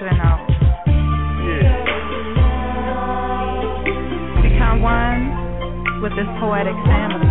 [0.00, 0.08] Yeah.
[0.08, 0.38] original.
[1.44, 1.84] Yeah.
[4.42, 7.28] Become one with this poetic family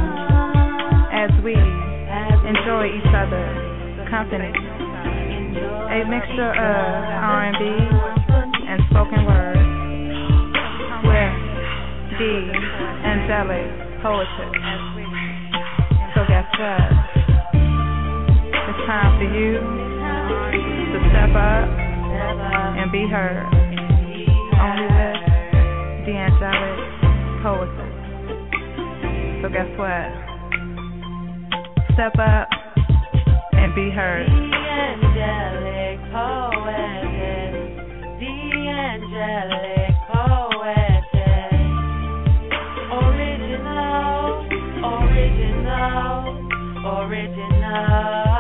[1.11, 4.51] as we enjoy each other's company.
[5.89, 7.63] A mixture of R&B
[8.67, 9.57] and spoken word
[11.03, 11.33] with
[12.19, 12.53] the
[13.03, 13.65] angelic
[14.01, 14.51] poetry.
[16.13, 16.93] So guess what?
[18.69, 19.57] It's time for you
[20.93, 21.90] to step up
[22.91, 23.47] be heard.
[24.59, 25.15] Only with
[26.05, 26.79] the angelic
[27.41, 27.95] poetess.
[29.41, 30.11] So guess what?
[31.93, 32.49] Step up
[33.53, 34.27] and be heard.
[34.27, 34.33] The
[34.67, 37.55] angelic poetess,
[38.19, 38.35] the
[38.67, 41.55] angelic poetess,
[42.91, 44.43] original,
[44.83, 46.19] original,
[46.99, 48.30] original,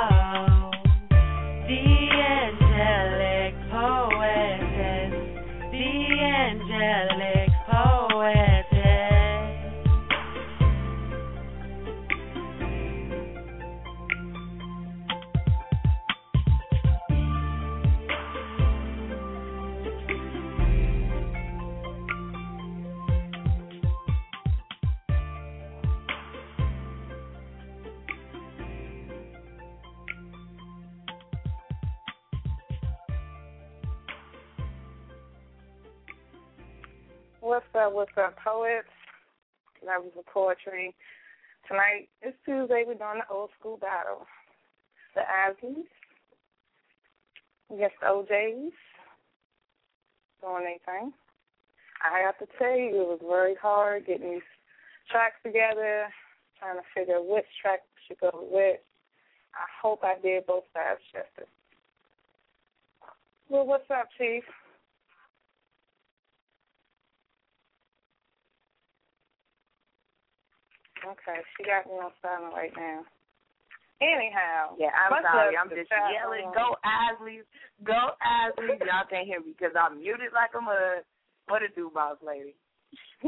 [37.51, 38.87] What's up, what's up, poets?
[39.85, 40.95] Lovers of poetry.
[41.67, 42.85] Tonight is Tuesday.
[42.87, 44.25] We're doing the old school battle.
[45.15, 45.83] The Isleys
[47.69, 48.71] against the O'Jays
[50.39, 51.11] doing their thing.
[52.01, 54.51] I have to tell you, it was very hard getting these
[55.11, 56.07] tracks together,
[56.57, 58.79] trying to figure which track should go with.
[59.53, 61.51] I hope I did both sides justice.
[63.49, 64.45] Well, what's up, Chief?
[71.01, 73.01] Okay, she got me on silent right now.
[74.01, 75.53] Anyhow, Yeah, I'm sorry.
[75.55, 77.45] I'm just chat yelling, go Isleys,
[77.85, 78.79] go Isleys.
[78.85, 81.05] Y'all can't hear me because I'm muted like a mud.
[81.47, 82.55] What a do, boss lady?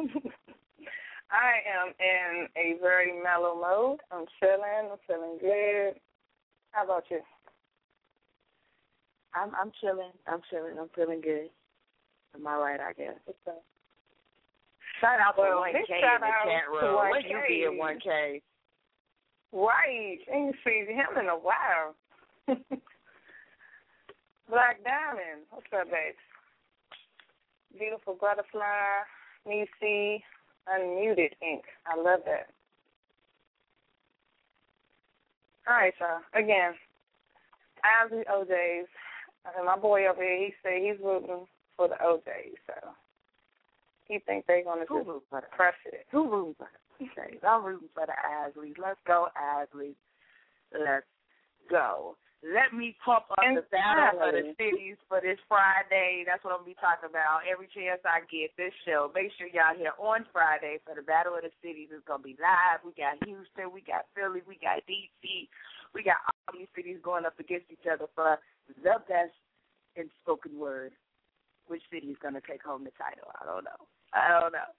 [1.29, 3.99] I am in a very mellow mode.
[4.11, 4.89] I'm chilling.
[4.91, 5.99] I'm feeling good.
[6.71, 7.21] How about you?
[9.35, 10.11] I'm I'm chilling.
[10.27, 10.77] I'm chilling.
[10.79, 11.49] I'm feeling good.
[12.35, 12.79] Am I right?
[12.79, 13.15] I guess.
[13.25, 13.63] What's up?
[15.03, 16.95] Shout out Well, to One big K in shout the chat room.
[16.95, 18.41] Where you be at One K?
[19.51, 20.19] Right.
[20.31, 21.95] Ain't seen him in a while.
[24.49, 25.43] Black Diamond.
[25.49, 26.15] What's up, babe?
[27.77, 29.03] Beautiful Butterfly.
[29.45, 30.23] Nisi.
[30.71, 31.63] Unmuted Ink.
[31.85, 32.47] I love that.
[35.67, 36.21] All right, y'all.
[36.33, 36.75] Again,
[37.83, 38.87] Ozzy O'Jays.
[39.57, 41.45] And my boy over here, he said he's rooting
[41.75, 42.55] for the O'Jays.
[42.65, 42.73] So
[44.07, 46.05] he thinks they're going to Who just for the crush it.
[46.11, 47.43] Who rooting for the Isleys?
[47.43, 48.77] I'm rooting for the Isleys.
[48.77, 49.95] Let's go Isleys.
[50.73, 51.07] Let's
[51.69, 52.17] go.
[52.43, 56.27] Let me pump up the battle of the cities for this Friday.
[56.27, 57.47] That's what I'm gonna be talking about.
[57.47, 59.07] Every chance I get this show.
[59.15, 61.87] Make sure y'all here on Friday for the Battle of the Cities.
[61.95, 62.83] It's gonna be live.
[62.83, 65.47] We got Houston, we got Philly, we got DC,
[65.95, 68.35] we got all these cities going up against each other for
[68.67, 69.39] the best
[69.95, 70.91] in spoken word.
[71.67, 73.31] Which city is gonna take home the title?
[73.39, 73.81] I don't know.
[74.13, 74.69] I don't know.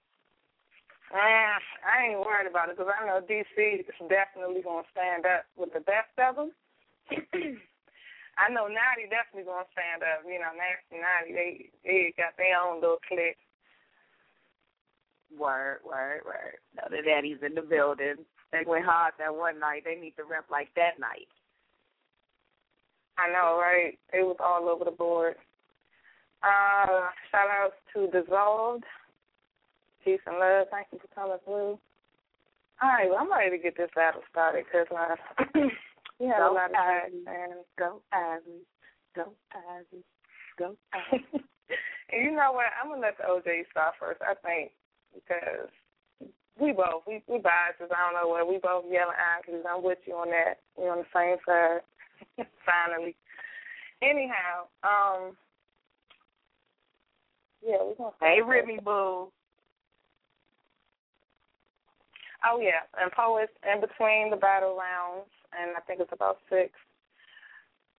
[1.13, 5.25] Eh, I ain't worried about it because I know DC is definitely going to stand
[5.25, 6.49] up with the best of them.
[8.41, 10.25] I know Naughty definitely going to stand up.
[10.25, 11.49] You know, Nasty Naughty, they
[11.85, 13.37] they got their own little clique.
[15.29, 16.57] Word, word, word.
[16.73, 18.25] Now the daddy's in the building.
[18.51, 19.83] They went hard that one night.
[19.85, 21.29] They need to rep like that night.
[23.17, 23.97] I know, right?
[24.11, 25.35] It was all over the board.
[26.45, 28.83] Uh, shout out to Dissolved.
[30.03, 30.67] Peace and love.
[30.69, 31.79] Thank you for coming through.
[32.83, 35.15] All right, well, I'm ready to get this battle started because uh,
[36.19, 37.23] we had Go a lot of Ivy.
[37.25, 38.61] and Go Ivy.
[39.15, 40.03] Go Ivy.
[40.59, 41.25] Go Ivy.
[42.13, 42.67] and you know what?
[42.77, 44.21] I'm gonna let the OJ start first.
[44.21, 44.71] I think
[45.15, 45.71] because
[46.59, 47.89] we both we we biases.
[47.89, 50.59] I don't know what we both yelling out because I'm with you on that.
[50.77, 51.81] We're on the same side.
[52.67, 53.15] Finally.
[54.03, 55.37] Anyhow, um,
[57.65, 58.13] yeah, we're gonna.
[58.21, 59.31] Hey, Remy Boo.
[62.45, 66.71] Oh yeah, and poets in between the battle rounds, and I think it's about six.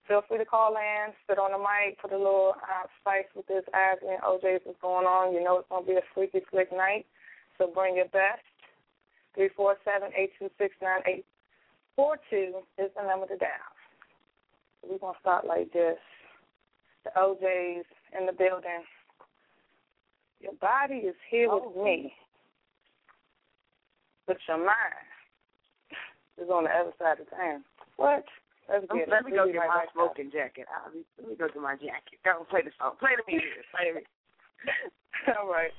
[0.07, 3.47] Feel free to call in, sit on the mic, put a little uh, spice with
[3.49, 5.35] this Isley and O'Jays what's going on.
[5.35, 7.07] You know it's gonna be a freaky slick night,
[7.59, 8.47] so bring your best.
[9.35, 11.27] Three four seven eight two six nine eight
[11.97, 13.75] four two is the number to dial.
[14.87, 15.99] We're gonna start like this.
[17.03, 17.85] The O'Jays
[18.17, 18.87] in the building.
[20.41, 22.13] Your body is here with oh, me
[24.27, 25.07] but your mind
[26.37, 27.65] is on the other side of town.
[27.97, 28.27] What?
[28.69, 30.67] Let's get Let me go get my smoking jacket.
[30.67, 32.19] I'll be, let me go get my jacket.
[32.27, 32.99] Go play the song.
[32.99, 33.63] Play the music.
[33.71, 34.11] Play the music.
[35.39, 35.71] All right.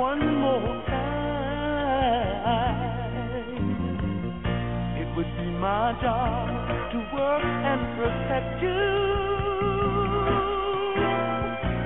[0.00, 0.96] One more time.
[4.96, 6.48] It would be my job
[6.92, 8.84] to work and protect you,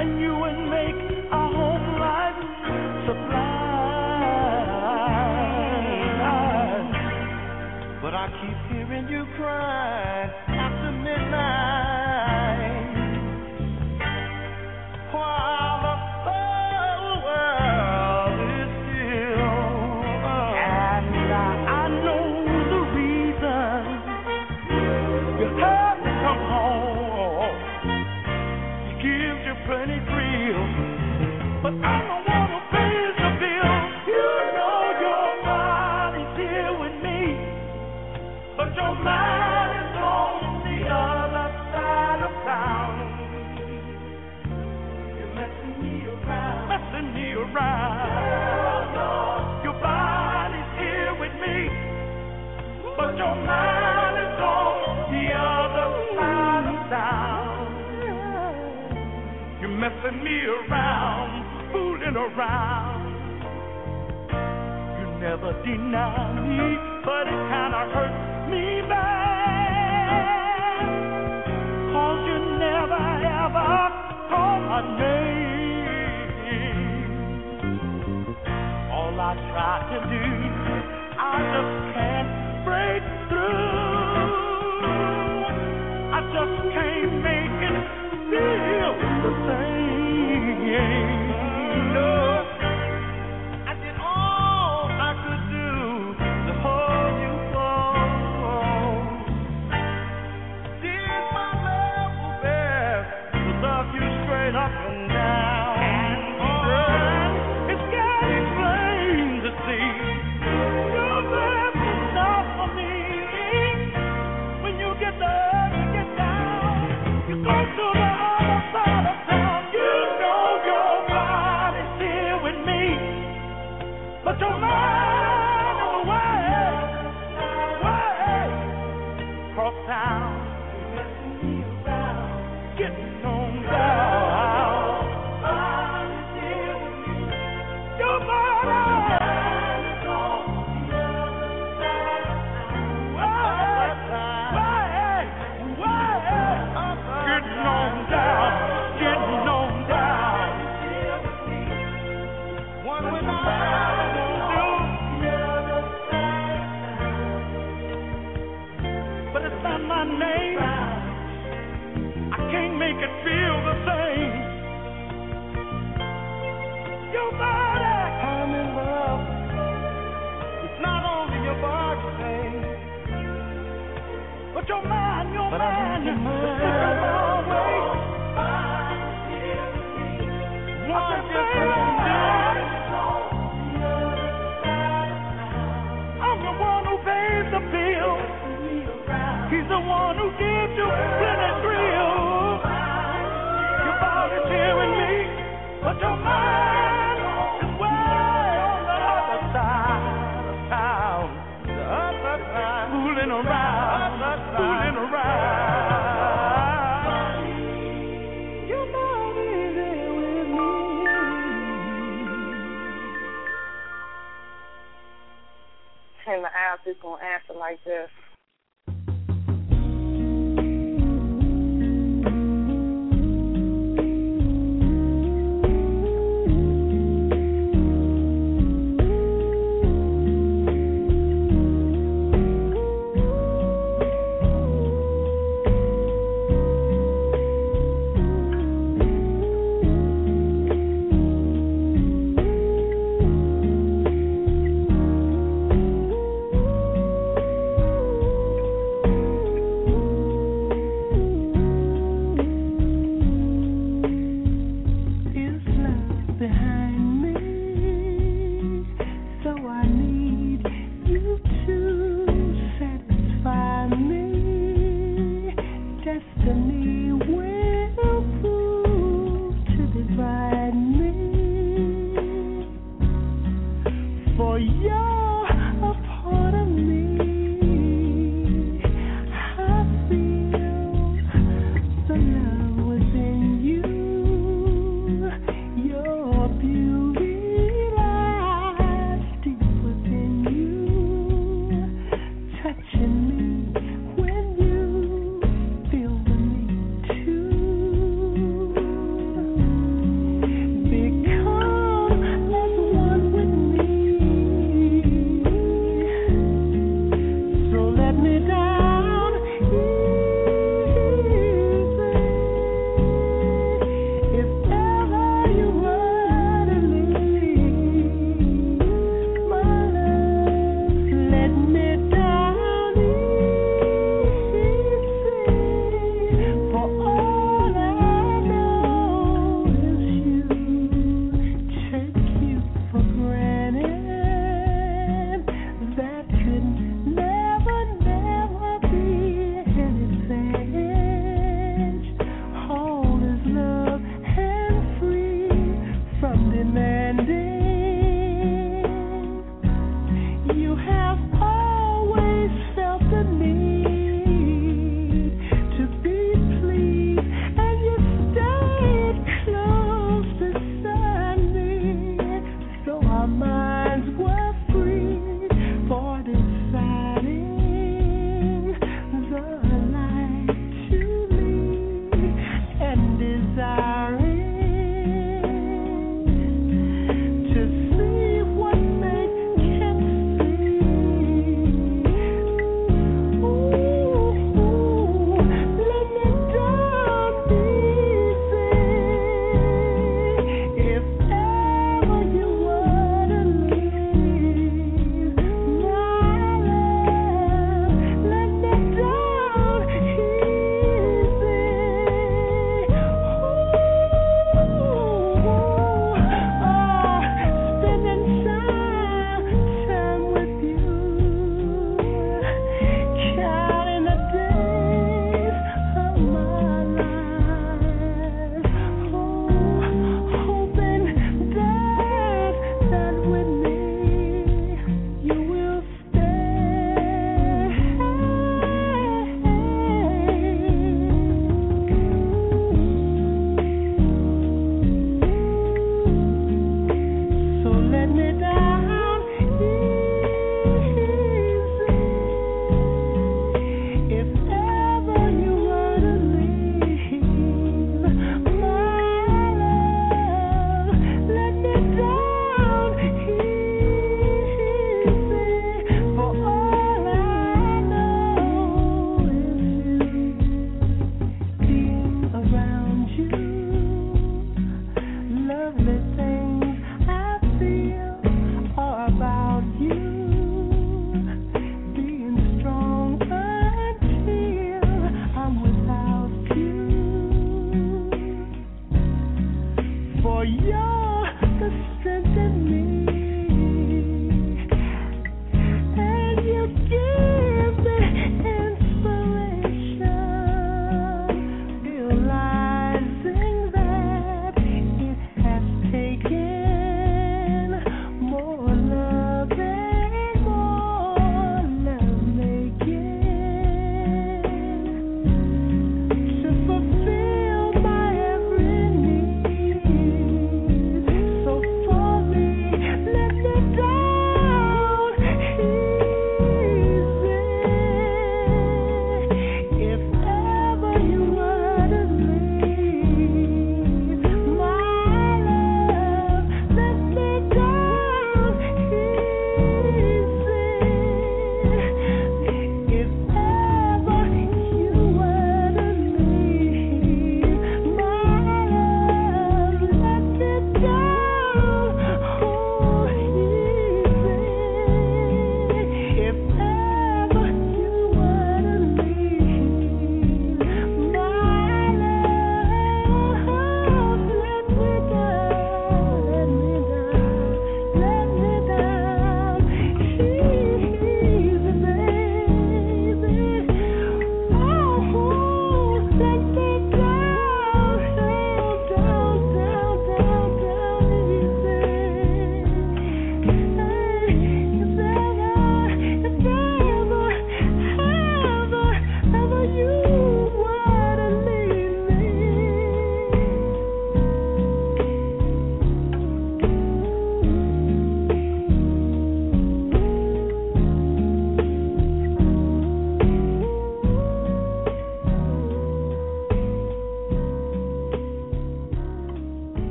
[0.00, 1.00] and you would make
[1.32, 2.40] our home life
[3.06, 3.62] sublime.
[8.02, 10.11] But I keep hearing you cry
[60.32, 63.04] Around, fooling around.
[64.98, 70.24] You never deny me, but it kinda hurts me bad.
[71.92, 73.04] Cause you never
[73.44, 73.74] ever
[74.30, 76.32] call my name.
[78.90, 80.24] All I try to do,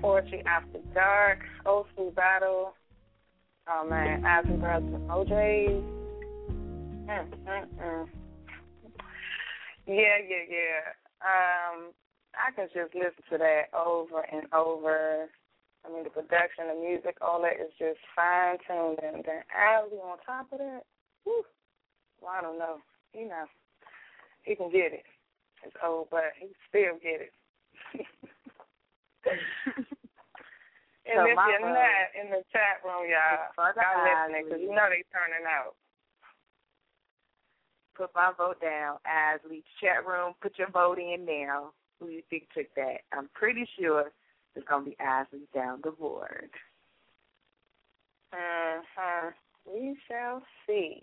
[0.00, 2.74] Poetry After Dark, Old School Battle.
[3.68, 5.82] Oh man, Aspen Brothers and O'Jays.
[7.06, 8.08] Mm.
[9.86, 10.80] Yeah, yeah, yeah.
[11.20, 11.92] Um,
[12.34, 15.28] I can just listen to that over and over.
[15.84, 18.98] I mean, the production, the music, all that is just fine tuned.
[19.02, 20.82] And then Ali on top of that,
[21.24, 21.44] whew,
[22.20, 22.76] well, I don't know.
[23.14, 23.44] You know,
[24.42, 25.04] he can get it.
[25.64, 27.32] It's old, but he still get it.
[29.26, 29.84] and
[31.14, 34.86] So if you're vote not in the chat room, y'all, y'all listening because you know
[34.88, 35.74] they turning out.
[37.96, 38.98] Put my vote down.
[39.04, 41.72] Isley, chat room, put your vote in now.
[41.98, 43.04] Who you think took that?
[43.12, 44.12] I'm pretty sure
[44.56, 46.50] it's going to be Isley down the board.
[48.32, 49.30] Uh-huh.
[49.66, 51.02] We shall see.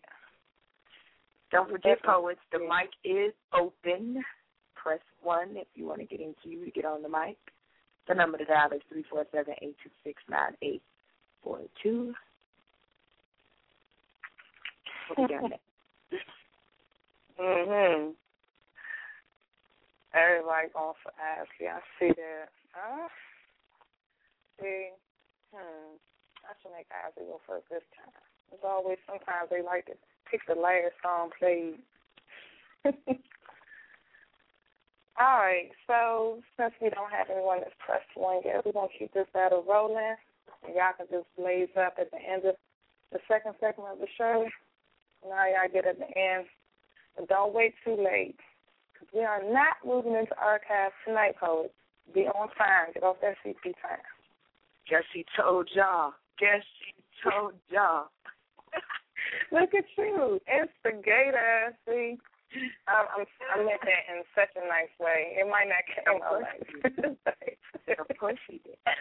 [1.52, 4.24] Don't forget, poets, the mic is open.
[4.76, 7.38] Press 1 if you want to get in queue to get on the mic.
[8.08, 8.82] The number to dial is
[11.46, 12.13] 347-826-9842.
[15.08, 15.60] What we got?
[17.39, 18.15] Mhm.
[20.13, 21.67] Everybody going for Isley.
[21.67, 22.50] I see that.
[22.74, 23.10] Huh?
[24.60, 24.89] See,
[25.54, 25.96] hmm.
[26.48, 28.12] I should make Isley go first this time.
[28.52, 29.93] It's always sometimes they like to
[30.32, 31.80] pick the last song played.
[35.20, 39.14] All right, so since we don't have anyone that's pressed one yet, we're gonna keep
[39.14, 40.16] this battle rolling.
[40.66, 42.56] And y'all can just blaze up at the end of
[43.12, 44.46] the second segment of the show.
[45.28, 46.46] Now y'all get at the end.
[47.16, 48.38] But don't wait too late.
[48.94, 51.74] Because we are not moving into archives tonight, poets.
[52.14, 52.94] Be on time.
[52.94, 54.06] Get off that CP time.
[54.90, 56.14] Guess she told y'all.
[56.40, 58.08] Guess she told y'all.
[59.52, 60.40] Look at you.
[60.48, 61.76] Instigator.
[61.88, 62.18] See?
[62.88, 65.36] Um, I'm, I meant that in such a nice way.
[65.36, 67.98] It might not come out nice.
[68.00, 68.78] of course she did.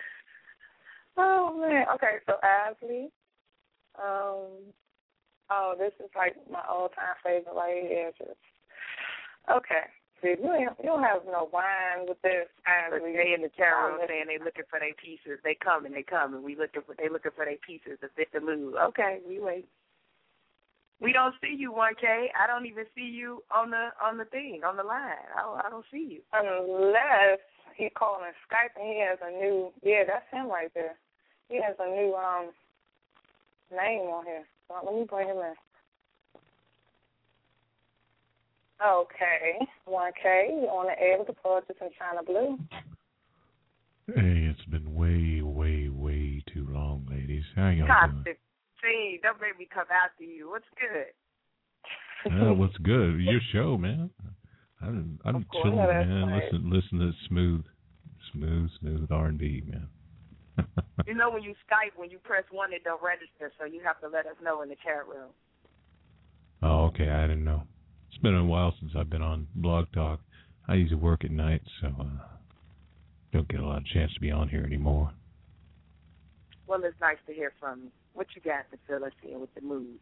[1.18, 1.86] Oh, man.
[1.94, 3.08] Okay, so Isley.
[3.96, 4.68] Um,
[5.48, 8.12] oh, this is like my all-time favorite right here.
[8.18, 8.36] Just,
[9.48, 9.88] okay.
[10.20, 12.48] See, you don't, you don't have no wine with this.
[12.68, 15.40] Isley, they in the chat room saying they looking for their pieces.
[15.44, 18.08] They come and they come and We looking for they looking for their pieces to
[18.16, 18.76] fit the mood.
[18.92, 19.64] Okay, we wait.
[21.00, 22.30] We don't see you, one K.
[22.38, 25.28] I don't even see you on the on the thing on the line.
[25.36, 26.20] I don't, I don't see you.
[26.32, 27.40] Unless
[27.76, 30.96] he calling Skype and he has a new yeah, that's him right there.
[31.48, 32.50] He has a new um
[33.70, 34.44] name on here.
[34.68, 35.54] So let me bring him in.
[38.84, 42.58] Okay, one K, you on the air with the poetess in Chyna Blue.
[44.06, 47.44] Hey, it's been way, way, way too long, ladies.
[47.54, 47.86] How y'all
[48.24, 48.36] doing?
[49.22, 50.50] Don't make me come after you.
[50.50, 51.12] What's good?
[52.58, 53.20] What's good?
[53.20, 54.10] Your show, man.
[54.82, 55.64] I'm I'm course.
[55.64, 56.28] chilling, man.
[56.28, 56.42] right.
[56.52, 57.64] Listen, listen to smooth,
[58.32, 59.88] smooth, smooth R and B, man.
[61.06, 64.00] You know when you Skype, when you press one, it don't register, so you have
[64.00, 65.30] to let us know in the chat room.
[66.62, 67.08] Oh, okay.
[67.08, 67.62] I didn't know.
[68.08, 70.20] It's been a while since I've been on Blog Talk.
[70.66, 72.24] I usually work at night, so uh,
[73.32, 75.12] don't get a lot of chance to be on here anymore.
[76.66, 77.90] Well, it's nice to hear from you.
[78.14, 79.98] What you got to fill us in with the mood?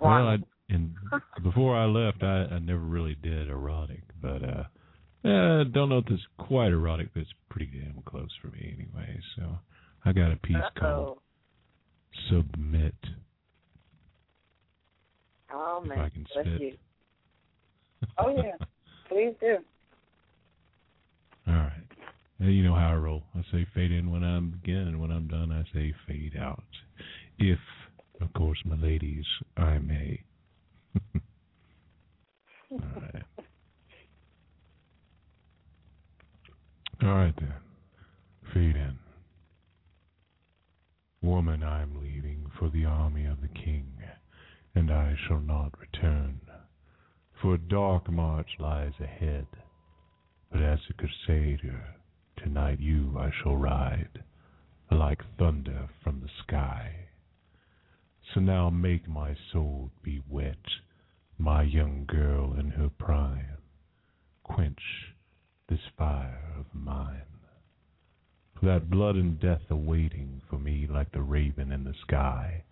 [0.00, 0.36] Well, I
[0.70, 0.94] and
[1.42, 6.06] before I left, I, I never really did erotic, but uh, uh, don't know if
[6.08, 9.20] it's quite erotic, but it's pretty damn close for me anyway.
[9.36, 9.58] So
[10.04, 11.18] I got a piece called Uh-oh.
[12.30, 12.94] "Submit."
[15.52, 16.60] Oh If man, I can spit.
[16.60, 16.72] you.
[18.18, 18.56] Oh yeah,
[19.08, 19.58] please do.
[22.42, 23.24] You know how I roll.
[23.34, 26.64] I say fade in when I'm begin, when I'm done, I say fade out.
[27.38, 27.58] If,
[28.22, 29.26] of course, my ladies,
[29.58, 30.22] I may.
[32.70, 33.22] All right.
[37.02, 37.54] All right then.
[38.54, 38.98] Fade in.
[41.22, 43.92] Woman, I am leaving for the army of the king,
[44.74, 46.40] and I shall not return.
[47.42, 49.46] For a dark march lies ahead.
[50.50, 51.99] But as a crusader,
[52.42, 54.24] tonight you I shall ride,
[54.90, 56.94] like thunder from the sky.
[58.32, 60.64] So now make my soul be wet,
[61.38, 63.58] my young girl in her prime.
[64.44, 64.82] Quench
[65.68, 67.22] this fire of mine.
[68.58, 72.64] For that blood and death awaiting for me like the raven in the sky,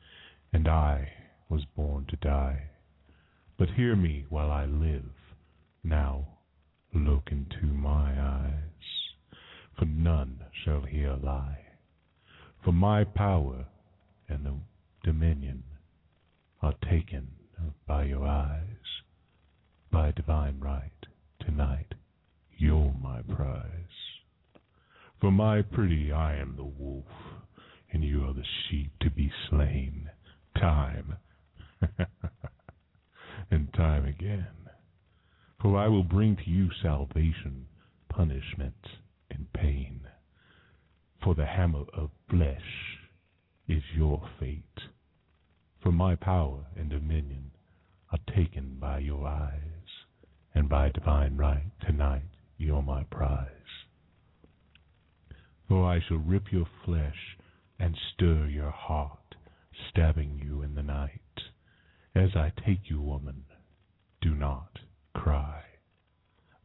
[0.53, 1.13] and I
[1.49, 2.65] was born to die.
[3.57, 5.11] But hear me while I live,
[5.83, 6.27] now
[6.93, 8.98] look into my eyes,
[9.79, 11.65] for none shall here lie.
[12.65, 13.67] For my power
[14.29, 14.55] and the
[15.05, 15.63] dominion
[16.61, 17.29] are taken
[17.87, 18.63] by your eyes.
[19.91, 21.07] By divine right,
[21.41, 21.95] tonight,
[22.57, 23.63] you're my prize.
[25.21, 27.07] For my pretty, I am the wolf,
[27.93, 30.11] and you are the sheep to be slain.
[30.57, 31.17] Time
[33.51, 34.47] and time again.
[35.63, 37.67] For I will bring to you salvation,
[38.09, 38.75] punishment,
[39.31, 40.01] and pain.
[41.23, 42.99] For the hammer of flesh
[43.67, 44.81] is your fate.
[45.83, 47.51] For my power and dominion
[48.13, 50.05] are taken by your eyes,
[50.55, 53.49] and by divine right tonight you're my prize.
[55.69, 57.37] For I shall rip your flesh
[57.79, 59.35] and stir your heart,
[59.91, 61.21] stabbing you in the night.
[62.15, 63.45] As I take you, woman,
[64.21, 64.79] do not
[65.15, 65.63] cry.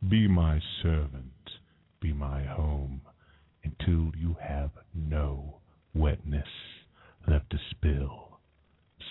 [0.09, 1.33] Be my servant,
[2.03, 3.01] be my home,
[3.63, 5.61] until you have no
[5.95, 6.49] wetness
[7.25, 8.39] left to spill.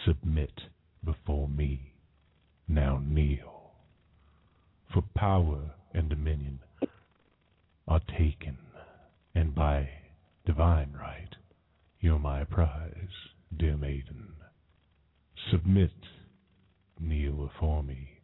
[0.06, 0.52] Submit
[1.02, 1.94] before me.
[2.68, 3.72] Now kneel.
[4.92, 6.60] For power and dominion
[7.88, 8.58] are taken,
[9.34, 9.88] and by
[10.44, 11.34] divine right
[12.00, 13.16] you're my prize,
[13.56, 14.34] dear maiden.
[15.50, 15.92] Submit,
[17.00, 18.20] kneel before me,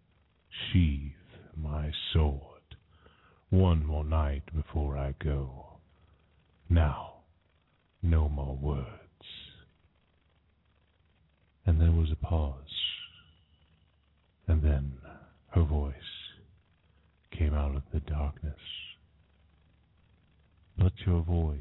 [0.51, 1.13] sheathe
[1.57, 2.58] my sword.
[3.51, 5.79] One more night before I go.
[6.69, 7.15] Now,
[8.03, 8.87] no more words.
[11.65, 12.55] And there was a pause.
[14.47, 14.93] And then
[15.51, 15.95] her voice
[17.31, 18.61] came out of the darkness.
[20.77, 21.59] But your voice,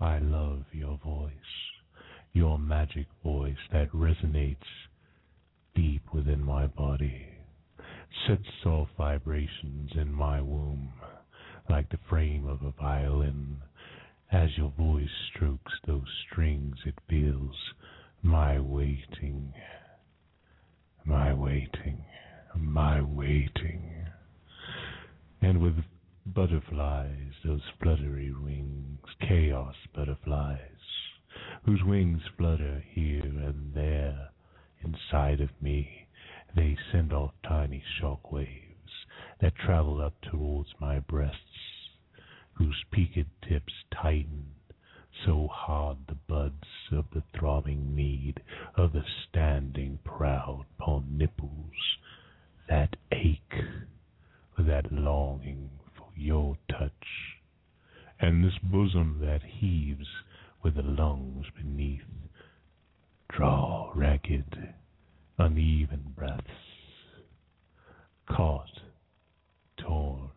[0.00, 1.32] I love your voice,
[2.32, 4.56] your magic voice that resonates
[5.74, 7.33] deep within my body,
[8.26, 10.92] sets off vibrations in my womb
[11.68, 13.56] like the frame of a violin.
[14.32, 17.54] As your voice strokes those strings, it feels
[18.22, 19.52] my waiting,
[21.04, 22.04] my waiting,
[22.56, 24.06] my waiting.
[25.40, 25.74] And with
[26.26, 30.58] butterflies, those fluttery wings, chaos butterflies,
[31.64, 34.30] whose wings flutter here and there
[34.82, 36.03] inside of me,
[36.54, 39.06] they send off tiny shock waves
[39.40, 41.36] that travel up towards my breasts,
[42.54, 44.46] whose peaked tips tighten
[45.24, 48.40] so hard the buds of the throbbing need
[48.76, 51.98] of the standing proud upon nipples
[52.68, 53.64] that ache
[54.58, 57.38] that longing for your touch,
[58.20, 60.06] and this bosom that heaves
[60.62, 62.02] with the lungs beneath
[63.28, 64.74] draw ragged,
[65.38, 66.42] uneven breaths,
[68.28, 68.80] caught,
[69.76, 70.30] torn,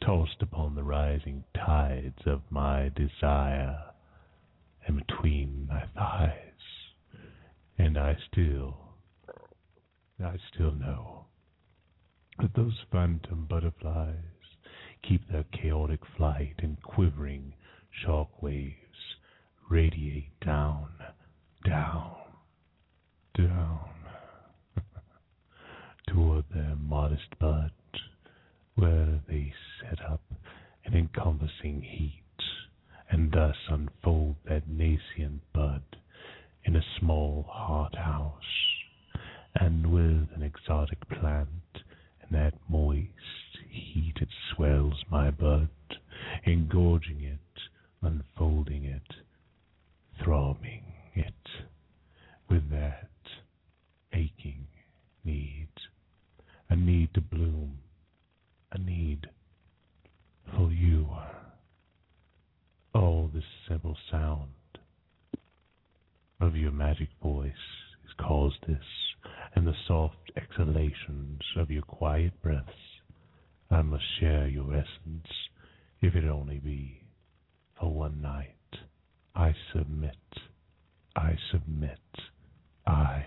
[0.00, 3.78] tossed upon the rising tides of my desire,
[4.86, 6.32] and between my thighs,
[7.78, 8.76] and I still,
[10.24, 11.26] I still know
[12.38, 14.14] that those phantom butterflies
[15.02, 17.54] keep their chaotic flight and quivering
[17.90, 18.74] shock waves
[19.68, 20.88] radiate down,
[21.64, 22.16] down,
[23.36, 23.97] down
[26.08, 27.70] toward their modest bud,
[28.74, 30.20] where they set up
[30.84, 32.22] an encompassing heat
[33.10, 35.82] and thus unfold that nascent bud
[36.64, 38.32] in a small hot house,
[39.54, 41.48] and with an exotic plant
[42.22, 43.08] and that moist
[43.70, 45.68] heat it swells my bud,
[46.44, 47.62] engorging it,
[48.02, 49.14] unfolding it,
[50.22, 51.34] throbbing it
[52.48, 53.08] with that
[54.12, 54.66] aching
[55.24, 55.57] need,
[56.70, 57.78] a need to bloom,
[58.72, 59.28] a need
[60.54, 61.08] for you.
[62.94, 64.50] Oh, this simple sound
[66.40, 67.52] of your magic voice
[68.02, 68.84] has caused this,
[69.54, 72.70] and the soft exhalations of your quiet breaths.
[73.70, 75.28] I must share your essence,
[76.00, 77.02] if it only be
[77.78, 78.54] for one night.
[79.34, 80.16] I submit,
[81.14, 81.98] I submit,
[82.86, 83.26] I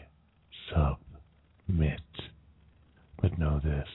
[0.69, 2.01] submit.
[3.21, 3.87] But know this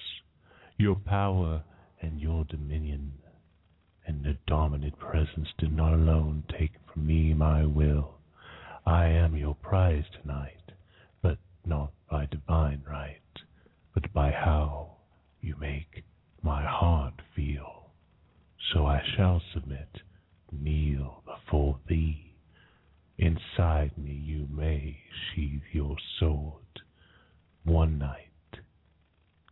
[0.79, 1.63] your power
[2.01, 3.13] and your dominion
[4.07, 8.19] and the dominant presence do not alone take from me my will.
[8.87, 10.73] I am your prize tonight,
[11.23, 13.21] but not by divine right,
[13.95, 14.99] but by how
[15.41, 16.05] you make
[16.43, 17.91] my heart feel.
[18.73, 20.03] So I shall submit,
[20.53, 22.35] kneel before thee.
[23.19, 24.99] Inside me you may
[25.35, 26.63] sheathe your sword.
[27.65, 28.26] One night,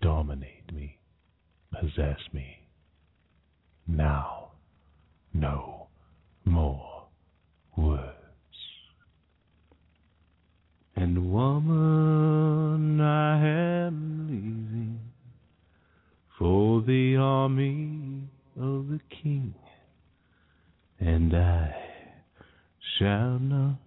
[0.05, 0.99] dominate me,
[1.73, 2.69] possess me.
[3.87, 4.51] Now,
[5.33, 5.87] no
[6.45, 7.07] more
[7.75, 8.13] words.
[10.95, 13.47] And woman, I
[13.87, 15.01] am leaving
[16.39, 18.29] for the army
[18.61, 19.55] of the king,
[21.01, 21.75] and I
[22.99, 23.79] shall not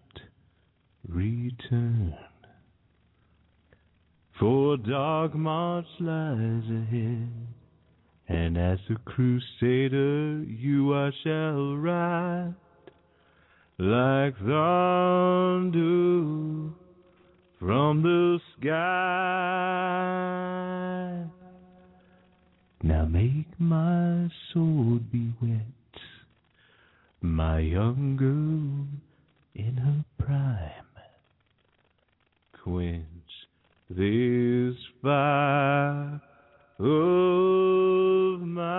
[1.08, 2.18] return.
[4.40, 7.30] For dark march lies ahead,
[8.28, 12.54] and as a crusader you I shall ride
[13.80, 15.72] like thunder
[17.60, 19.08] from the sky.
[22.84, 25.62] Now make my sword be wet,
[27.22, 28.86] my young girl
[29.56, 30.84] in her prime.
[32.64, 33.17] Quench
[33.90, 36.20] this fire
[36.80, 38.74] of mine.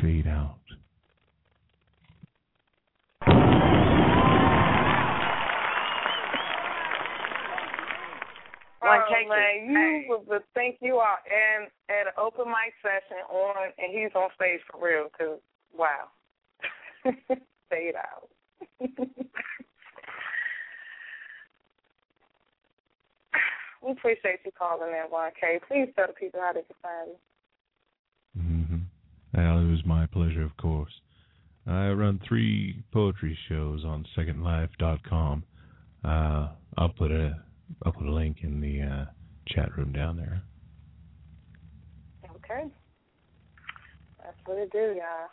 [0.00, 0.56] Fade out.
[8.80, 10.06] One oh, cake man, you hey.
[10.08, 14.30] would, would think you are in at an open mic session on, and he's on
[14.34, 15.08] stage for real.
[15.18, 15.38] Cause
[15.76, 16.08] wow,
[17.70, 18.28] fade out.
[23.82, 25.60] we appreciate you calling in, YK.
[25.68, 28.42] Please tell the people how they can find you.
[28.42, 28.76] hmm
[29.34, 30.92] Well, it was my pleasure, of course.
[31.66, 35.44] I run three poetry shows on SecondLife.com.
[36.04, 37.42] Uh, I'll put a
[37.84, 39.04] I'll put a link in the uh,
[39.46, 40.42] chat room down there.
[42.24, 42.68] Okay.
[44.22, 45.28] That's what it do, y'all.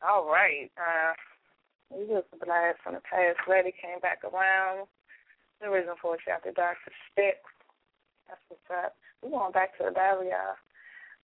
[0.00, 0.70] All right.
[0.76, 1.12] Uh,
[1.90, 3.38] we was a blast from the past.
[3.48, 4.86] Ready came back around.
[5.60, 6.92] The reason for it after Dr.
[7.12, 7.44] Stick.
[8.28, 8.96] That's what's up.
[9.20, 10.56] We're going back to the battle, y'all.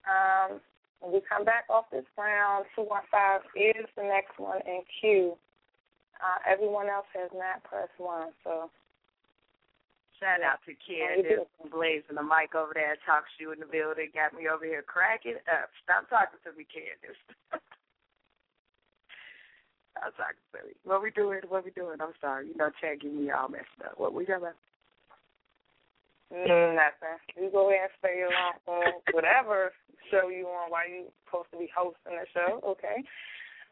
[0.04, 0.60] Um,
[1.00, 3.48] when we come back off this round, 215
[3.80, 5.36] is the next one in queue.
[6.20, 8.70] Uh, everyone else has not pressed one, so
[10.20, 14.32] Shout out to Candace blazing the mic over there, talk shoe in the building, got
[14.32, 15.68] me over here cracking up.
[15.84, 17.20] Stop talking to me, Candace.
[19.96, 20.72] To me.
[20.84, 21.40] What we doing?
[21.48, 21.98] What we doing?
[22.00, 22.48] I'm sorry.
[22.48, 23.98] You know, Chad getting me all messed up.
[23.98, 24.54] What we about?
[26.32, 27.18] Mm, nothing.
[27.38, 29.72] You go ahead and stay on on whatever
[30.10, 33.02] show you on while you supposed to be hosting the show, okay?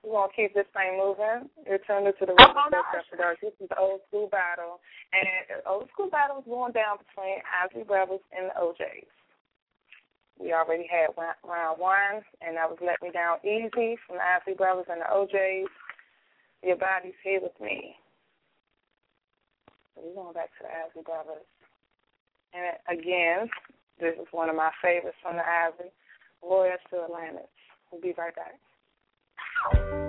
[0.04, 1.48] We're gonna keep this thing moving.
[1.64, 3.40] You're tuned into the Rebel State After Dark.
[3.40, 4.80] This is the old school battle.
[5.16, 9.08] And the old school battle is going down between Isley Rebels and the O'Jays.
[10.36, 14.52] We already had round one, and that was Let Me Down Easy from the Isley
[14.52, 15.72] Brothers and the O'Jays.
[16.64, 17.94] Your body's here with me.
[19.94, 21.44] So we're going back to the Isley Brothers.
[22.54, 23.50] And again,
[24.00, 25.92] this is one of my favorites from the Isley,
[26.42, 27.50] Voyage to Atlantis.
[27.92, 30.03] We'll be right back.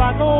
[0.00, 0.39] para no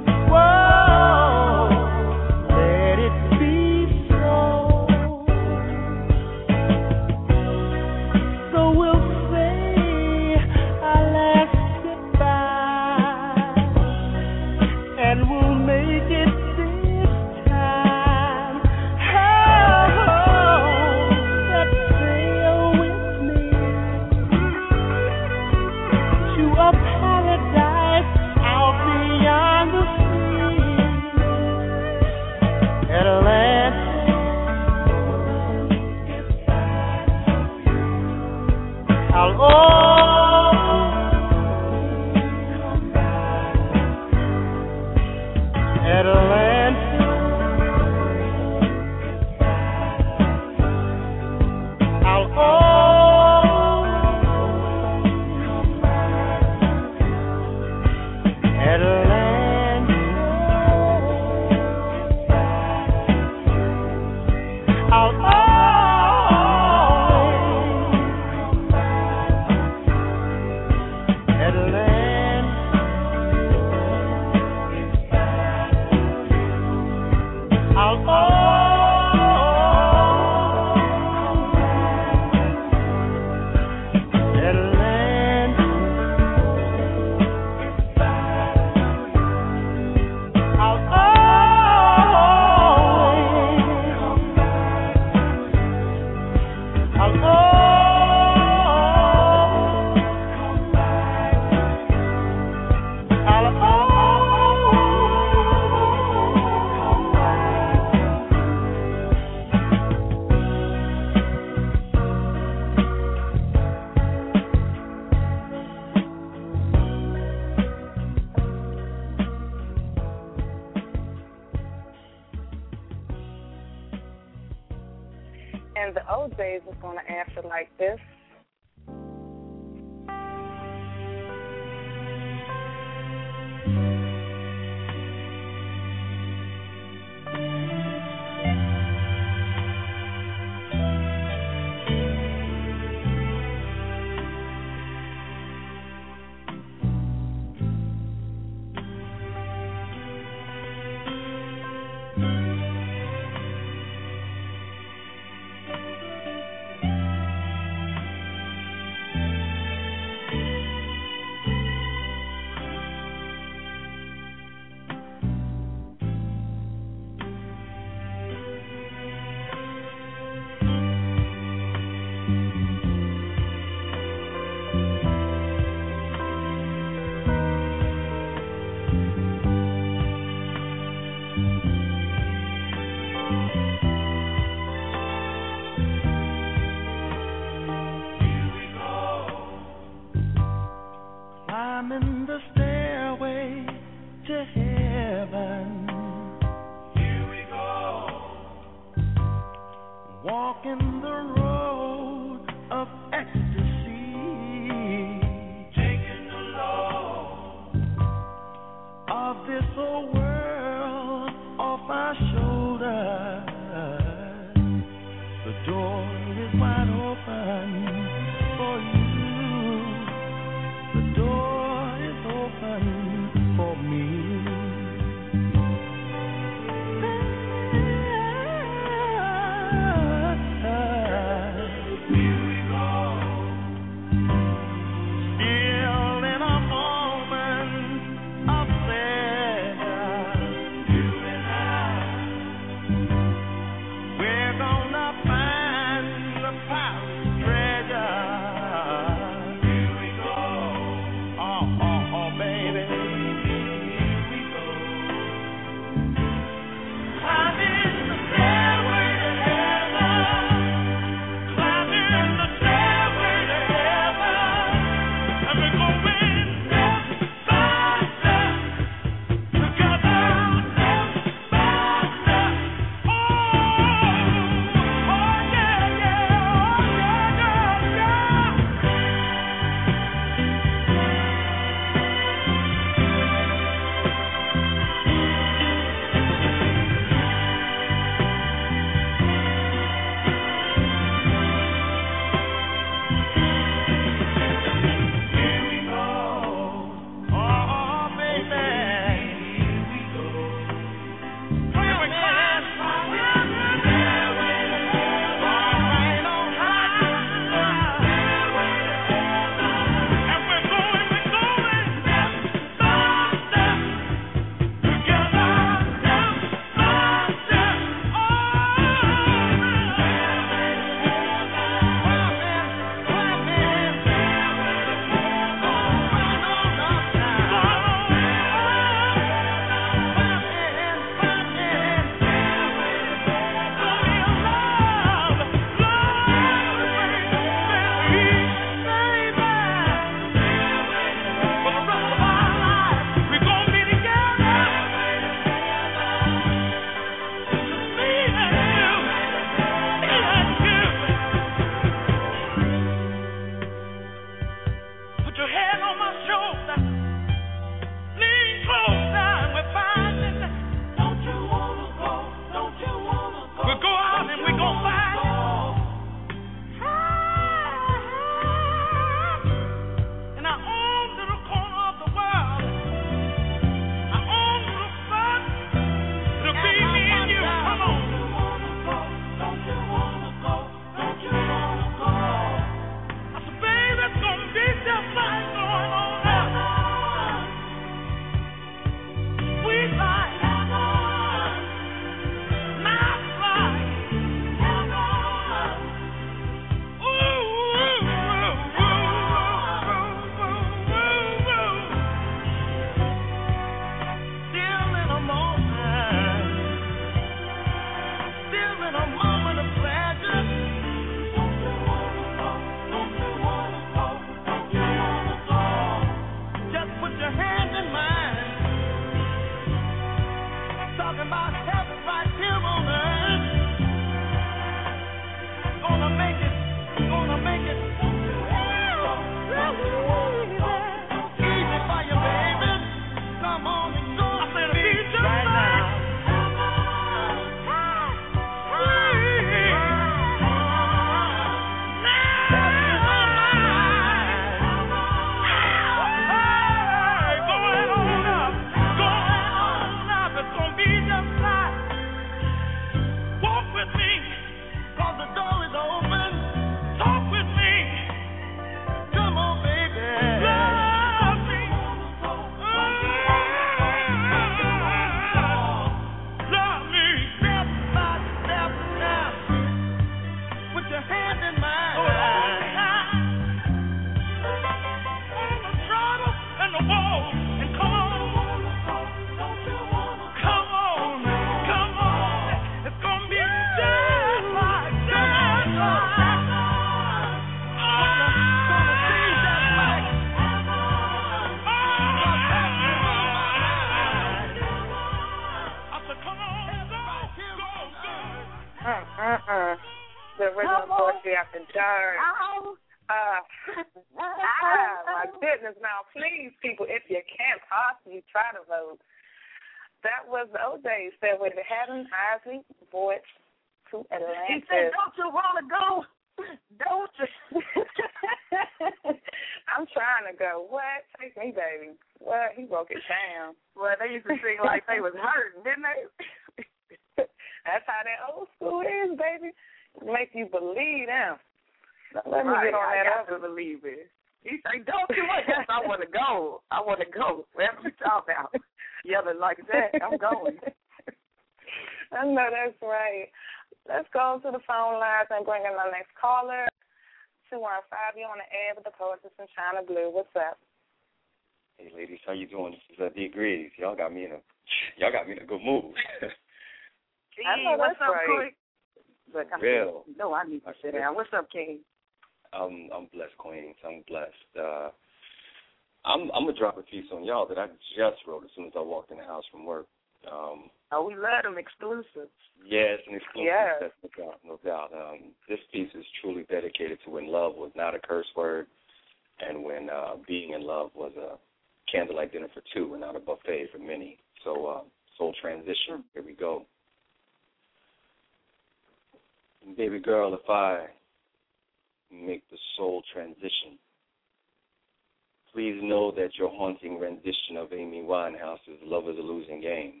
[595.92, 600.00] know that your haunting rendition of Amy Winehouse's "Love Is a Losing Game."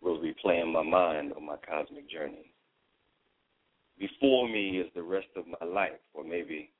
[0.00, 2.52] will replay in my mind on my cosmic journey.
[3.98, 6.70] Before me is the rest of my life, or maybe,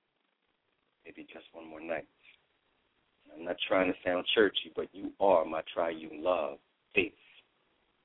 [1.04, 2.06] maybe just one more night.
[3.32, 6.58] I'm not trying to sound churchy, but you are my triune love,
[6.94, 7.12] faith,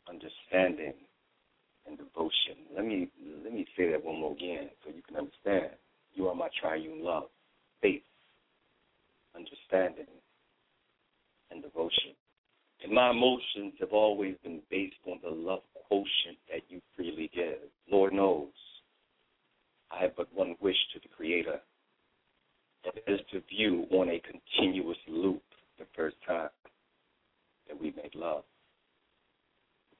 [0.07, 0.93] understanding,
[1.87, 2.57] and devotion.
[2.75, 3.09] Let me
[3.43, 5.77] let me say that one more again so you can understand.
[6.13, 7.29] You are my triune love,
[7.81, 8.01] faith,
[9.37, 10.07] understanding,
[11.51, 12.13] and devotion.
[12.83, 17.59] And my emotions have always been based on the love quotient that you freely give.
[17.91, 18.49] Lord knows,
[19.91, 21.59] I have but one wish to the Creator,
[22.85, 25.41] and it is to view on a continuous loop
[25.79, 26.49] the first time
[27.67, 28.43] that we make love.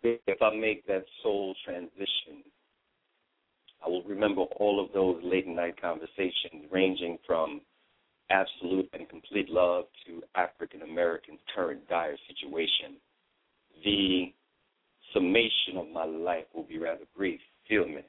[0.04, 2.44] If I make that soul transition,
[3.86, 7.62] I will remember all of those late night conversations ranging from
[8.30, 12.98] absolute and complete love to African Americans' current dire situation.
[13.84, 14.34] The
[15.14, 17.40] summation of my life will be rather brief.
[17.68, 18.02] Feel me.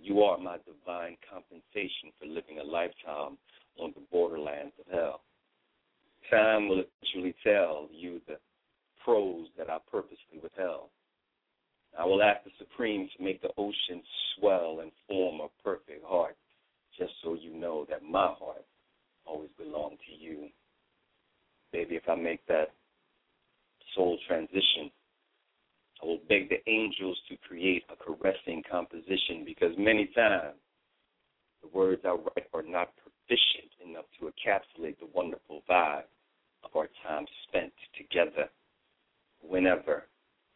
[0.00, 3.38] You are my divine compensation for living a lifetime
[3.78, 5.20] on the borderlands of hell.
[6.30, 8.36] Time will eventually tell you the
[9.04, 10.88] pros that I purposely withheld.
[11.98, 14.02] I will ask the Supreme to make the ocean
[14.34, 16.36] swell and form a perfect heart,
[16.98, 18.64] just so you know that my heart
[19.26, 20.48] always belong to you.
[21.72, 22.70] Baby, if I make that
[23.94, 24.90] soul transition,
[26.02, 30.56] I will beg the angels to create a caressing composition because many times
[31.62, 36.04] the words I write are not proficient enough to encapsulate the wonderful vibe
[36.62, 38.48] of our time spent together.
[39.40, 40.04] Whenever,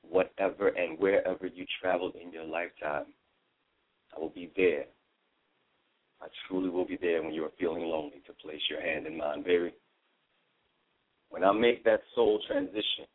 [0.03, 3.07] whatever, and wherever you travel in your lifetime,
[4.17, 4.87] I will be there
[6.21, 9.17] I truly will be there when you are feeling lonely to place your hand in
[9.17, 9.73] mine, baby.
[11.31, 13.07] When I make that soul transition,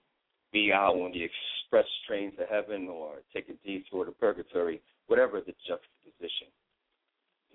[0.52, 5.42] be I on the express train to heaven or take a detour to purgatory, whatever
[5.42, 6.48] the juxtaposition,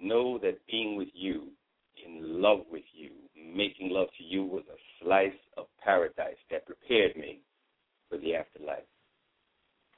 [0.01, 1.49] know that being with you,
[2.05, 7.17] in love with you, making love to you was a slice of paradise that prepared
[7.17, 7.41] me
[8.09, 8.87] for the afterlife.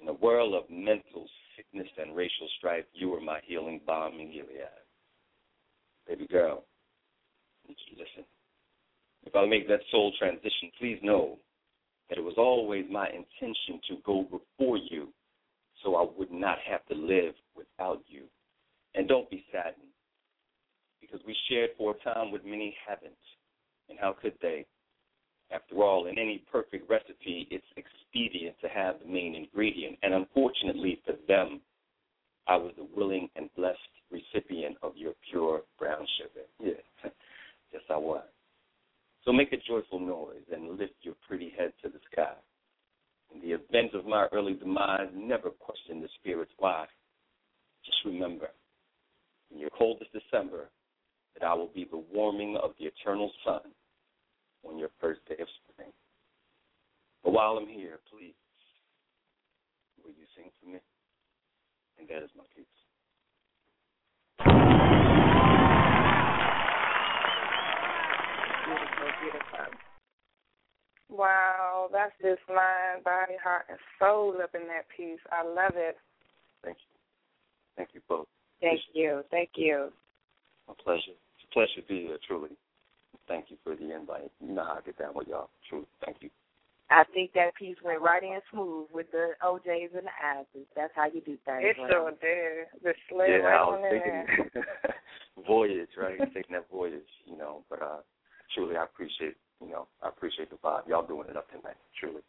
[0.00, 1.26] In a world of mental
[1.56, 4.79] sickness and racial strife, you were my healing balm in Gilead
[6.10, 6.64] baby girl,
[7.68, 8.24] listen.
[9.24, 11.38] If I make that soul transition, please know
[12.08, 15.08] that it was always my intention to go before you
[15.84, 18.24] so I would not have to live without you.
[18.96, 19.94] And don't be saddened,
[21.00, 23.12] because we shared for a time what many haven't.
[23.88, 24.66] And how could they?
[25.52, 29.96] After all, in any perfect recipe, it's expedient to have the main ingredient.
[30.02, 31.60] And unfortunately for them,
[32.50, 33.78] I was the willing and blessed
[34.10, 36.46] recipient of your pure brown sugar.
[36.60, 37.10] Yeah,
[37.72, 38.24] yes, I was.
[39.24, 42.34] So make a joyful noise and lift your pretty head to the sky.
[43.32, 46.86] In the event of my early demise, never question the spirit's why.
[47.86, 48.48] Just remember,
[49.52, 50.70] in your coldest December,
[51.38, 53.70] that I will be the warming of the eternal sun
[54.68, 55.92] on your first day of spring.
[57.22, 58.34] But while I'm here, please,
[60.02, 60.80] will you sing for me?
[62.00, 62.64] And that is my piece.
[68.64, 69.78] Beautiful, beautiful.
[71.10, 75.20] Wow, that's just mind, body, heart, and soul up in that piece.
[75.30, 75.98] I love it.
[76.64, 76.96] Thank you.
[77.76, 78.28] Thank you both.
[78.62, 79.22] Thank you.
[79.30, 79.90] Thank you.
[80.68, 81.12] My pleasure.
[81.36, 82.50] It's a pleasure to be here, truly.
[83.28, 84.30] Thank you for the invite.
[84.40, 85.50] You know how I get down with y'all.
[85.68, 85.86] Truly.
[86.04, 86.30] Thank you.
[86.90, 90.66] I think that piece went right in smooth with the O'Jays and the Asses.
[90.74, 91.62] That's how you do things.
[91.62, 91.90] It right?
[91.90, 92.66] sure did.
[92.82, 94.26] The sled yeah, right I on was in there.
[94.26, 94.62] thinking
[95.46, 96.18] voyage, right?
[96.34, 97.62] Taking that voyage, you know.
[97.70, 98.00] But uh
[98.54, 100.88] truly I appreciate you know, I appreciate the vibe.
[100.88, 102.22] Y'all doing it up tonight, truly.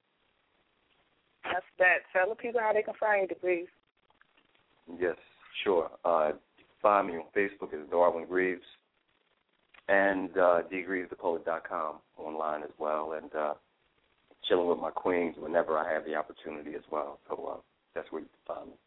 [1.44, 2.06] That's that.
[2.14, 3.68] Tell the people how they can find you, please.
[5.00, 5.16] Yes,
[5.64, 5.90] sure.
[6.06, 6.34] Uh
[6.84, 8.62] find me on Facebook as Darwin Greaves
[9.88, 13.54] and uh dgreavesthepoet.com online as well and uh
[14.52, 17.20] chilling with my queens whenever I have the opportunity as well.
[17.30, 17.60] So uh
[17.96, 18.78] that's where you can find me.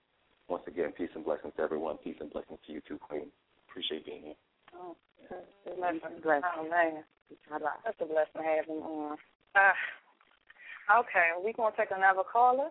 [0.49, 1.97] Once again, peace and blessings to everyone.
[2.05, 3.29] Peace and blessings to you too, Queen.
[3.69, 4.41] Appreciate being here.
[4.77, 4.97] Oh,
[5.31, 6.45] that's a blessing.
[6.57, 7.05] Oh, man.
[7.49, 9.17] That's a blessing to have him on.
[9.55, 12.69] Uh, okay, we're going to take another caller,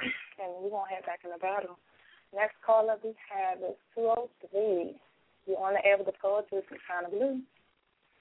[0.00, 1.78] and we're going to head back in the battle.
[2.34, 4.96] Next caller we have is 203.
[5.46, 7.40] You're on the air with the poetry from Chyna Blue.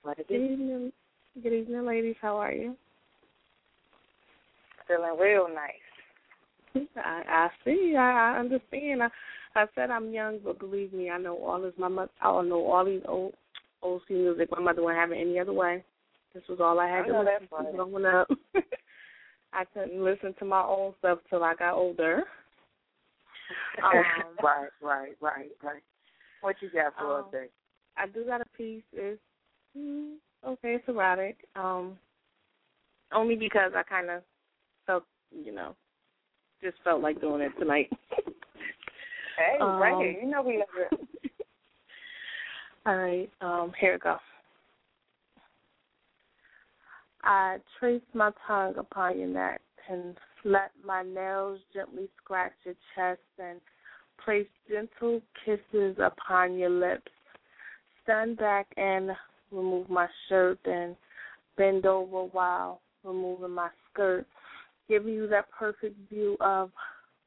[0.04, 0.52] What it Good is?
[0.52, 0.92] evening,
[1.42, 2.16] good evening, ladies.
[2.22, 2.76] How are you?
[4.90, 6.88] Feeling real nice.
[6.98, 7.96] I, I see.
[7.96, 9.04] I, I understand.
[9.04, 9.10] I,
[9.56, 11.74] I said I'm young, but believe me, I know all this.
[11.78, 13.34] My mother, I know all these old
[13.84, 14.50] old school music.
[14.52, 15.84] My mother wouldn't have it any other way.
[16.34, 18.28] This was all I had I to listen to growing up.
[19.54, 22.24] I couldn't listen to my own stuff till I got older.
[23.84, 24.04] Um,
[24.44, 25.82] right, right, right, right.
[26.42, 27.50] What you got for Um, us, babe?
[27.98, 28.84] I do got a piece.
[28.94, 29.20] It's
[29.78, 30.16] mm,
[30.46, 30.76] okay.
[30.76, 31.38] It's erotic.
[31.56, 31.98] Um,
[33.12, 34.22] only because I kind of
[34.90, 35.76] felt, you know,
[36.64, 37.92] just felt like doing it tonight.
[39.38, 40.20] Hey, Um, right here.
[40.20, 41.00] You know we love it.
[42.88, 44.18] All right, um, here we go.
[47.24, 53.22] I trace my tongue upon your neck and let my nails gently scratch your chest
[53.38, 53.60] and
[54.26, 57.12] place gentle kisses upon your lips.
[58.04, 59.12] Stand back and
[59.52, 60.96] remove my shirt and
[61.58, 64.26] bend over while removing my skirt,
[64.90, 66.72] giving you that perfect view of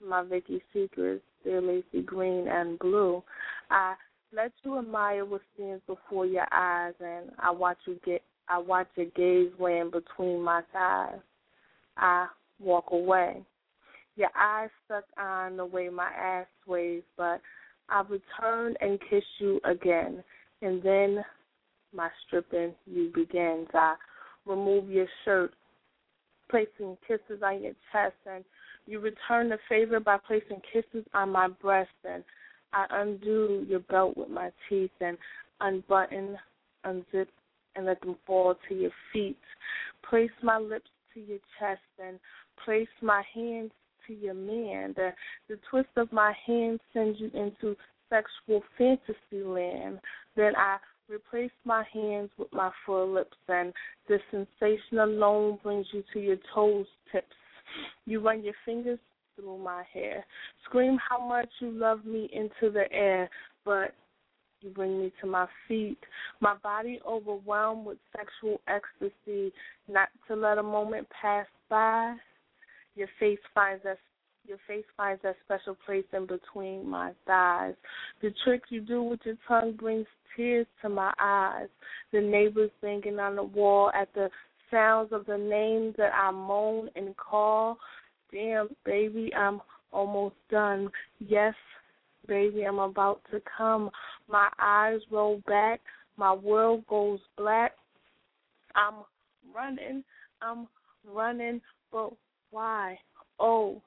[0.04, 3.22] my Vicky Secrets, their lacy green and blue.
[3.70, 3.94] I
[4.34, 8.22] let you admire what stands before your eyes, and I watch you get.
[8.48, 11.20] I watch your gaze land between my thighs.
[11.96, 12.26] I
[12.60, 13.42] walk away.
[14.16, 17.40] Your eyes stuck on the way my ass sways, but
[17.88, 20.22] I return and kiss you again,
[20.60, 21.24] and then
[21.94, 23.68] my stripping you begins.
[23.74, 23.94] I
[24.44, 25.54] remove your shirt,
[26.52, 28.44] placing kisses on your chest, and
[28.86, 32.22] you return the favor by placing kisses on my breast, and
[32.74, 35.16] I undo your belt with my teeth and
[35.60, 36.36] unbutton,
[36.84, 37.28] unzip,
[37.74, 39.38] and let them fall to your feet.
[40.08, 42.18] Place my lips to your chest and
[42.64, 43.70] place my hands
[44.06, 44.92] to your man.
[44.94, 45.10] The,
[45.48, 47.76] the twist of my hand sends you into
[48.10, 50.00] sexual fantasy land.
[50.36, 50.76] Then I
[51.08, 53.72] replace my hands with my full lips, and
[54.08, 57.26] the sensation alone brings you to your toes tips.
[58.06, 58.98] You run your fingers
[59.36, 60.24] through my hair.
[60.64, 63.30] Scream how much you love me into the air,
[63.64, 63.94] but
[64.60, 65.98] you bring me to my feet.
[66.40, 69.52] My body overwhelmed with sexual ecstasy,
[69.88, 72.14] not to let a moment pass by.
[72.94, 73.98] Your face finds that
[74.46, 77.74] your face finds that special place in between my thighs.
[78.20, 81.68] The trick you do with your tongue brings tears to my eyes.
[82.12, 84.28] The neighbors banging on the wall at the
[84.70, 87.78] sounds of the names that I moan and call.
[88.32, 89.60] Damn, baby, I'm
[89.92, 90.90] almost done.
[91.20, 91.54] Yes,
[92.26, 93.90] baby, I'm about to come.
[94.28, 95.80] My eyes roll back.
[96.16, 97.72] My world goes black.
[98.74, 99.04] I'm
[99.54, 100.02] running.
[100.40, 100.66] I'm
[101.06, 101.60] running.
[101.90, 102.12] But
[102.50, 102.98] why?
[103.38, 103.82] Oh,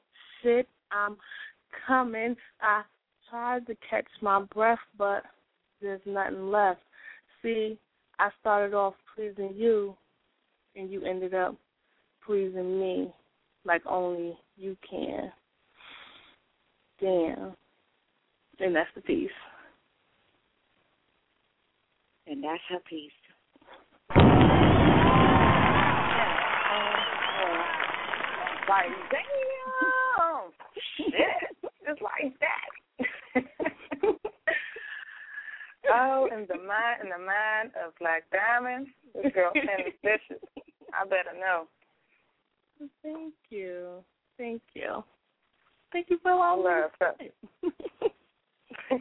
[0.91, 1.17] I'm
[1.87, 2.35] coming.
[2.61, 2.83] I
[3.29, 5.23] tried to catch my breath, but
[5.81, 6.81] there's nothing left.
[7.41, 7.77] See,
[8.19, 9.95] I started off pleasing you,
[10.75, 11.55] and you ended up
[12.25, 13.13] pleasing me
[13.65, 15.31] like only you can.
[17.01, 17.55] Damn.
[18.59, 19.29] And that's the piece.
[22.27, 23.11] And that's her piece.
[24.15, 24.21] Oh,
[27.41, 27.61] oh.
[28.69, 30.04] Like, damn.
[30.97, 31.71] Shit.
[31.87, 32.69] Just like that.
[35.93, 40.43] oh, in the mind in the mind of Black Diamond, this girl Penny Vicious.
[40.93, 41.67] I better know.
[43.03, 44.03] Thank you.
[44.37, 45.03] Thank you.
[45.91, 46.63] Thank you for me.
[46.63, 46.91] Love.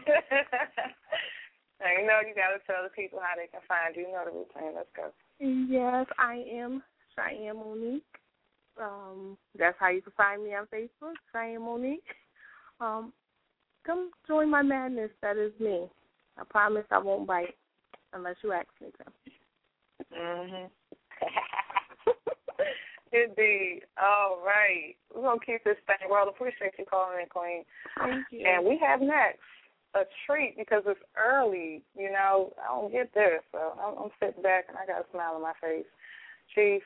[1.81, 4.03] now you know you gotta tell the people how they can find you.
[4.03, 4.75] You know the routine.
[4.77, 5.13] Let's go.
[5.41, 6.83] Yes, I am
[7.17, 8.03] Cheyenne Monique.
[8.81, 12.03] Um, that's how you can find me on Facebook, Cheyenne Monique.
[12.81, 13.13] Um,
[13.87, 15.11] come join my madness.
[15.23, 15.89] That is me.
[16.39, 17.55] I promise I won't bite
[18.13, 20.15] unless you ask me to.
[20.15, 20.71] Mhm.
[23.13, 23.83] Indeed.
[24.03, 24.97] All right.
[25.15, 26.09] We're gonna keep this thing.
[26.11, 27.65] Well, appreciate you calling in, Queen.
[27.97, 28.45] Thank you.
[28.47, 29.39] And we have next
[29.95, 31.83] a treat because it's early.
[31.97, 35.11] You know, I don't get there, so I'm, I'm sitting back and I got a
[35.13, 35.87] smile on my face.
[36.55, 36.83] Chief.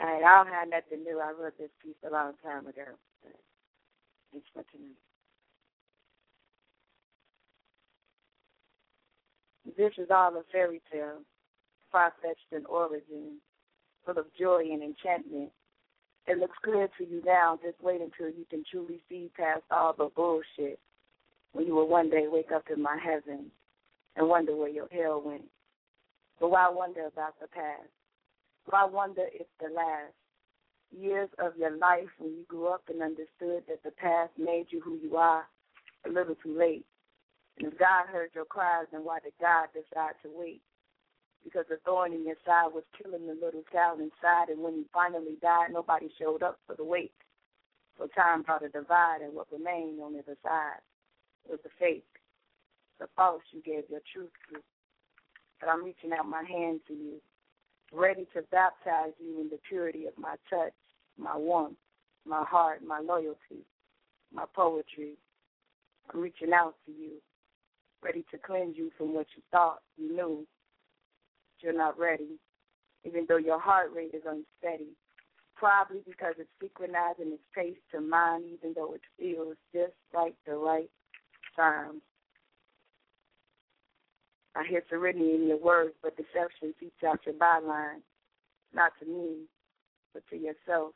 [0.00, 1.20] All right, I don't have nothing new.
[1.20, 2.84] I wrote this piece a long time ago.
[4.34, 4.96] It's for tonight.
[9.76, 11.22] This is all a fairy tale,
[11.92, 13.38] far-fetched in origin,
[14.04, 15.50] full of joy and enchantment.
[16.26, 17.58] It looks clear to you now.
[17.62, 20.78] Just wait until you can truly see past all the bullshit.
[21.52, 23.50] When you will one day wake up in my heaven
[24.16, 25.48] and wonder where your hell went.
[26.38, 27.88] But why wonder about the past?
[28.70, 30.12] Why wonder if the last
[30.90, 34.80] years of your life when you grew up and understood that the past made you
[34.80, 35.44] who you are
[36.06, 36.84] a little too late?
[37.58, 40.60] And if God heard your cries, then why did God decide to wait?
[41.44, 44.84] Because the thorn in your side was killing the little child inside, and when he
[44.92, 47.12] finally died, nobody showed up for the wait.
[47.96, 50.82] So time brought a divide, and what remained on the other side
[51.48, 52.04] was the fake,
[53.00, 54.60] the false you gave your truth to.
[55.58, 57.20] But I'm reaching out my hand to you,
[57.92, 60.72] ready to baptize you in the purity of my touch,
[61.16, 61.76] my warmth,
[62.26, 63.64] my heart, my loyalty,
[64.32, 65.14] my poetry.
[66.12, 67.12] I'm reaching out to you,
[68.02, 70.46] ready to cleanse you from what you thought you knew.
[71.56, 72.38] But you're not ready,
[73.04, 74.90] even though your heart rate is unsteady.
[75.56, 80.54] Probably because it's synchronizing its pace to mine, even though it feels just like the
[80.54, 80.90] right
[81.56, 82.00] time.
[84.56, 88.00] I hear serenity in your words, but deception seeps out your byline.
[88.74, 89.46] Not to me,
[90.12, 90.92] but to yourself.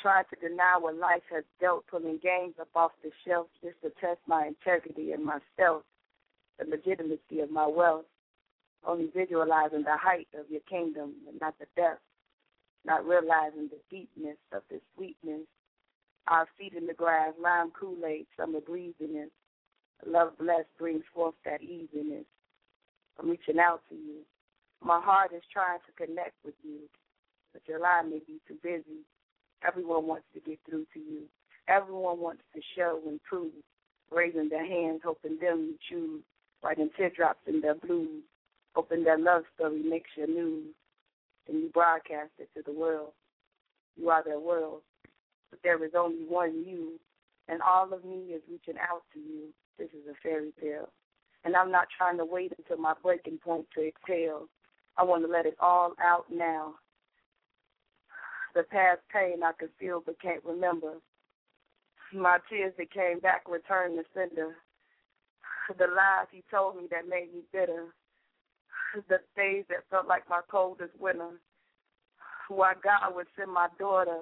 [0.00, 3.90] Trying to deny what life has dealt, pulling games up off the shelf just to
[4.00, 5.82] test my integrity and myself,
[6.58, 8.04] the legitimacy of my wealth.
[8.86, 12.02] Only visualizing the height of your kingdom and not the depth.
[12.84, 15.46] Not realizing the deepness of the sweetness.
[16.28, 19.30] Our feet in the grass, lime Kool-Aid, summer breeziness.
[20.06, 22.24] Love blessed brings forth that easiness.
[23.18, 24.20] I'm reaching out to you.
[24.84, 26.80] My heart is trying to connect with you,
[27.52, 29.04] but your line may be too busy.
[29.66, 31.22] Everyone wants to get through to you.
[31.68, 33.52] Everyone wants to show and prove,
[34.12, 36.22] raising their hands, hoping them you choose,
[36.62, 38.22] writing teardrops in their blues,
[38.74, 40.74] hoping their love story makes your news,
[41.48, 43.12] and you broadcast it to the world.
[43.96, 44.82] You are their world,
[45.50, 47.00] but there is only one you,
[47.48, 49.48] and all of me is reaching out to you.
[49.78, 50.90] This is a fairy tale
[51.46, 54.48] and I'm not trying to wait until my breaking point to exhale.
[54.98, 56.74] I want to let it all out now.
[58.56, 60.94] The past pain I can feel but can't remember.
[62.12, 64.56] My tears that came back return to sender.
[65.78, 67.86] The lies he told me that made me bitter.
[69.08, 71.30] The days that felt like my coldest winter.
[72.48, 74.20] Why God would send my daughter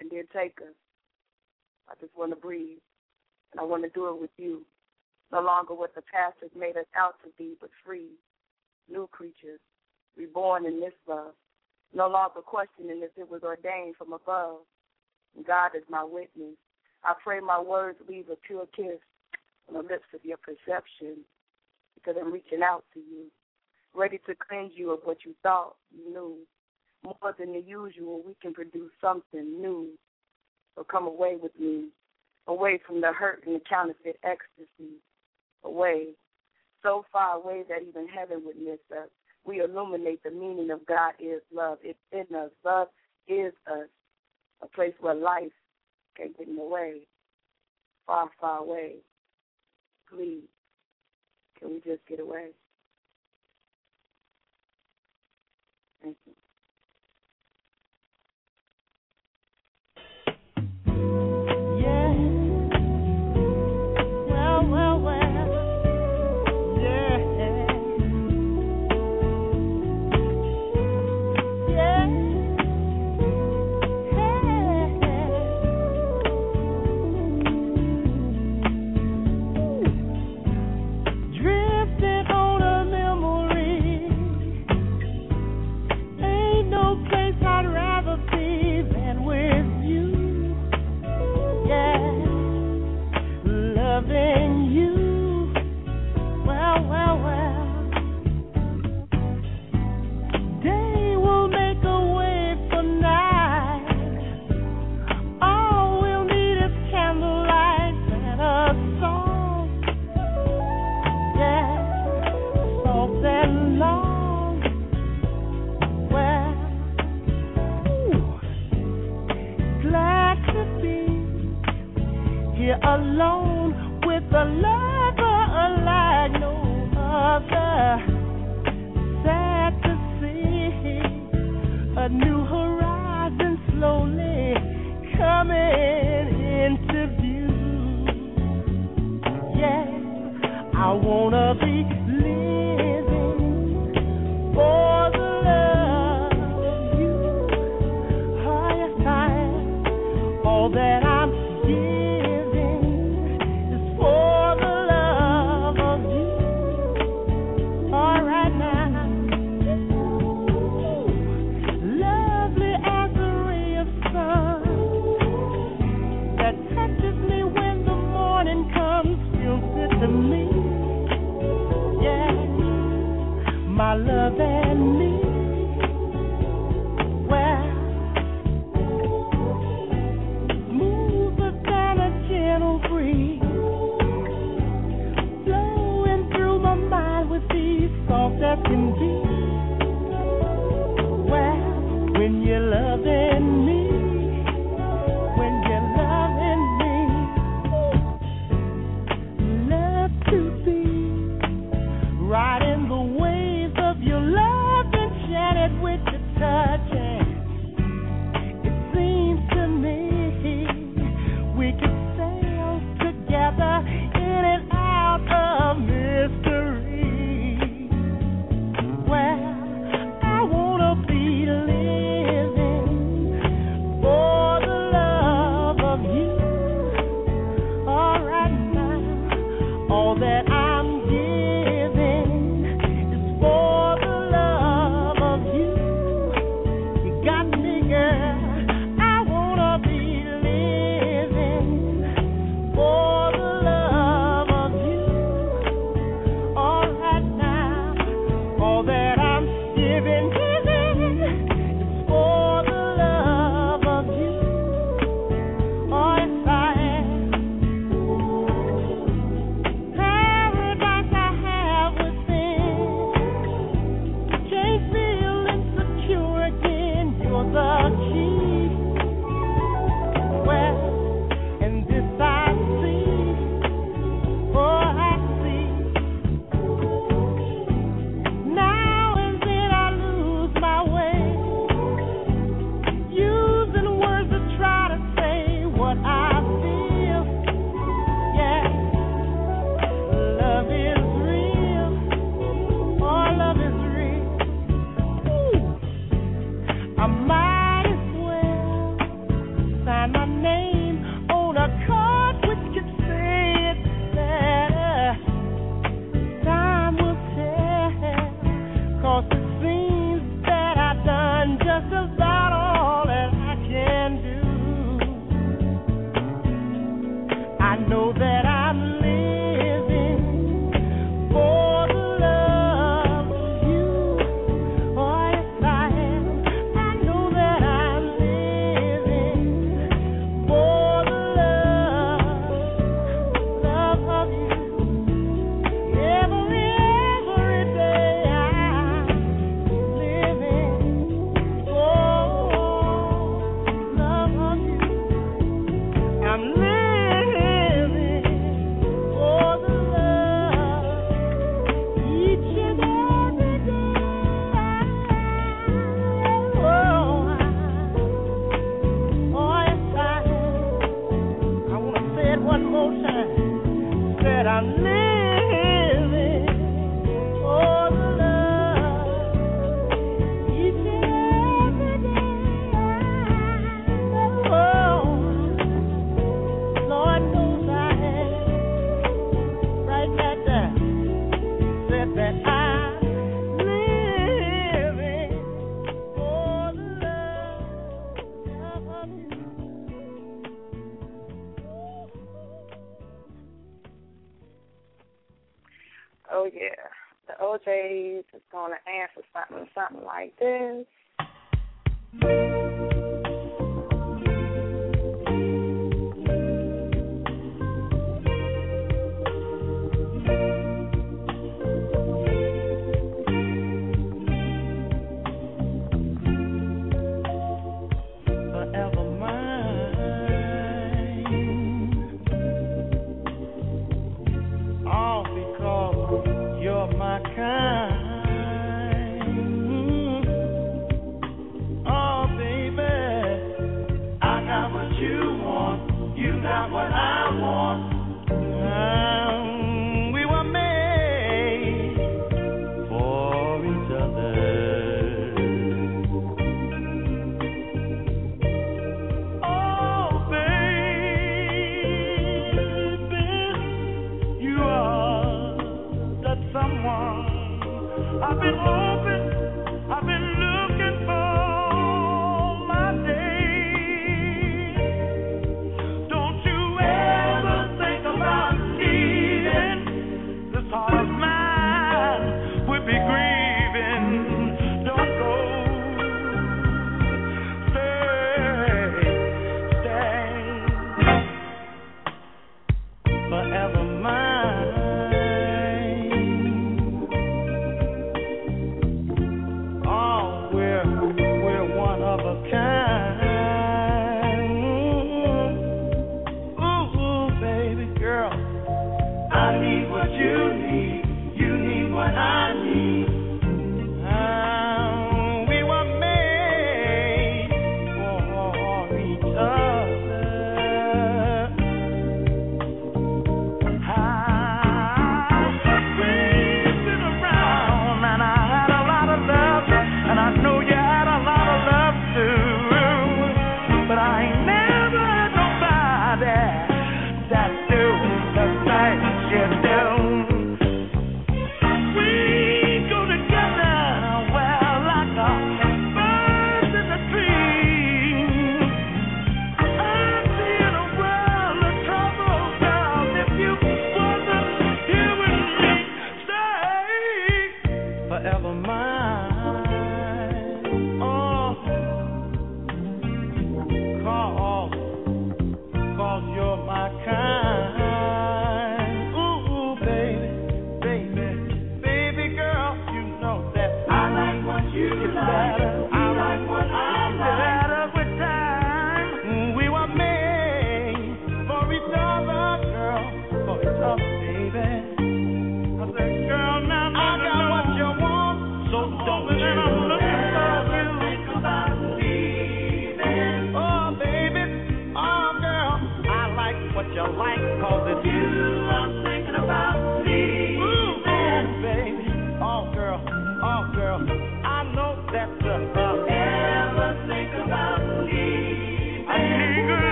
[0.00, 0.72] and then take her.
[1.88, 2.78] I just want to breathe.
[3.52, 4.64] And I want to do it with you
[5.32, 8.10] no longer what the past has made us out to be, but free,
[8.90, 9.60] new creatures,
[10.16, 11.34] reborn in this love,
[11.94, 14.58] no longer questioning if it was ordained from above.
[15.46, 16.56] God is my witness.
[17.02, 19.00] I pray my words leave a pure kiss
[19.68, 21.18] on the lips of your perception
[21.94, 23.26] because I'm reaching out to you,
[23.94, 26.36] ready to cleanse you of what you thought you knew.
[27.04, 29.90] More than the usual, we can produce something new.
[30.74, 31.88] So come away with me,
[32.46, 34.96] away from the hurt and the counterfeit ecstasy,
[35.64, 36.08] away,
[36.82, 39.08] so far away that even heaven would miss us.
[39.44, 41.78] We illuminate the meaning of God is love.
[41.82, 42.50] It's in us.
[42.64, 42.88] Love
[43.28, 43.88] is us.
[44.62, 45.52] A place where life
[46.16, 47.00] can't get in the way.
[48.06, 48.96] Far, far away.
[50.08, 50.44] Please,
[51.58, 52.50] can we just get away?
[56.02, 56.34] Thank you.
[64.34, 65.23] Drifting on a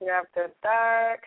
[0.00, 1.20] to after dark.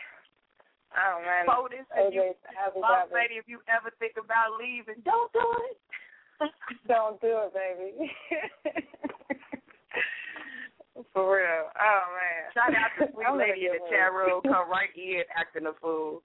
[0.94, 1.46] Oh man.
[1.46, 2.34] POTUS, if you,
[2.82, 5.78] Boss lady, if you ever think about leaving, don't do it.
[6.88, 8.12] Don't do it, baby.
[11.14, 11.70] For real.
[11.74, 12.52] Oh man.
[12.54, 14.42] Shout out to sweet lady in the chat room.
[14.44, 16.22] Come right in acting a fool.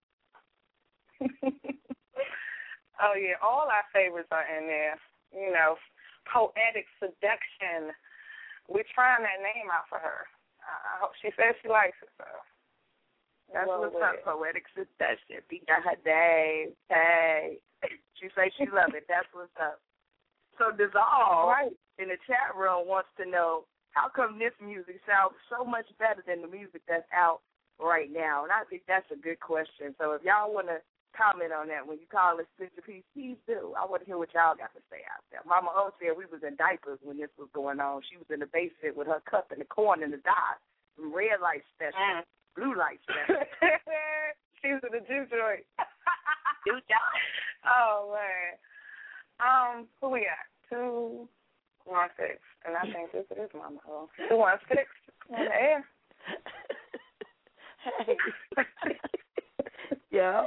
[3.00, 4.98] oh yeah, all our favorites are in there.
[5.32, 5.76] You know,
[6.32, 7.92] poetic seduction.
[8.68, 10.26] We're trying that name out for her.
[10.68, 12.10] I hope she says she likes it.
[12.18, 12.28] So
[13.52, 15.40] That's Well, what's up, poetic seduction.
[15.48, 16.72] Be got her day.
[16.88, 17.58] Hey.
[18.18, 19.06] She say she love it.
[19.06, 19.78] That's what's up.
[20.58, 21.70] So Dissolve Right.
[22.02, 23.62] in the chat room wants to know
[23.92, 27.42] how come this music sounds so much better than the music that's out
[27.78, 28.42] right now?
[28.42, 29.94] And I think that's a good question.
[29.98, 30.82] So if y'all want to
[31.16, 33.74] comment on that when you call it split your piece, please do.
[33.76, 35.40] I want to hear what y'all got to say out there.
[35.46, 38.02] Mama O said we was in diapers when this was going on.
[38.08, 40.60] She was in the basement with her cup in the corn in the dot.
[40.96, 42.24] Some red light special,
[42.56, 43.42] blue light special.
[44.60, 45.64] She's in the juice joint.
[46.66, 47.22] Juice joint.
[47.64, 48.58] Oh man.
[49.38, 50.46] Um, who we got?
[50.68, 51.28] Two
[51.84, 52.42] one six.
[52.66, 54.08] And I think this is Mama O.
[54.28, 54.90] Two one six
[55.30, 55.84] on the air.
[58.04, 58.16] Hey.
[60.10, 60.46] yeah.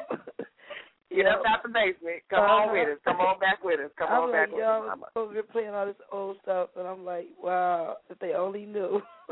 [1.13, 2.23] Get up out the basement.
[2.29, 2.99] Come on with us.
[3.03, 3.91] Come on back with us.
[3.99, 5.05] Come I'm on like, back with y'all us, Mama.
[5.15, 9.01] over here playing all this old stuff, and I'm like, wow, if they only knew.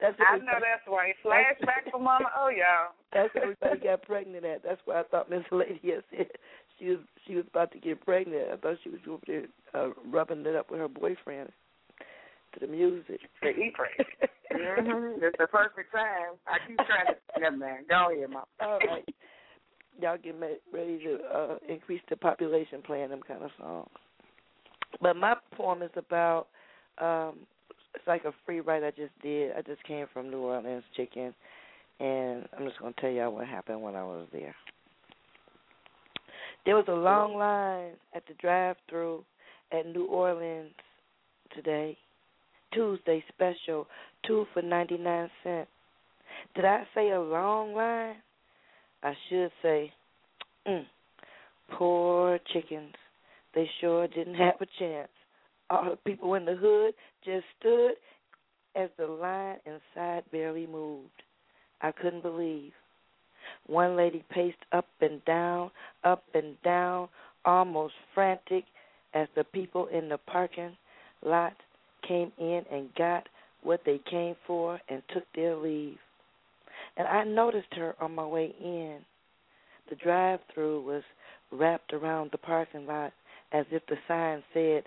[0.00, 1.14] that's I know that's right.
[1.24, 2.94] Flashback for Mama Oh, y'all.
[3.12, 4.62] That's where everybody got pregnant at.
[4.62, 6.26] That's why I thought Miss Lady had said
[6.78, 8.52] she was she was about to get pregnant.
[8.52, 11.50] I thought she was over there uh, rubbing it up with her boyfriend
[12.54, 13.20] to the music.
[13.42, 13.74] To eat
[14.52, 15.24] mm-hmm.
[15.24, 16.38] It's the perfect time.
[16.46, 17.40] I keep trying to.
[17.40, 17.88] Never mind.
[17.88, 18.46] Go ahead, Mama.
[18.60, 19.04] All right.
[20.00, 20.34] Y'all get
[20.72, 23.88] ready to uh, increase the population playing them kind of songs.
[25.00, 26.46] But my poem is about
[26.98, 27.40] um
[27.94, 29.52] it's like a free write I just did.
[29.56, 31.34] I just came from New Orleans chicken
[31.98, 34.54] and I'm just gonna tell y'all what happened when I was there.
[36.66, 39.24] There was a long line at the drive through
[39.72, 40.72] at New Orleans
[41.54, 41.96] today.
[42.72, 43.86] Tuesday special,
[44.26, 45.68] two for ninety nine cents.
[46.54, 48.16] Did I say a long line?
[49.02, 49.92] I should say,
[50.66, 50.84] mm,
[51.72, 52.94] poor chickens.
[53.54, 55.08] They sure didn't have a chance.
[55.70, 56.94] All the people in the hood
[57.24, 57.92] just stood
[58.76, 61.08] as the line inside barely moved.
[61.80, 62.72] I couldn't believe.
[63.66, 65.70] One lady paced up and down,
[66.04, 67.08] up and down,
[67.44, 68.64] almost frantic
[69.14, 70.76] as the people in the parking
[71.24, 71.54] lot
[72.06, 73.28] came in and got
[73.62, 75.98] what they came for and took their leave.
[77.00, 78.98] And I noticed her on my way in.
[79.88, 81.02] The drive through was
[81.50, 83.14] wrapped around the parking lot
[83.52, 84.82] as if the sign said,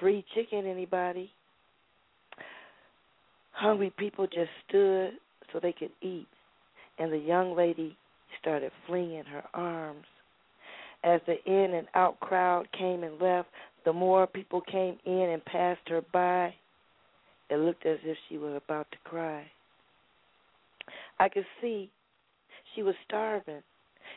[0.00, 1.30] Free chicken, anybody?
[3.52, 5.12] Hungry people just stood
[5.52, 6.26] so they could eat,
[6.98, 7.96] and the young lady
[8.40, 10.06] started flinging her arms.
[11.04, 13.48] As the in and out crowd came and left,
[13.84, 16.52] the more people came in and passed her by.
[17.48, 19.46] It looked as if she was about to cry.
[21.18, 21.90] I could see
[22.74, 23.62] she was starving.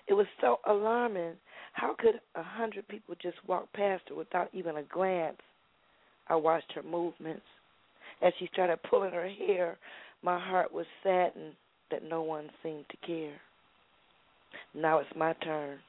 [0.07, 1.33] It was so alarming.
[1.73, 5.37] How could a hundred people just walk past her without even a glance?
[6.27, 7.45] I watched her movements.
[8.21, 9.77] As she started pulling her hair,
[10.23, 11.53] my heart was saddened
[11.91, 13.39] that no one seemed to care.
[14.73, 15.79] Now it's my turn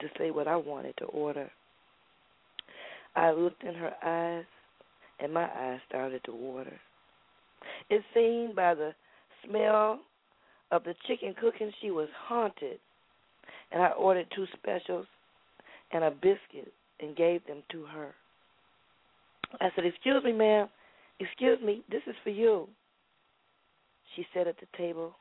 [0.00, 1.50] to say what I wanted to order.
[3.16, 4.44] I looked in her eyes,
[5.20, 6.78] and my eyes started to water.
[7.90, 8.94] It seemed by the
[9.46, 10.00] smell
[10.72, 12.80] of the chicken cooking she was haunted,
[13.70, 15.06] and I ordered two specials
[15.92, 18.14] and a biscuit and gave them to her.
[19.60, 20.68] I said, Excuse me, ma'am.
[21.20, 22.66] Excuse me, this is for you.
[24.16, 25.14] She sat at the table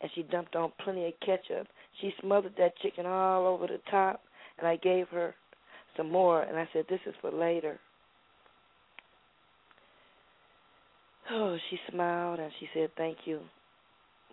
[0.00, 1.66] and she dumped on plenty of ketchup.
[2.00, 4.20] She smothered that chicken all over the top,
[4.58, 5.34] and I gave her
[5.96, 7.80] some more, and I said, This is for later.
[11.30, 13.40] Oh, she smiled and she said, Thank you.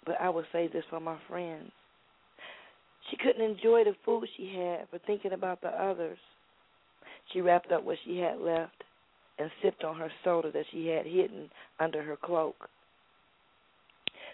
[0.06, 1.72] But I will say this for my friends.
[3.10, 6.18] She couldn't enjoy the food she had for thinking about the others.
[7.32, 8.84] She wrapped up what she had left
[9.38, 11.49] and sipped on her soda that she had hidden
[11.80, 12.69] under her cloak.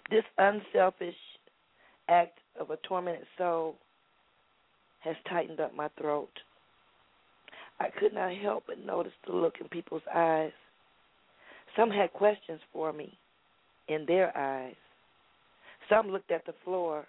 [0.09, 1.15] This unselfish
[2.09, 3.75] act of a tormented soul
[4.99, 6.31] has tightened up my throat.
[7.79, 10.51] I could not help but notice the look in people's eyes.
[11.75, 13.17] Some had questions for me
[13.87, 14.75] in their eyes.
[15.91, 17.05] Some looked at the floor,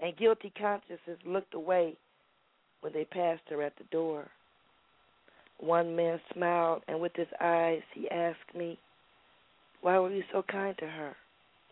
[0.00, 1.96] and guilty consciences looked away
[2.80, 4.28] when they passed her at the door.
[5.58, 8.78] One man smiled, and with his eyes he asked me,
[9.82, 11.14] Why were you so kind to her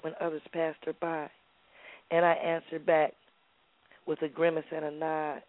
[0.02, 1.30] when others passed her by?
[2.10, 3.14] And I answered back
[4.06, 5.42] with a grimace and a nod.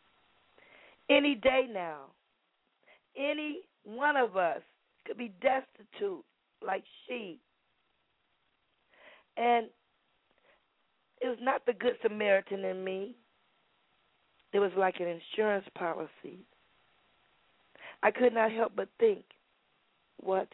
[1.10, 2.04] Any day now,
[3.18, 4.62] any one of us
[5.06, 6.24] could be destitute
[6.66, 7.38] like she.
[9.36, 9.68] And
[11.22, 13.16] it was not the good Samaritan in me.
[14.54, 16.40] It was like an insurance policy.
[18.04, 19.24] I could not help but think,
[20.22, 20.48] what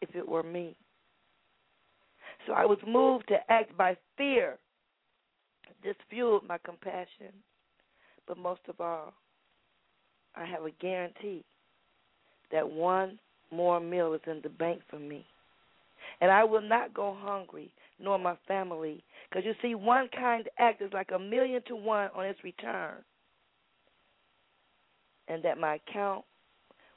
[0.00, 0.76] if it were me?
[2.46, 4.58] So I was moved to act by fear.
[5.82, 7.32] This fueled my compassion.
[8.26, 9.14] But most of all,
[10.34, 11.44] I have a guarantee
[12.52, 13.18] that one
[13.50, 15.26] more meal is in the bank for me.
[16.20, 19.02] And I will not go hungry, nor my family.
[19.28, 22.94] Because you see, one kind act is like a million to one on its return.
[25.28, 26.24] And that my account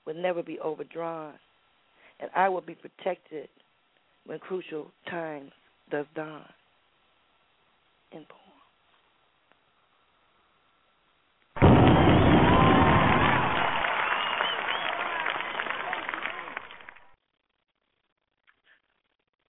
[0.06, 1.34] will never be overdrawn.
[2.20, 3.49] And I will be protected
[4.26, 5.52] when crucial times
[5.90, 6.45] does dawn.
[8.14, 8.41] In poem.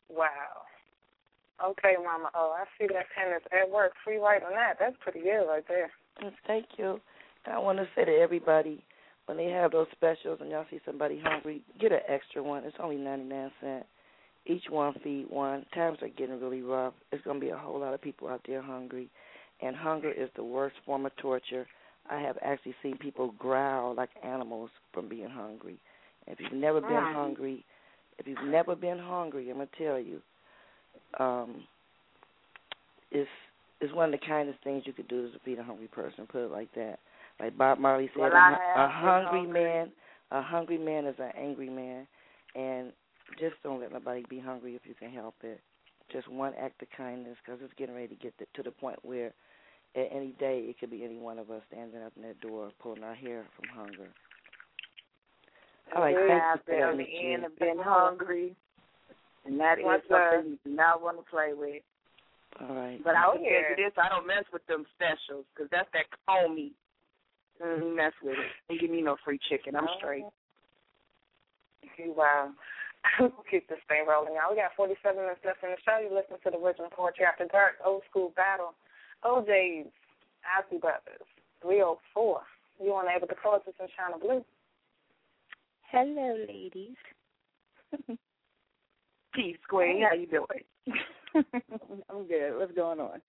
[0.08, 0.61] Wow.
[1.64, 2.30] Okay, Mama.
[2.34, 3.92] Oh, I see that pen is at work.
[4.04, 4.76] Free write on that.
[4.80, 5.90] That's pretty good right there.
[6.46, 7.00] Thank you.
[7.46, 8.84] I want to say to everybody,
[9.26, 12.64] when they have those specials and y'all see somebody hungry, get an extra one.
[12.64, 13.86] It's only ninety nine cent.
[14.46, 15.64] Each one feed one.
[15.72, 16.94] Times are getting really rough.
[17.12, 19.08] It's going to be a whole lot of people out there hungry,
[19.60, 21.66] and hunger is the worst form of torture.
[22.10, 25.78] I have actually seen people growl like animals from being hungry.
[26.26, 27.64] If you've never been hungry,
[28.18, 30.20] if you've never been hungry, I'm gonna tell you,
[31.18, 31.64] um,
[33.10, 33.28] it's
[33.80, 36.26] it's one of the kindest things you could do is to feed a hungry person.
[36.30, 36.98] Put it like that.
[37.40, 39.64] Like Bob Marley said, Well, a, I hu- have a hungry hungry.
[39.64, 39.92] man,
[40.30, 42.06] a hungry man is an angry man,
[42.54, 42.92] and
[43.40, 45.60] just don't let nobody be hungry if you can help it.
[46.12, 48.98] Just one act of kindness, because it's getting ready to get to, to the point
[49.02, 49.32] where
[49.96, 52.70] at any day it could be any one of us standing up in that door
[52.80, 54.08] pulling our hair from hunger.
[55.94, 57.32] All right, I thank you for that, on the Miss Jean.
[57.34, 58.56] end of been hungry,
[59.44, 61.82] and that is What's something you do not want to play with.
[62.60, 63.00] All right.
[63.02, 63.74] But I will tell yeah.
[63.74, 66.76] you this: I don't mess with them specials because that's that cone meat.
[67.62, 68.52] Mm, mess with it.
[68.68, 69.76] Don't give me no free chicken.
[69.76, 70.24] I'm straight.
[71.98, 72.50] Wow.
[73.20, 74.50] we'll keep this thing rolling, y'all.
[74.50, 75.98] We got 47 minutes left in the show.
[75.98, 78.74] You listen to the original Poetry After Dark, Old School Battle,
[79.26, 79.90] O'Jays,
[80.46, 81.26] Alfie Brothers,
[81.62, 82.42] 304.
[82.80, 84.44] You want to able to call us in Chyna Blue?
[85.90, 86.96] Hello, ladies.
[89.34, 90.02] Peace, Queen.
[90.02, 90.64] How you doing?
[92.10, 92.58] I'm good.
[92.58, 93.20] What's going on?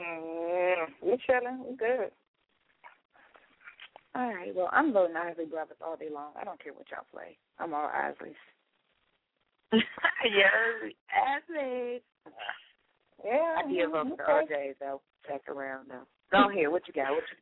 [0.00, 1.64] Mm, we chilling.
[1.68, 2.10] We good.
[4.14, 4.54] All right.
[4.54, 6.32] Well, I'm voting Isley Brothers all day long.
[6.40, 7.36] I don't care what y'all play.
[7.58, 8.34] I'm all Isleys.
[9.72, 12.02] yes, Ashley.
[13.24, 13.56] Yeah.
[13.58, 14.54] I for the okay.
[14.54, 15.00] O'Jays though.
[15.28, 16.02] Check around now.
[16.30, 16.70] Go ahead.
[16.70, 17.10] What you got?
[17.10, 17.38] What you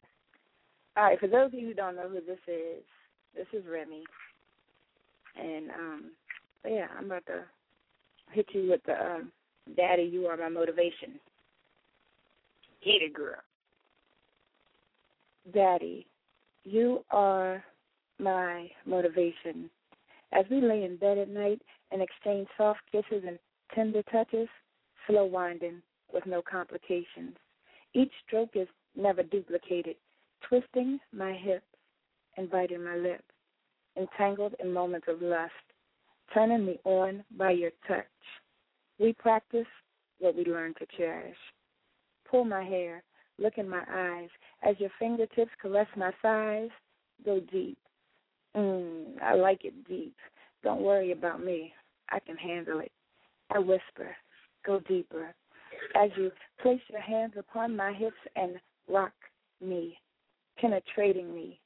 [0.97, 1.21] All right.
[1.21, 2.83] For those of you who don't know who this is,
[3.37, 4.05] this is Remy.
[5.37, 6.11] And um,
[6.67, 7.43] yeah, I'm about to
[8.33, 9.33] hit you with the um,
[9.77, 11.21] "Daddy, you are my motivation."
[12.85, 13.37] hit it, girl?
[15.53, 16.07] Daddy,
[16.65, 17.65] you are
[18.19, 19.71] my motivation.
[20.33, 21.61] As we lay in bed at night
[21.91, 23.39] and exchange soft kisses and
[23.75, 24.49] tender touches,
[25.07, 25.83] slow winding
[26.13, 27.37] with no complications.
[27.95, 29.97] Each stroke is never duplicated,
[30.49, 31.65] twisting my hips,
[32.37, 33.23] inviting my lips,
[33.97, 35.53] entangled in moments of lust,
[36.33, 38.05] turning me on by your touch.
[38.99, 39.67] We practice
[40.19, 41.37] what we learn to cherish.
[42.31, 43.03] Pull my hair,
[43.39, 44.29] look in my eyes.
[44.63, 46.71] As your fingertips caress my thighs,
[47.25, 47.79] go deep.
[48.57, 50.15] Mm, I like it deep.
[50.63, 51.73] Don't worry about me.
[52.11, 52.93] I can handle it.
[53.51, 54.17] I whisper,
[54.65, 55.35] go deeper.
[55.95, 56.31] As you
[56.63, 58.55] place your hands upon my hips and
[58.89, 59.13] rock
[59.61, 59.99] me,
[60.59, 61.61] penetrating me,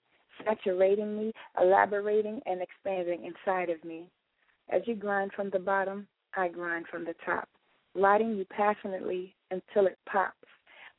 [0.44, 4.08] saturating me, elaborating and expanding inside of me.
[4.70, 7.48] As you grind from the bottom, I grind from the top,
[7.94, 10.36] lighting you passionately until it pops,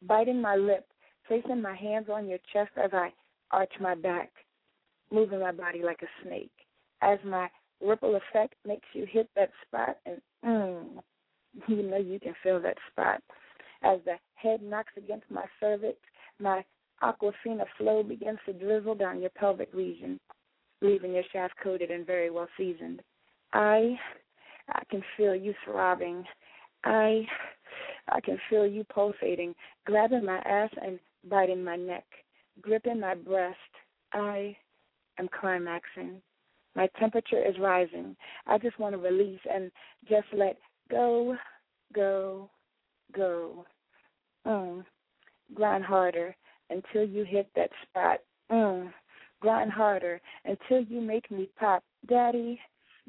[0.02, 0.88] biting my lip,
[1.28, 3.14] placing my hands on your chest as I
[3.52, 4.32] arch my back,
[5.12, 6.52] moving my body like a snake.
[7.02, 7.50] As my
[7.82, 11.02] ripple effect makes you hit that spot, and mm,
[11.68, 13.22] you know you can feel that spot.
[13.84, 15.98] As the head knocks against my cervix,
[16.40, 16.64] my
[17.04, 20.20] aquafina flow begins to drizzle down your pelvic region,
[20.82, 23.02] leaving your shaft coated and very well seasoned.
[23.54, 23.98] I
[24.70, 26.24] I can feel you throbbing.
[26.84, 27.26] I
[28.10, 29.56] I can feel you pulsating,
[29.86, 31.00] grabbing my ass and
[31.30, 32.06] biting my neck,
[32.62, 33.58] gripping my breast.
[34.14, 34.56] I
[35.20, 36.22] am climaxing.
[36.76, 38.16] My temperature is rising.
[38.48, 39.72] I just want to release and
[40.08, 40.58] just let
[40.90, 41.36] go,
[41.94, 42.50] go,
[43.16, 43.66] go.
[44.48, 44.86] Mm.
[45.54, 46.36] Grind harder
[46.70, 48.20] until you hit that spot.
[48.52, 48.92] Mm.
[49.42, 51.84] Grind harder until you make me pop.
[52.08, 52.60] Daddy,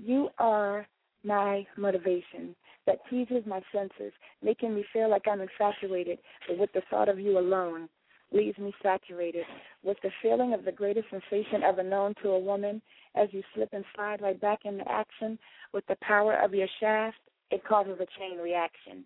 [0.05, 0.87] you are
[1.25, 2.55] my motivation
[2.87, 4.13] that teases my senses,
[4.43, 6.19] making me feel like I'm infatuated,
[6.49, 7.89] but with the thought of you alone
[8.33, 9.45] leaves me saturated
[9.83, 12.81] with the feeling of the greatest sensation ever known to a woman
[13.17, 15.39] as you slip and slide right back into action
[15.73, 17.17] with the power of your shaft.
[17.51, 19.05] It causes a chain reaction,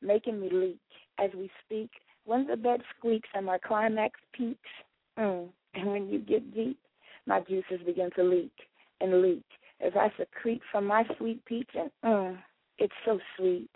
[0.00, 0.80] making me leak
[1.18, 1.90] as we speak.
[2.24, 4.70] When the bed squeaks and my climax peaks,
[5.18, 6.78] mm, and when you get deep,
[7.26, 8.52] my juices begin to leak
[9.00, 9.44] and leak
[9.80, 12.38] as I secrete from my sweet peach, and mm,
[12.78, 13.70] it's so sweet.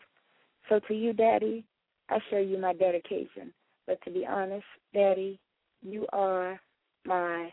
[0.68, 1.64] So to you, Daddy,
[2.08, 3.52] I show you my dedication.
[3.86, 4.64] But to be honest,
[4.94, 5.40] Daddy,
[5.82, 6.60] you are
[7.04, 7.52] my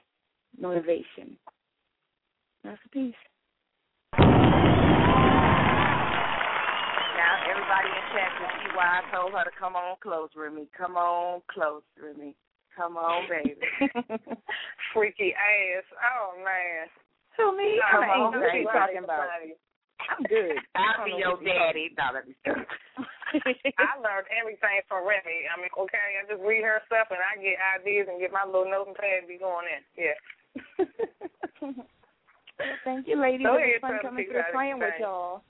[0.60, 1.38] motivation.
[2.64, 3.14] That's a piece.
[7.18, 10.54] Now everybody in chat can see why I told her to come on close with
[10.54, 10.68] me.
[10.78, 12.36] Come on close with me.
[12.76, 13.60] Come on, baby.
[14.94, 15.84] Freaky ass.
[16.04, 16.88] Oh man.
[17.38, 17.78] Who me?
[17.92, 19.30] Come I on, ain't what you talking about.
[20.10, 20.58] I'm good.
[20.76, 21.94] I'll be your daddy.
[21.98, 22.58] No, let me stop.
[23.78, 25.50] I learned everything from Remy.
[25.52, 28.46] I mean, okay, I just read her stuff and I get ideas and get my
[28.46, 29.84] little note and pad be going in.
[29.94, 30.18] Yeah.
[32.84, 33.46] Thank you, ladies.
[33.46, 35.44] Go it was fun coming people through how playing with y'all.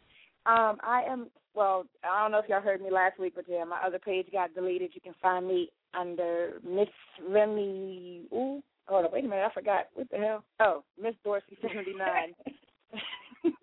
[0.45, 1.85] Um, I am well.
[2.03, 4.53] I don't know if y'all heard me last week, but yeah, my other page got
[4.55, 4.91] deleted.
[4.93, 6.89] You can find me under Miss
[7.29, 8.27] Remy.
[8.33, 9.87] Ooh, hold on, wait a minute, I forgot.
[9.93, 10.43] What the hell?
[10.59, 12.33] Oh, Miss Dorsey seventy nine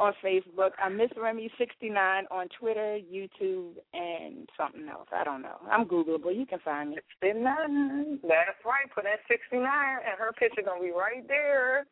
[0.00, 0.70] on Facebook.
[0.82, 5.08] I'm Miss Remy sixty nine on Twitter, YouTube, and something else.
[5.12, 5.58] I don't know.
[5.70, 6.34] I'm Googleable.
[6.36, 6.98] You can find me.
[7.20, 8.20] 69.
[8.22, 8.90] That's right.
[8.94, 11.86] Put in 69 and her picture going to be right there.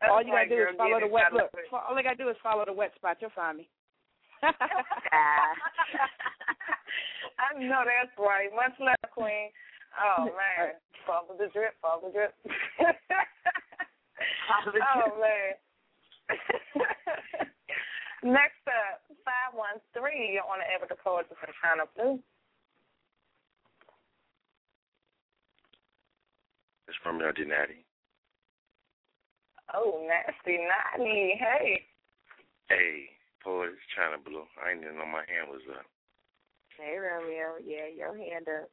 [0.00, 0.70] That's all you gotta do girl.
[0.70, 1.50] is follow the wet look.
[1.72, 3.18] All I gotta do is follow the wet spot.
[3.20, 3.68] You'll find me.
[4.42, 4.54] I
[7.58, 8.50] know that's right.
[8.54, 9.50] Much love, Queen.
[9.96, 10.74] Oh man,
[11.06, 12.34] follow the drip, follow the drip.
[14.48, 15.54] Follow the oh man.
[18.22, 20.32] Next up, five one three.
[20.34, 22.18] You're on the air with the poets from Chyna Blue.
[26.88, 27.84] It's from your Natty.
[29.74, 31.36] Oh, nasty, naughty.
[31.36, 31.84] Hey.
[32.68, 33.10] Hey,
[33.44, 34.48] poet, it's Chyna Blue.
[34.56, 35.84] I didn't even know my hand was up.
[36.78, 38.70] Hey Romeo, yeah, your hand up.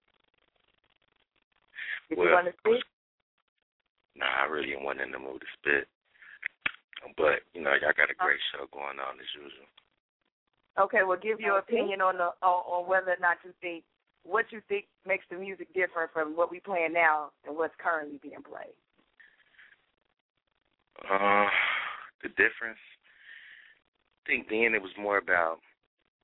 [2.09, 2.83] Did Well, you want to speak?
[4.15, 5.87] Nah, I really wasn't in the mood to spit.
[7.17, 9.69] But, you know, y'all got a great show going on as usual.
[10.77, 13.83] Okay, well, give your opinion on the on, on whether or not you think
[14.23, 18.19] what you think makes the music different from what we playing now and what's currently
[18.21, 18.75] being played.
[21.07, 21.47] Uh,
[22.23, 22.81] the difference,
[24.25, 25.59] I think then it was more about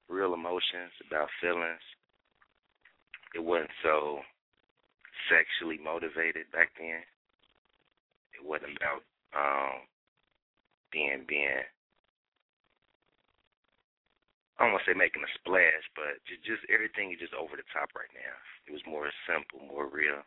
[0.09, 1.79] real emotions, about feelings.
[3.35, 4.19] It wasn't so
[5.31, 6.99] sexually motivated back then.
[8.35, 9.87] It wasn't about um
[10.91, 11.63] being being
[14.61, 17.57] I don't want to say making a splash, but just, just everything is just over
[17.57, 18.37] the top right now.
[18.69, 20.21] It was more simple, more real.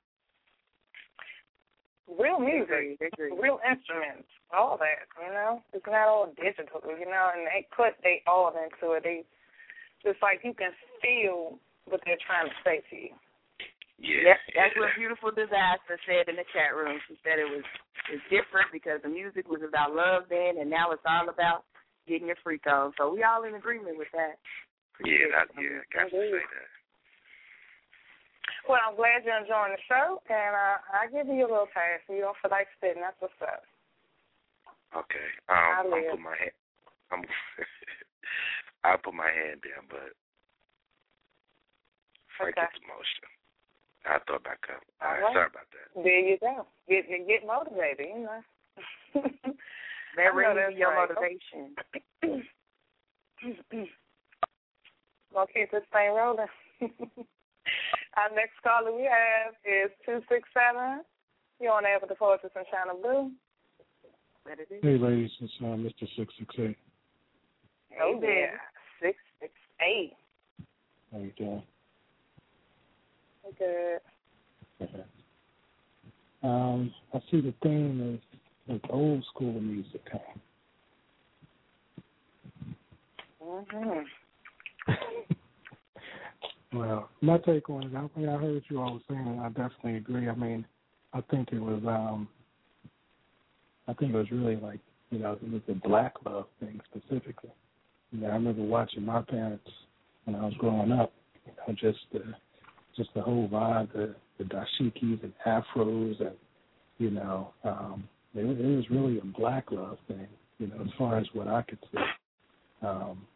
[2.10, 2.98] Real music,
[3.30, 5.06] real instruments, all that.
[5.22, 6.82] You know, it's not all digital.
[6.82, 9.06] You know, and they put they all into it.
[9.06, 9.22] They
[10.02, 11.56] just like you can feel
[11.86, 13.14] what they're trying to say to you.
[13.98, 16.98] Yeah, Yep, that's what Beautiful Disaster said in the chat room.
[17.06, 17.62] She said it was
[18.10, 21.62] it's different because the music was about love then, and now it's all about
[22.10, 22.92] getting your freak on.
[22.98, 24.36] So we all in agreement with that.
[25.02, 26.70] Yeah, that, yeah, got to say that.
[28.68, 32.00] Well, I'm glad you're enjoying the show, and uh, I give you a little pass.
[32.08, 33.02] You don't feel like spitting.
[33.04, 33.62] That's what's up.
[34.94, 35.28] Okay.
[35.48, 36.56] Um, I I'll put my hand.
[37.12, 37.22] I'm.
[38.84, 40.12] I'll put my hand down, but
[42.28, 42.68] before I Okay.
[42.68, 42.84] get the
[44.04, 44.82] motion, I'll throw it back up.
[45.00, 45.22] All All right.
[45.22, 45.34] right.
[45.34, 45.88] Sorry about that.
[46.02, 46.66] There you go.
[46.88, 48.42] Get get, get motivated, you know.
[50.16, 51.08] That I know really that's be your right.
[51.10, 51.74] motivation.
[55.34, 56.46] Gonna keep this thing rolling.
[58.16, 61.02] Our next caller we have is two six seven.
[61.60, 63.32] You're on air with the Poetry from Chyna Blue.
[64.46, 66.06] Let Hey, ladies, it's uh, Mr.
[66.16, 66.78] Six Six Eight.
[68.00, 68.54] Oh yeah,
[69.02, 70.12] six six eight.
[71.10, 71.62] How you doing?
[73.48, 73.96] Okay.
[76.42, 78.38] Um, I see the theme is
[78.68, 80.02] like old school music.
[83.42, 84.00] Mm-hmm.
[86.74, 89.40] Well, my take on it, I, mean, I heard what you all were saying, and
[89.40, 90.28] I definitely agree.
[90.28, 90.66] I mean,
[91.12, 92.28] I think it was, um,
[93.86, 94.80] I think it was really like,
[95.10, 97.52] you know, it was the black love thing specifically.
[98.10, 99.70] You know, I remember watching my parents
[100.24, 101.12] when I was growing up.
[101.46, 102.34] You know, just the,
[102.96, 106.36] just the whole vibe, the the dashikis and afros, and
[106.98, 110.26] you know, um, it, it was really a black love thing.
[110.58, 111.98] You know, as far as what I could see.
[112.86, 113.26] Um,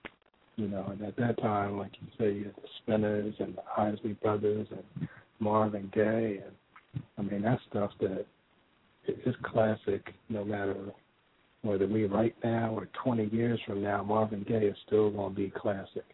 [0.56, 3.80] you know, and at that time, like you say, you had the Spinners and the
[3.80, 5.08] Isley Brothers and
[5.38, 8.26] Marvin Gaye, and I mean that's stuff that
[9.06, 10.12] it's classic.
[10.28, 10.76] No matter
[11.62, 15.40] whether we right now or 20 years from now, Marvin Gaye is still going to
[15.40, 16.04] be classic.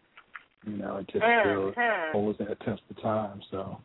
[0.65, 2.11] You know, it just still Mhm.
[2.11, 3.41] holds that test of time.
[3.51, 3.79] So,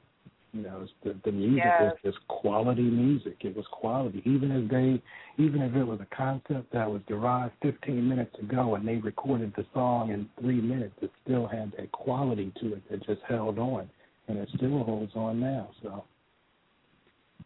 [0.52, 1.80] you know, it's the the music Yes.
[1.80, 3.44] was just quality music.
[3.44, 5.02] It was quality, even if they,
[5.42, 9.52] even if it was a concept that was derived 15 minutes ago and they recorded
[9.56, 13.58] the song in three minutes, it still had that quality to it that just held
[13.58, 13.88] on,
[14.28, 15.70] and it still holds on now.
[15.82, 16.04] So,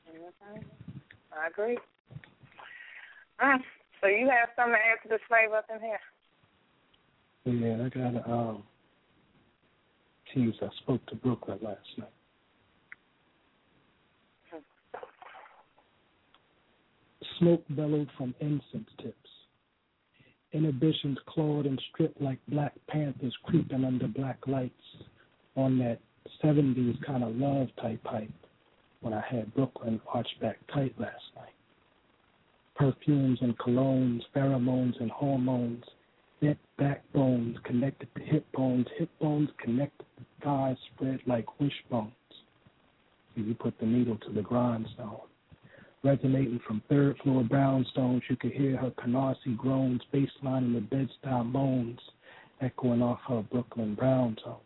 [0.09, 0.65] Mhm.
[1.33, 1.79] I agree.
[3.41, 3.65] Mm.
[4.01, 6.01] So you have something to add to this flavor up in here?
[7.45, 8.63] yeah, I got um.
[10.35, 12.09] Geez, I spoke to Brooklyn last night.
[17.39, 19.17] Smoke bellowed from incense tips.
[20.53, 24.73] Inhibitions clawed and stripped like black panthers creeping under black lights
[25.57, 25.99] on that
[26.43, 28.31] 70s kind of love type hype
[29.03, 31.55] when I had Brooklyn arched back tight last night.
[32.77, 35.85] Perfumes and colognes, pheromones and hormones,
[36.79, 42.13] backbones connected to hip bones, hip bones connected to thighs spread like wishbones.
[43.35, 45.21] So you put the needle to the grindstone.
[46.03, 51.99] Resonating from third floor brownstones, you could hear her Canarsie groans, baselining the Bed-Stuy moans,
[52.61, 54.61] echoing off her Brooklyn brown tones.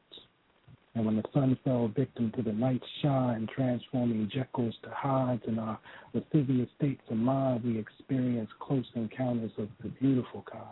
[0.94, 5.58] And when the sun fell victim to the night's shine, transforming Jekylls to Hydes in
[5.60, 5.78] our
[6.12, 10.64] lascivious states of mind, we experience close encounters of the beautiful kind.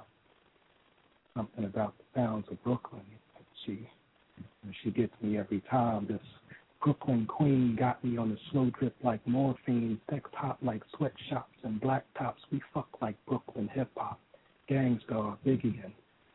[1.36, 3.02] Something about the sounds of Brooklyn.
[3.66, 3.86] She,
[4.82, 6.06] she gets me every time.
[6.08, 6.20] This
[6.82, 11.80] Brooklyn queen got me on the slow drip like morphine, sex hot like sweatshops and
[11.80, 12.40] black tops.
[12.50, 14.18] We fuck like Brooklyn hip hop,
[14.68, 15.92] Gang Starr, Biggie, and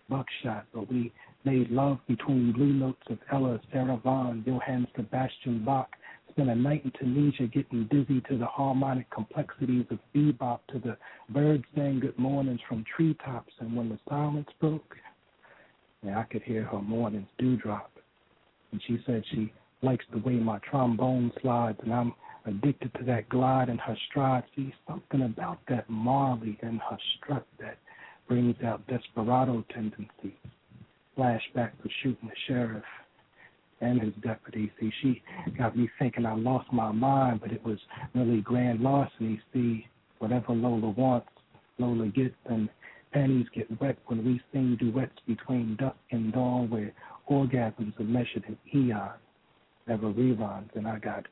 [0.10, 0.66] Buckshot.
[0.74, 1.12] But we
[1.46, 5.90] made love between blue notes of Ella, Sarah Vaughan, Johann Sebastian Bach.
[6.32, 10.98] Spent a night in Tunisia getting dizzy to the harmonic complexities of bebop, to the
[11.30, 13.54] birds saying good mornings from treetops.
[13.60, 14.96] And when the silence broke,
[16.04, 17.92] yeah, I could hear her mornings dewdrop.
[18.72, 19.52] And she said she
[19.82, 22.14] likes the way my trombone slides, and I'm
[22.46, 24.44] addicted to that glide in her stride.
[24.56, 27.78] See, something about that Marley in her strut that
[28.28, 30.38] brings out desperado tendencies.
[31.18, 32.84] Flashback to shooting the sheriff
[33.82, 34.72] and his deputy.
[34.80, 35.22] See, she
[35.58, 37.80] got me thinking I lost my mind, but it was
[38.14, 39.42] really grand larceny.
[39.54, 39.88] See,
[40.20, 41.30] whatever Lola wants,
[41.80, 42.70] Lola gets, and
[43.12, 46.94] panties get wet when we sing duets between dusk and dawn where
[47.30, 49.20] orgasms are measured in eons
[49.88, 51.26] never reruns, and I got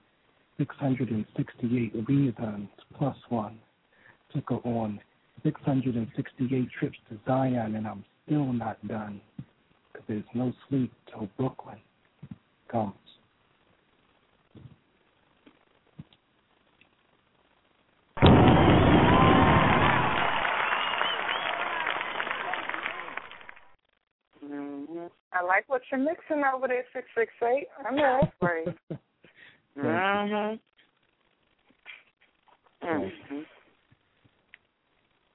[0.57, 2.67] 668 reruns
[2.97, 3.59] plus one.
[4.33, 4.99] Took her on
[5.43, 9.21] 668 trips to Zion, and I'm still not done.
[9.93, 11.77] Cause there's no sleep till Brooklyn
[12.69, 12.93] comes.
[24.43, 25.07] Mm-hmm.
[25.33, 27.67] I like what you're mixing over there, six six eight.
[27.85, 28.67] I know that's great.
[29.77, 30.55] mm-hmm.
[32.85, 33.39] Mm-hmm.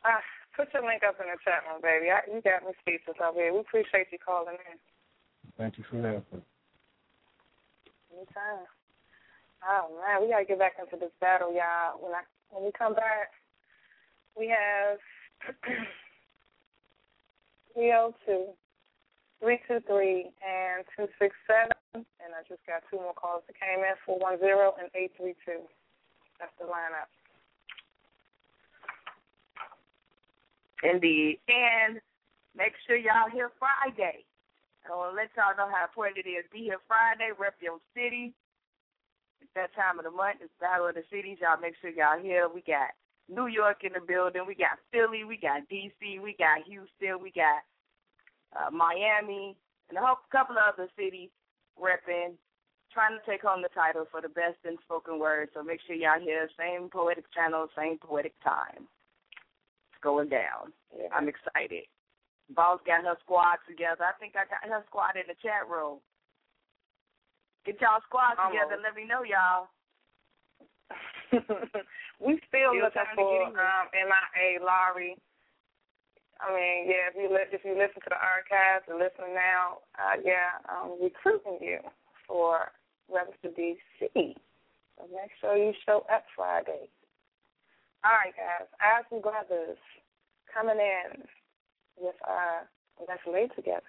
[0.05, 0.21] Ah,
[0.57, 2.11] put your link up in the chat room, baby.
[2.11, 3.53] I, you got me speechless over here.
[3.53, 4.79] We appreciate you calling in.
[5.57, 6.21] Thank you for me.
[8.15, 8.71] Anytime.
[9.67, 11.99] Oh man, we gotta get back into this battle, y'all.
[11.99, 13.35] When I when we come back,
[14.39, 14.99] we have
[17.75, 18.55] 302,
[19.41, 21.75] 323, and 267.
[21.95, 24.39] And I just got two more calls that came in 410
[24.79, 25.67] and 832.
[26.39, 27.11] That's the lineup.
[30.83, 31.41] Indeed.
[31.49, 31.99] And
[32.57, 34.25] make sure y'all here Friday.
[34.85, 36.45] I want to let y'all know how important it is.
[36.53, 38.37] Be here Friday, rep your city.
[39.41, 40.45] It's that time of the month.
[40.45, 41.41] It's Battle of the Cities.
[41.41, 42.49] Y'all make sure y'all here.
[42.53, 42.93] We got
[43.29, 44.45] New York in the building.
[44.47, 45.25] We got Philly.
[45.25, 46.21] We got D.C.
[46.21, 47.23] We got Houston.
[47.25, 47.65] We got
[48.53, 49.57] uh, Miami
[49.89, 51.31] and a couple of other cities
[51.81, 52.37] repping,
[52.93, 55.49] trying to take home the title for the best in spoken word.
[55.55, 56.49] So make sure y'all here.
[56.59, 58.85] Same poetic channel, same poetic time.
[59.93, 60.73] It's going down.
[60.93, 61.09] Yeah.
[61.13, 61.89] I'm excited.
[62.53, 64.05] Boss got her squad together.
[64.05, 65.99] I think I got her squad in the chat room.
[67.65, 68.53] Get y'all squad Almost.
[68.53, 68.77] together.
[68.85, 69.73] Let me know, y'all.
[72.21, 75.17] we still, Still looking for um, MIA Laurie.
[76.39, 79.81] I mean, yeah, if you li- if you listen to the archives and listen now,
[79.97, 81.81] uh, yeah, I'm recruiting you
[82.29, 82.71] for
[83.09, 84.37] Register DC.
[84.99, 86.91] So make sure you show up Friday.
[88.05, 88.69] All right, guys.
[88.79, 89.81] I have some Brothers
[90.53, 91.25] coming in
[91.99, 92.65] with uh,
[93.09, 93.83] Let's Lay Together.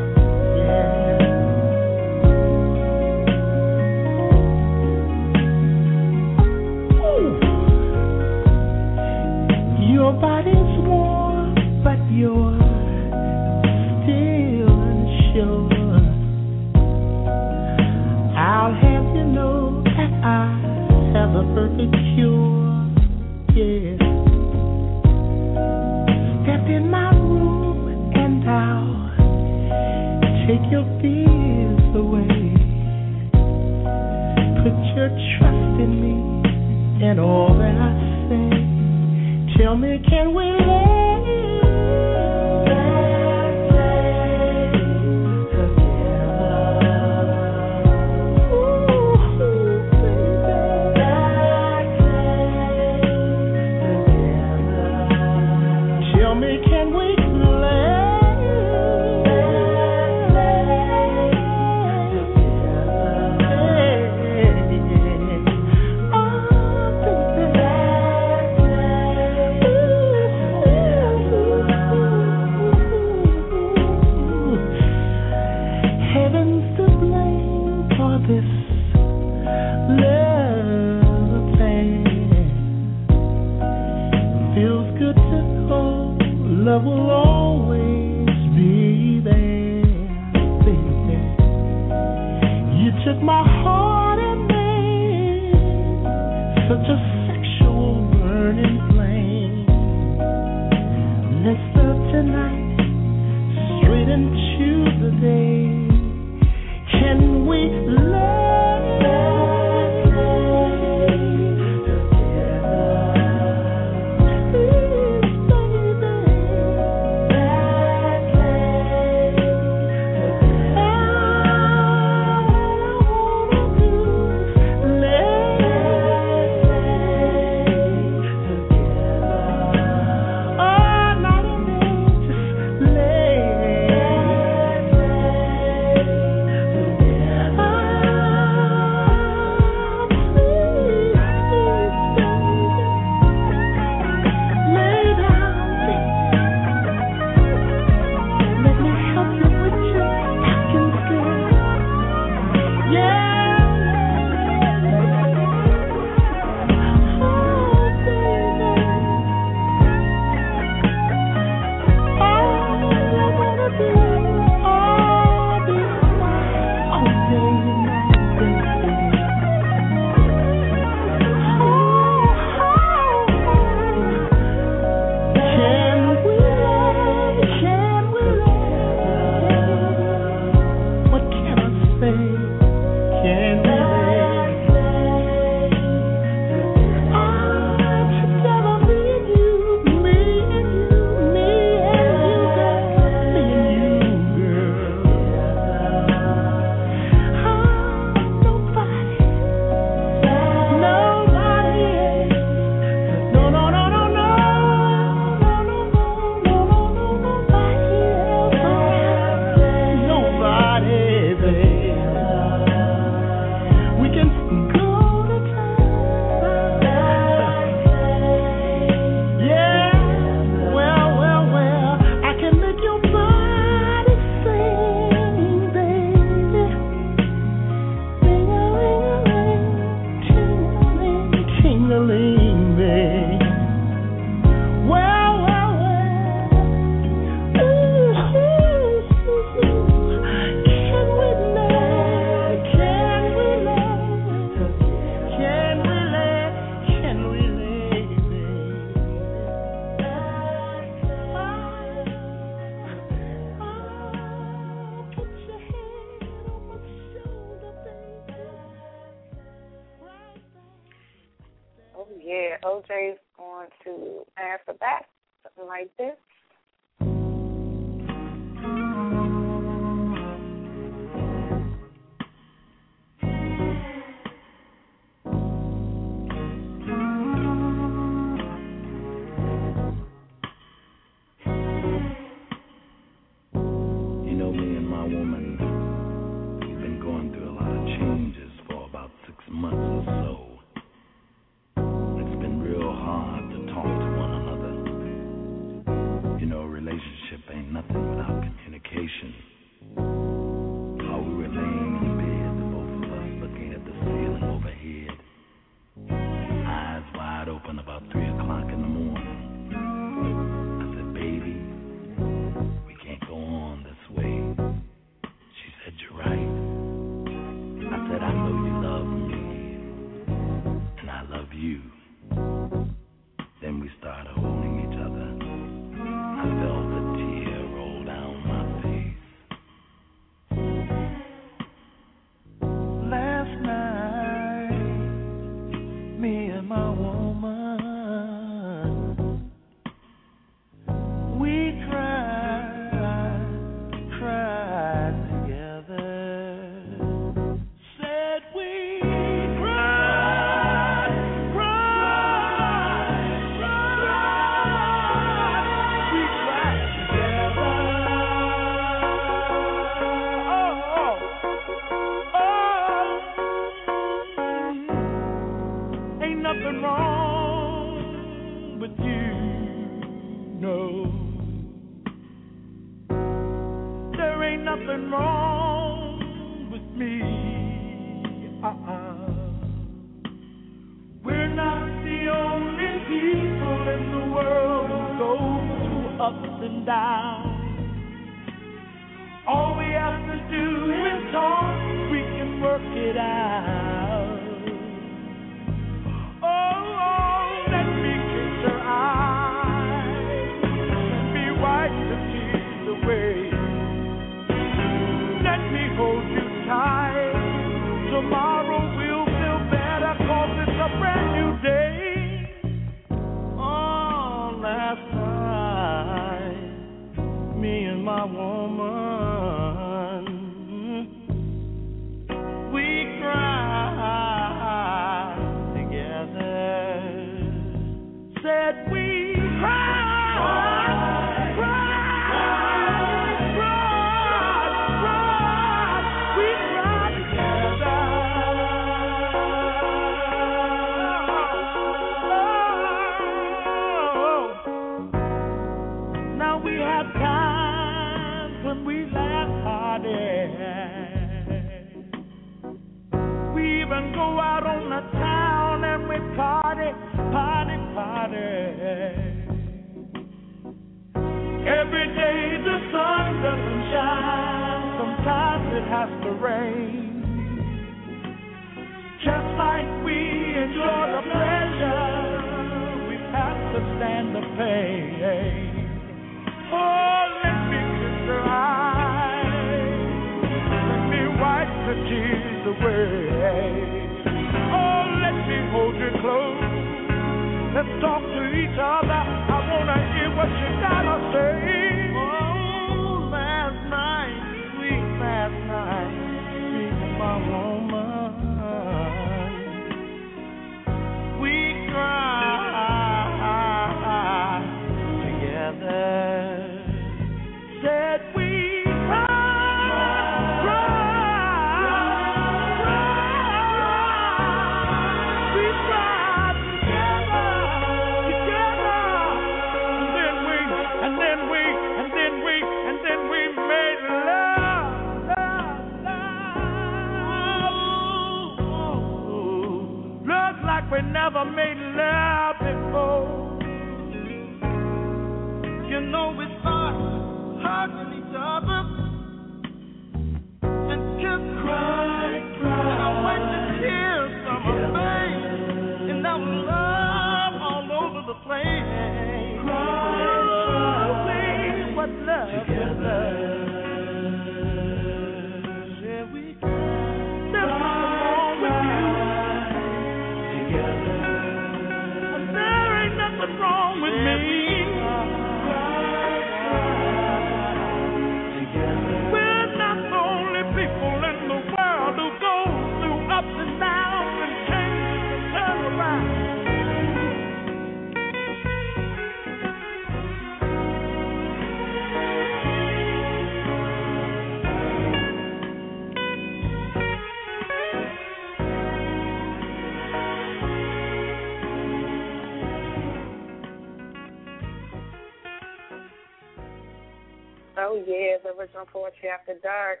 [598.82, 600.00] Original poetry after dark.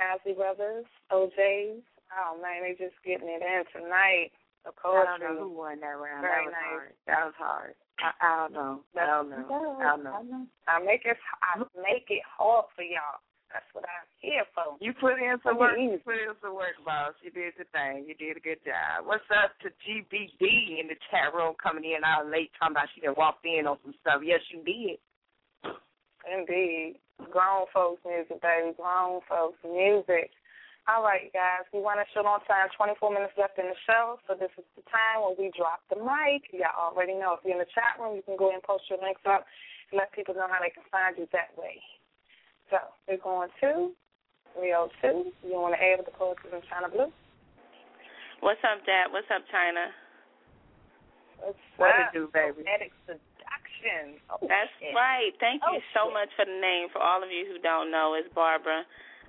[0.00, 1.84] Isley Brothers, O'Jays.
[2.12, 4.32] Oh man, they're just getting it in tonight.
[4.64, 5.04] The poetry.
[5.04, 6.24] I don't know who won that round.
[6.24, 6.72] Very that was nice.
[6.72, 6.92] hard.
[7.06, 7.74] That was hard.
[8.00, 8.74] I, I don't know.
[8.96, 9.44] I don't know.
[9.80, 10.46] I don't know.
[10.68, 11.16] I make it.
[11.44, 13.20] I make it hard for y'all.
[13.52, 14.80] That's what I'm here for.
[14.80, 15.76] You put in some work.
[15.76, 17.12] You put in some work, boss.
[17.20, 18.08] You did the thing.
[18.08, 19.04] You did a good job.
[19.04, 23.04] What's up to GBD in the chat room coming in out late talking about she
[23.04, 24.24] done walked in on some stuff.
[24.24, 24.96] Yes, you did.
[26.24, 26.96] Indeed.
[27.30, 28.72] Grown folks music, baby.
[28.76, 30.30] Grown folks music.
[30.90, 31.62] All right, guys.
[31.70, 32.66] We want to show on time.
[32.74, 34.18] 24 minutes left in the show.
[34.26, 36.50] So this is the time when we drop the mic.
[36.50, 37.38] Y'all already know.
[37.38, 39.46] If you're in the chat room, you can go ahead and post your links up
[39.92, 41.78] and let people know how they can find you that way.
[42.72, 43.94] So we're going to
[44.58, 45.30] 302.
[45.46, 47.14] You want to add with the poetry in Chyna Blue?
[48.42, 49.14] What's up, Dap?
[49.14, 49.94] What's up, Chyna?
[51.38, 52.10] What's What up?
[52.10, 52.66] it do, baby?
[52.66, 52.90] Poetic
[54.30, 54.94] Oh, That's shit.
[54.94, 55.32] right.
[55.40, 56.14] Thank you Oh, so shit.
[56.14, 56.88] much for the name.
[56.92, 58.84] For all of you who don't know, it's Barbara.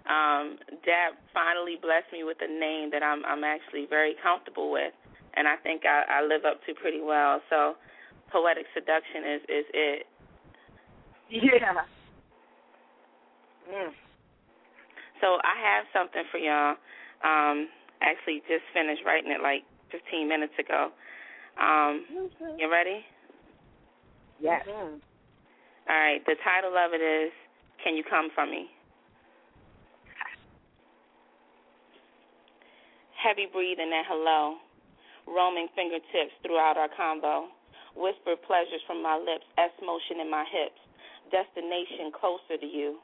[0.06, 4.92] Um, Dap finally blessed me with a name that I'm I'm actually very comfortable with,
[5.36, 7.40] and I think I, I live up to pretty well.
[7.50, 7.76] So,
[8.32, 10.02] poetic seduction is is it.
[11.32, 11.88] Yeah.
[13.72, 13.92] Mm.
[15.22, 16.76] So I have something for y'all.
[17.24, 17.70] Um,
[18.04, 20.92] actually, just finished writing it like 15 minutes ago.
[21.56, 22.04] Um,
[22.60, 23.06] you ready?
[24.44, 24.68] Yes.
[24.68, 25.00] Mm-hmm.
[25.00, 26.20] All right.
[26.28, 27.32] The title of it is
[27.80, 28.68] "Can You Come From Me."
[33.16, 34.60] Heavy breathing and hello,
[35.32, 37.48] roaming fingertips throughout our convo.
[37.96, 40.76] Whisper pleasures from my lips, S motion in my hips.
[41.32, 43.00] Destination closer to you.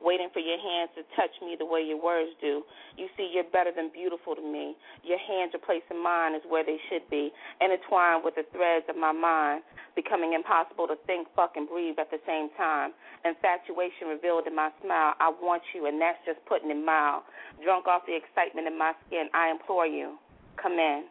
[0.00, 2.64] Waiting for your hands to touch me the way your words do.
[2.96, 4.74] You see, you're better than beautiful to me.
[5.04, 7.28] Your hands are placing mine is where they should be,
[7.60, 9.62] intertwined with the threads of my mind,
[9.94, 12.96] becoming impossible to think, fuck, and breathe at the same time.
[13.28, 15.12] Infatuation revealed in my smile.
[15.20, 17.22] I want you, and that's just putting it mild.
[17.62, 20.16] Drunk off the excitement in my skin, I implore you,
[20.56, 21.04] come in.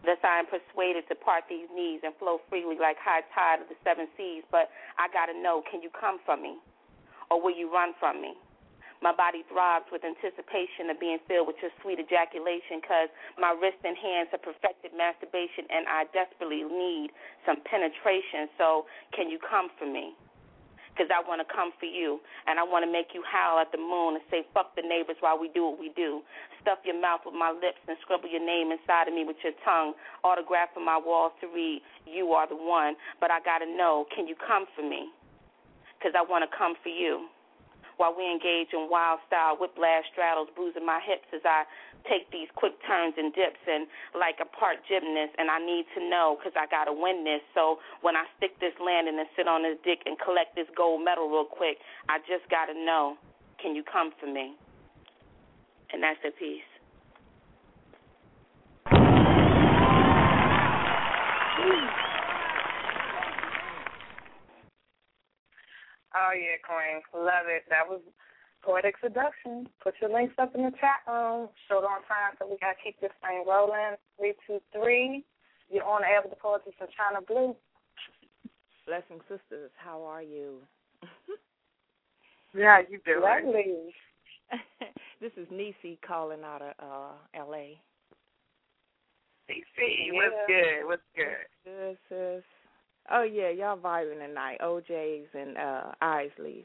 [0.00, 3.68] Thus I am persuaded to part these knees and flow freely like high tide of
[3.68, 4.42] the seven seas.
[4.50, 6.56] But I gotta know, can you come for me?
[7.30, 8.34] Or will you run from me?
[9.00, 13.08] My body throbs with anticipation of being filled with your sweet ejaculation because
[13.40, 17.08] my wrists and hands have perfected masturbation and I desperately need
[17.48, 18.52] some penetration.
[18.60, 18.84] So,
[19.16, 20.12] can you come for me?
[20.92, 23.72] Because I want to come for you and I want to make you howl at
[23.72, 26.20] the moon and say, fuck the neighbors while we do what we do.
[26.60, 29.56] Stuff your mouth with my lips and scribble your name inside of me with your
[29.64, 29.96] tongue.
[30.28, 33.00] Autograph on my walls to read, You are the one.
[33.16, 35.08] But I got to know, can you come for me?
[36.00, 37.28] Because I want to come for you.
[38.00, 41.68] While we engage in wild style whiplash straddles bruising my hips as I
[42.08, 43.84] take these quick turns and dips and
[44.16, 47.44] like a part gymnast and I need to know because I got to win this.
[47.52, 51.04] So when I stick this landing and sit on this dick and collect this gold
[51.04, 51.76] medal real quick
[52.08, 53.20] I just got to know
[53.60, 54.56] can you come for me?
[55.92, 56.69] And that's the piece
[66.14, 67.02] Oh yeah, Queen.
[67.14, 67.64] Love it.
[67.70, 68.00] That was
[68.62, 69.68] poetic seduction.
[69.82, 71.48] Put your links up in the chat room.
[71.68, 73.96] Showed on time, so we gotta keep this thing rolling.
[74.18, 75.24] Three, two, three.
[75.70, 77.54] You're on the air with the poetry from Chyna Blue.
[78.86, 80.58] Blessing sisters, how are you?
[82.52, 83.22] Yeah, you do.
[83.22, 83.94] Lovely.
[85.20, 87.78] this is Nisi calling out of uh LA.
[89.48, 90.86] CC, what's good?
[90.86, 91.46] What's good?
[91.64, 92.44] Good sis.
[93.10, 94.58] Oh yeah, y'all vibing tonight.
[94.62, 96.64] O'Jays and uh Isleys.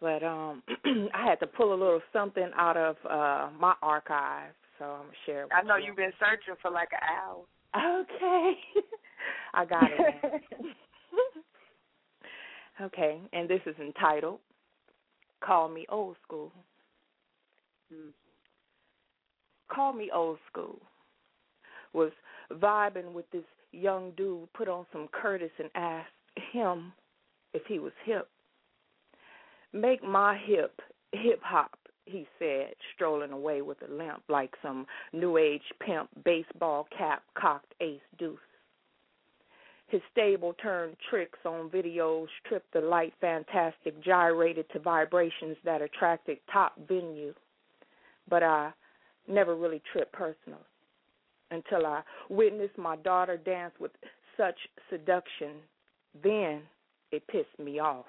[0.00, 0.62] But um
[1.14, 5.12] I had to pull a little something out of uh my archive, so I'm gonna
[5.26, 5.86] share it with I know you.
[5.86, 7.44] you've been searching for like an hour.
[8.00, 8.54] Okay.
[9.54, 10.42] I got it.
[12.82, 14.40] okay, and this is entitled
[15.40, 16.52] Call Me Old School.
[19.68, 20.80] Call Me Old School.
[21.92, 22.12] Was
[22.50, 26.08] vibing with this young dude, put on some Curtis and asked
[26.52, 26.92] him
[27.54, 28.28] if he was hip.
[29.72, 30.80] Make my hip
[31.12, 36.86] hip hop, he said, strolling away with a limp like some new age pimp, baseball
[36.96, 38.38] cap, cocked ace deuce.
[39.88, 46.38] His stable turned tricks on videos, tripped the light fantastic, gyrated to vibrations that attracted
[46.50, 47.34] top venue.
[48.28, 48.72] But I
[49.28, 50.60] never really tripped personal
[51.52, 53.92] until I witnessed my daughter dance with
[54.36, 54.56] such
[54.90, 55.52] seduction.
[56.22, 56.62] Then
[57.12, 58.06] it pissed me off.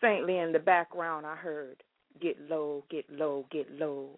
[0.00, 1.82] Faintly in the background, I heard,
[2.20, 4.08] Get low, get low, get low.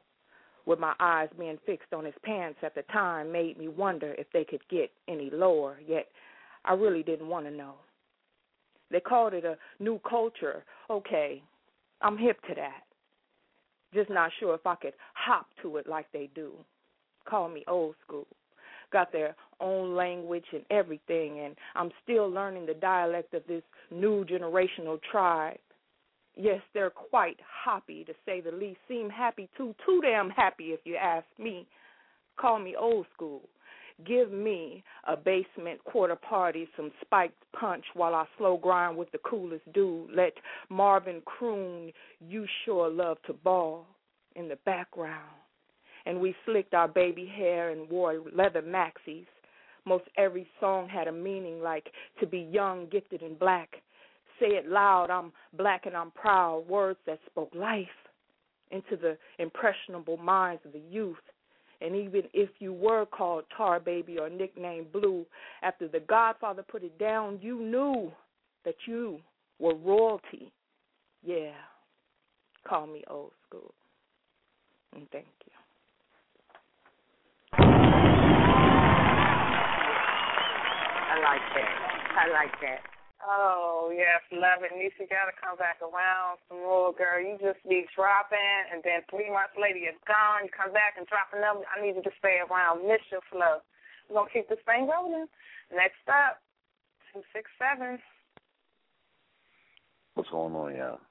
[0.67, 4.27] With my eyes being fixed on his pants at the time made me wonder if
[4.33, 6.07] they could get any lower, yet
[6.65, 7.75] I really didn't want to know.
[8.91, 10.65] They called it a new culture.
[10.91, 11.43] Okay,
[12.03, 12.83] I'm hip to that.
[13.95, 16.53] Just not sure if I could hop to it like they do.
[17.29, 18.27] Call me old school.
[18.91, 24.25] Got their own language and everything, and I'm still learning the dialect of this new
[24.25, 25.59] generational tribe.
[26.37, 28.79] Yes, they're quite happy, to say the least.
[28.89, 31.67] Seem happy too, too damn happy if you ask me.
[32.39, 33.43] Call me old school.
[34.07, 39.19] Give me a basement quarter party, some spiked punch while I slow grind with the
[39.19, 40.11] coolest dude.
[40.15, 40.35] Let
[40.71, 43.85] Marvin croon, You Sure Love to Ball
[44.37, 45.29] in the background.
[46.09, 49.27] And we slicked our baby hair and wore leather maxis.
[49.85, 53.69] Most every song had a meaning like to be young, gifted, and black.
[54.41, 56.67] Say it loud, I'm black and I'm proud.
[56.67, 57.87] Words that spoke life
[58.71, 61.17] into the impressionable minds of the youth.
[61.83, 65.27] And even if you were called Tar Baby or nicknamed Blue,
[65.63, 68.11] after the Godfather put it down, you knew
[68.65, 69.21] that you
[69.59, 70.53] were royalty.
[71.23, 71.53] Yeah.
[72.67, 73.75] Call me old school.
[74.95, 75.58] And thank you.
[81.19, 81.75] I like that.
[82.15, 82.81] I like that.
[83.27, 84.71] Oh yes, love it.
[84.71, 87.19] Nisha you gotta come back around some more, girl.
[87.19, 90.47] You just be dropping, and then three months later you're gone.
[90.47, 91.67] You come back and drop another.
[91.67, 92.87] I need you to stay around.
[92.87, 93.59] Miss your flow.
[94.07, 95.27] We're gonna keep this thing rolling.
[95.75, 96.39] Next up,
[97.11, 97.99] two six seven.
[100.15, 101.03] What's going on, y'all?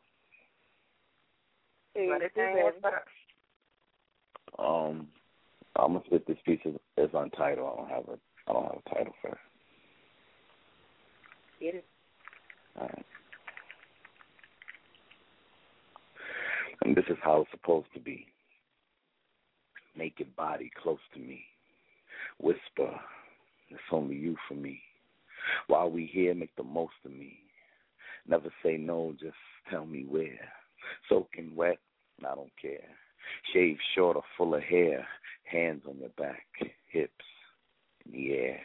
[4.55, 5.11] Um,
[5.75, 7.67] I'm gonna spit this piece as, as untitled.
[7.67, 8.17] I don't have a
[8.47, 9.46] I don't have a title for it.
[11.59, 11.85] Get it.
[16.83, 18.27] And this is how it's supposed to be.
[19.97, 21.41] Naked body close to me.
[22.39, 22.99] Whisper,
[23.69, 24.79] it's only you for me.
[25.67, 27.39] While we here, make the most of me.
[28.27, 29.35] Never say no, just
[29.71, 30.49] tell me where.
[31.09, 31.79] Soaking wet,
[32.21, 32.87] I don't care.
[33.53, 35.05] Shave short or full of hair.
[35.43, 36.45] Hands on your back,
[36.91, 37.11] hips
[38.05, 38.59] in the air.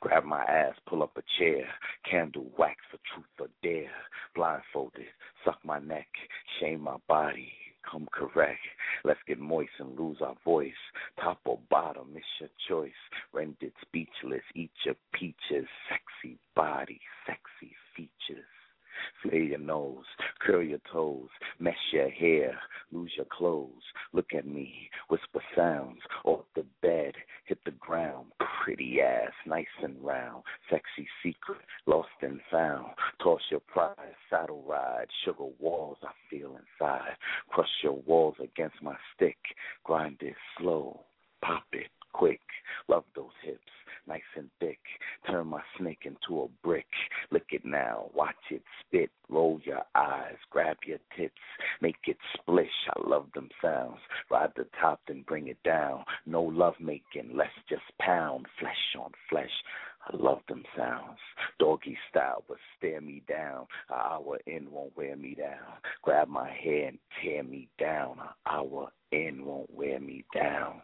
[0.00, 1.66] Grab my ass, pull up a chair.
[2.08, 3.90] Candle wax for truth or dare.
[4.34, 5.06] Blindfolded,
[5.44, 6.08] suck my neck,
[6.60, 7.52] shame my body.
[7.90, 8.60] Come correct.
[9.04, 10.72] Let's get moist and lose our voice.
[11.20, 12.92] Top or bottom, it's your choice.
[13.32, 15.68] Rendered speechless, eat your peaches.
[15.88, 18.44] Sexy body, sexy features.
[19.22, 20.04] Flare your nose,
[20.40, 21.28] curl your toes,
[21.58, 22.58] mess your hair,
[22.92, 23.82] lose your clothes.
[24.12, 27.14] Look at me, whisper sounds, off the bed,
[27.44, 28.32] hit the ground.
[28.64, 32.86] Pretty ass, nice and round, sexy secret, lost and found.
[33.22, 33.94] Toss your pride,
[34.28, 37.16] saddle ride, sugar walls I feel inside.
[37.48, 39.38] Crush your walls against my stick,
[39.84, 41.04] grind it slow,
[41.42, 42.40] pop it quick.
[42.88, 43.60] Love those hips
[44.06, 44.78] nice and thick.
[45.26, 46.86] Turn my snake into a brick.
[47.30, 49.10] Lick it now, watch it spit.
[49.28, 51.34] Roll your eyes, grab your tits,
[51.80, 52.68] make it splish.
[52.90, 53.98] I love them sounds.
[54.30, 56.04] Ride the top, then bring it down.
[56.26, 59.50] No love making, let's just pound flesh on flesh.
[60.08, 61.18] I love them sounds.
[61.58, 63.66] Doggy style, but stare me down.
[63.90, 65.80] An hour in won't wear me down.
[66.02, 68.18] Grab my hair and tear me down.
[68.20, 70.82] An hour in won't wear me down.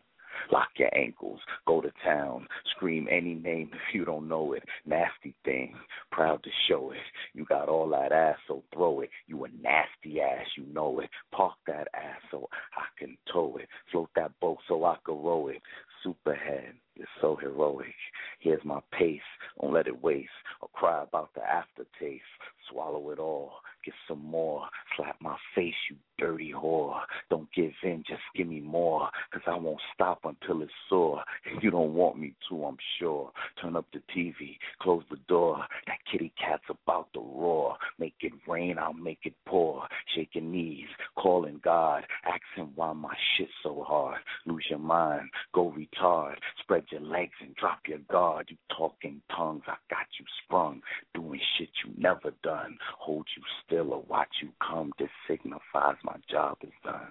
[0.51, 4.63] Lock your ankles, go to town, scream any name if you don't know it.
[4.87, 5.75] Nasty thing,
[6.11, 6.99] proud to show it.
[7.35, 9.11] You got all that ass, so throw it.
[9.27, 11.11] You a nasty ass, you know it.
[11.33, 13.69] Park that ass so I can tow it.
[13.91, 15.63] Float that boat so I can row it.
[16.05, 17.95] Superhead, you're so heroic.
[18.41, 19.21] Here's my pace,
[19.61, 20.31] don't let it waste
[20.61, 22.25] or cry about the aftertaste.
[22.71, 23.53] Swallow it all,
[23.85, 24.67] get some more.
[24.97, 27.01] Slap my face, you dirty whore.
[27.31, 29.09] Don't give in, just give me more.
[29.33, 31.23] Cause I won't stop until it's sore.
[31.63, 33.31] You don't want me to, I'm sure.
[33.61, 35.65] Turn up the TV, close the door.
[35.87, 37.77] That kitty cat's about to roar.
[37.99, 39.87] Make it rain, I'll make it pour.
[40.35, 40.87] Your knees,
[41.17, 42.05] calling God.
[42.25, 44.21] Ask him why my shit so hard.
[44.47, 46.37] Lose your mind, go retard.
[46.61, 48.47] Spread your legs and drop your guard.
[48.49, 50.81] You talking tongues, I got you sprung.
[51.15, 52.79] Doing shit you never done.
[52.99, 54.93] Hold you still or watch you come.
[54.99, 57.09] This signifies my job is done.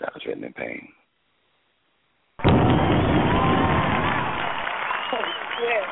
[0.00, 0.88] That was written in pain.
[5.58, 5.84] Yeah.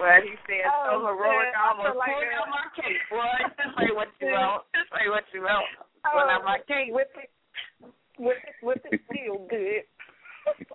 [0.00, 1.54] Well, he said so Oh, heroic, shit.
[1.54, 2.40] I almost I feel like pulled that.
[2.40, 3.38] out my cake, boy.
[3.54, 4.64] Just say what you wrote.
[4.74, 5.68] Just say what you wrote.
[6.02, 6.90] Pull out my cake.
[6.90, 7.30] Whip it,
[8.18, 9.84] whip it, whip it, feel good.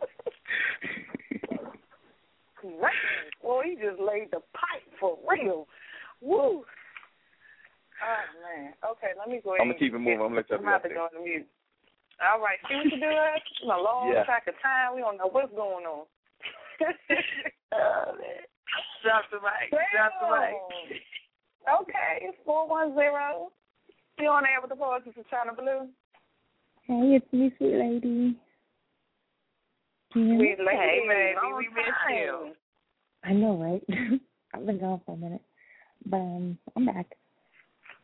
[2.62, 3.34] Great.
[3.44, 5.68] Well, he just laid the pipe for real.
[6.22, 6.64] Woo.
[7.98, 8.74] Oh man.
[8.86, 9.62] Okay, let me go ahead.
[9.62, 10.22] I'm gonna keep it moving.
[10.22, 10.98] I'm gonna let y'all I'm be about up to there.
[10.98, 11.48] go on the mute.
[12.22, 13.10] All right, see what you do.
[13.10, 14.24] It's a long Yeah.
[14.26, 14.96] track of time.
[14.96, 16.06] We don't know what's going on.
[17.74, 18.42] oh man.
[19.04, 19.72] Drop the mic.
[19.94, 21.02] Drop the mic.
[21.68, 23.52] Okay, it's four one zero.
[24.20, 25.02] You on air with the boys?
[25.06, 25.88] This is Chyna Blue.
[26.86, 28.36] Hey, it's me, sweet lady.
[30.14, 30.38] Can you?
[30.38, 30.78] Sweet lady.
[30.78, 32.16] Hey, baby, we missed time.
[32.16, 32.54] you.
[33.24, 33.84] I know, right?
[34.54, 35.42] I've been gone for a minute,
[36.06, 37.08] but um, I'm back,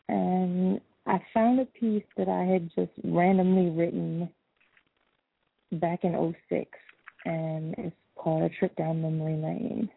[0.10, 4.30] and I found a piece that I had just randomly written
[5.74, 6.70] back in '06,
[7.26, 9.90] and it's called "A Trip Down Memory Lane,"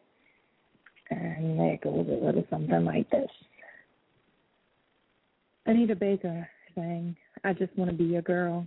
[1.10, 3.30] and it goes a little something like this.
[5.66, 8.66] Anita Baker sang, I just want to be your girl.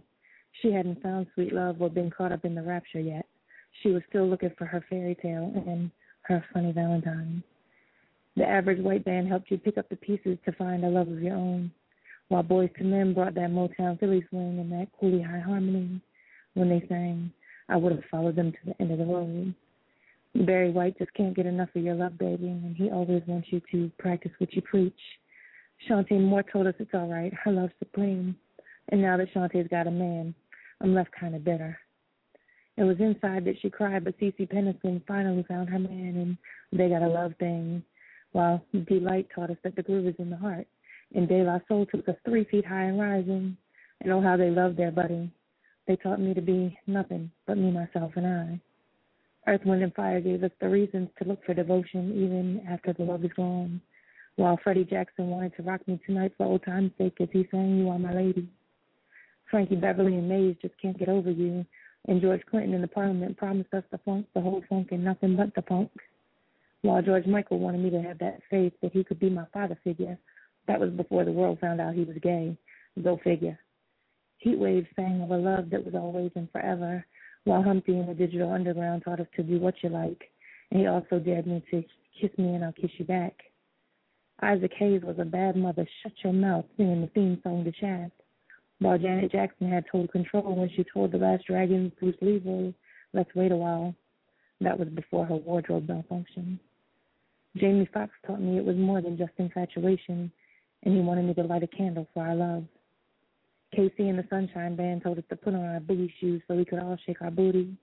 [0.61, 3.25] She hadn't found sweet love or been caught up in the rapture yet.
[3.81, 5.91] She was still looking for her fairy tale and
[6.23, 7.41] her funny Valentine.
[8.39, 11.21] The average white band helped you pick up the pieces to find a love of
[11.21, 11.69] your own,
[12.29, 15.99] while Boyz II Men brought that Motown Philly swing and that Cooley High harmony.
[16.53, 17.33] When they sang,
[17.67, 19.53] I would have followed them to the end of the road.
[20.35, 23.61] Barry White just can't get enough of your love, baby, and he always wants you
[23.73, 24.93] to practice what you preach.
[25.89, 27.33] Chanté Moore told us it's all right.
[27.33, 28.37] Her love's supreme.
[28.87, 30.33] And now that Chanté's got a man,
[30.79, 31.77] I'm left kind of bitter.
[32.77, 36.87] It was inside that she cried, but Cece Peniston finally found her man, and they
[36.87, 37.83] got a love thing.
[38.31, 40.67] While Deee-Lite taught us that the groove is in the heart,
[41.15, 43.57] and De La Soul took us three feet high and rising.
[44.01, 45.29] And oh, how they loved their buddy.
[45.87, 48.61] They taught me to be nothing but me, myself, and I.
[49.47, 53.03] Earth, Wind, and Fire gave us the reasons to look for devotion even after the
[53.03, 53.81] love is gone.
[54.35, 57.77] While Freddie Jackson wanted to rock me tonight for old time's sake as he sang
[57.77, 58.47] You Are My Lady.
[59.49, 61.65] Frankie Beverly and Maze just can't get over you.
[62.07, 65.35] And George Clinton in the Parliament promised us the funk, the whole funk, and nothing
[65.35, 65.91] but the funk.
[66.81, 69.77] While George Michael wanted me to have that faith that he could be my father
[69.83, 70.17] figure.
[70.67, 72.57] That was before the world found out he was gay.
[73.03, 73.59] Go figure.
[74.45, 77.05] Heatwave sang of a love that was always and forever,
[77.43, 80.31] while Humpty in the Digital Underground taught us to do what you like.
[80.71, 81.83] And he also dared me to
[82.19, 83.33] kiss me and I'll kiss you back.
[84.41, 85.85] Isaac Hayes was a bad mother.
[86.01, 88.13] Shut your mouth, singing the theme song to Shaft.
[88.79, 92.71] While Janet Jackson had total control when she told the last dragon, Bruce Leroy,
[93.13, 93.93] let's wait a while.
[94.61, 96.59] That was before her wardrobe malfunctioned.
[97.59, 100.31] Jamie Foxx taught me it was more than just infatuation,
[100.83, 102.63] and he wanted me to light a candle for our love.
[103.75, 106.65] KC and the Sunshine Band told us to put on our booty shoes so we
[106.65, 107.75] could all shake our booty.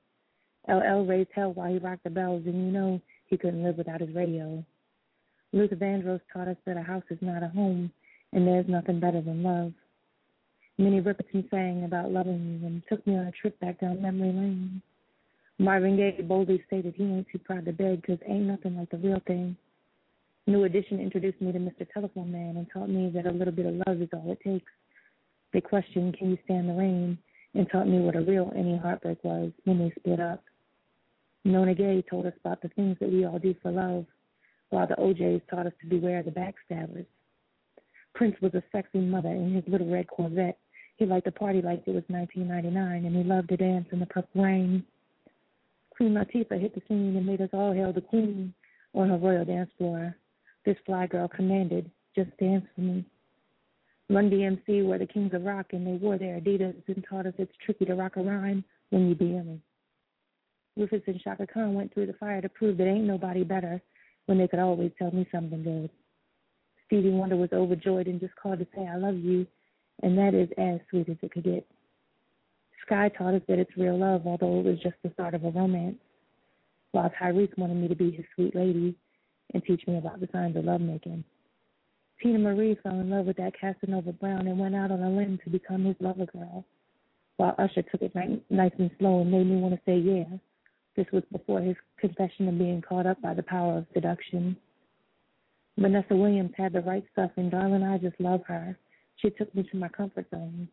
[0.68, 4.00] LL raised hell while he rocked the bells, and you know he couldn't live without
[4.00, 4.64] his radio.
[5.52, 7.92] Luther Vandross taught us that a house is not a home,
[8.32, 9.72] and there's nothing better than love.
[10.78, 14.32] Minnie Riperton sang about loving you and took me on a trip back down memory
[14.32, 14.82] lane.
[15.58, 18.98] Marvin Gaye boldly stated he ain't too proud to beg 'cause ain't nothing like the
[18.98, 19.56] real thing.
[20.48, 21.85] New Edition introduced me to Mr.
[21.93, 24.70] Telephone Man and taught me that a little bit of love is all it takes.
[25.52, 27.18] They questioned, can you stand the rain,
[27.55, 30.44] and taught me what a real any heartbreak was when they split up.
[31.44, 34.06] Nona Gaye told us about the things that we all do for love,
[34.70, 37.06] while the O'Jays taught us to beware the backstabbers.
[38.14, 40.59] Prince was a sexy mother in his little red Corvette.
[40.97, 44.06] He liked to party like it was 1999, and he loved to dance in the
[44.06, 44.85] purple rain.
[45.90, 48.55] Queen Latifah hit the scene and made us all hail the queen
[48.94, 50.14] on her royal dance floor.
[50.66, 53.05] This fly girl commanded, just dance for me.
[54.10, 57.34] Run DMC were the kings of rock, and they wore their Adidas and taught us
[57.38, 59.62] it's tricky to rock a rhyme when you in
[60.76, 63.80] Rufus and Chaka Khan went through the fire to prove that ain't nobody better
[64.26, 65.88] when they could always tell me something good.
[66.86, 69.47] Stevie Wonder was overjoyed and just called to say I love you,
[70.02, 71.64] and that is as sweet as it could get.
[72.88, 75.51] Skyy taught us that it's real love, although it was just the start of a
[75.51, 75.98] romance.
[76.90, 78.97] While Tyrese wanted me to be his sweet lady
[79.55, 81.24] and teach me about the signs of lovemaking.
[82.23, 85.39] Teena Marie fell in love with that Casanova Brown and went out on a limb
[85.44, 86.64] to become his lover girl.
[87.36, 90.39] While Usher took it nice and slow and made me want to say yeah.
[90.97, 94.56] This was before his confession of being caught up by the power of seduction.
[95.78, 98.78] Vanessa Williams had the right stuff, and darling, I just love her.
[99.16, 100.68] She took me to my comfort zone.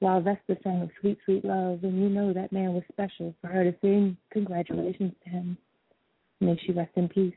[0.00, 3.46] While Vesta sang of sweet, sweet love, and you know that man was special for
[3.46, 5.56] her to sing congratulations to him.
[6.40, 7.34] May she rest in peace.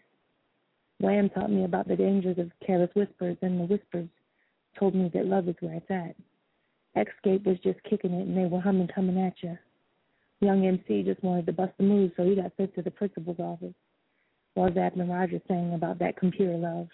[0.99, 4.09] Wham taught me about the dangers of careless whispers, and the whispers
[4.77, 6.15] told me that love is where it's at.
[6.95, 9.57] Xscape was just kicking it, and they were humming coming at you.
[10.41, 13.39] Young MC just wanted to bust a move, so he got sent to the principal's
[13.39, 13.73] office.
[14.53, 16.87] While Zapp and Rogers sang about that computer love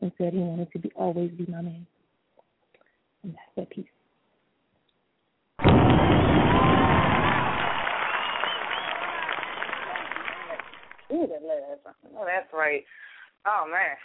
[0.00, 1.86] and said he wanted to be always be my man.
[3.22, 3.86] And that's that piece.
[11.12, 11.96] Ooh, that last.
[12.16, 12.84] Oh, that's right.
[13.46, 13.98] Oh man.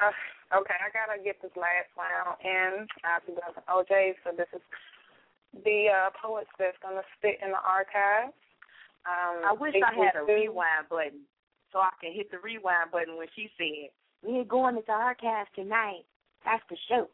[0.00, 0.16] Uh,
[0.56, 4.16] okay, I gotta get this last round in after the OJ.
[4.24, 4.64] So this is
[5.64, 8.32] the uh, poets that's gonna sit in the archives.
[9.04, 11.26] Um, I wish I had a rewind button
[11.72, 13.92] so I can hit the rewind button when she said,
[14.22, 16.08] "We ain't going to the archives tonight.
[16.44, 17.10] That's for sure."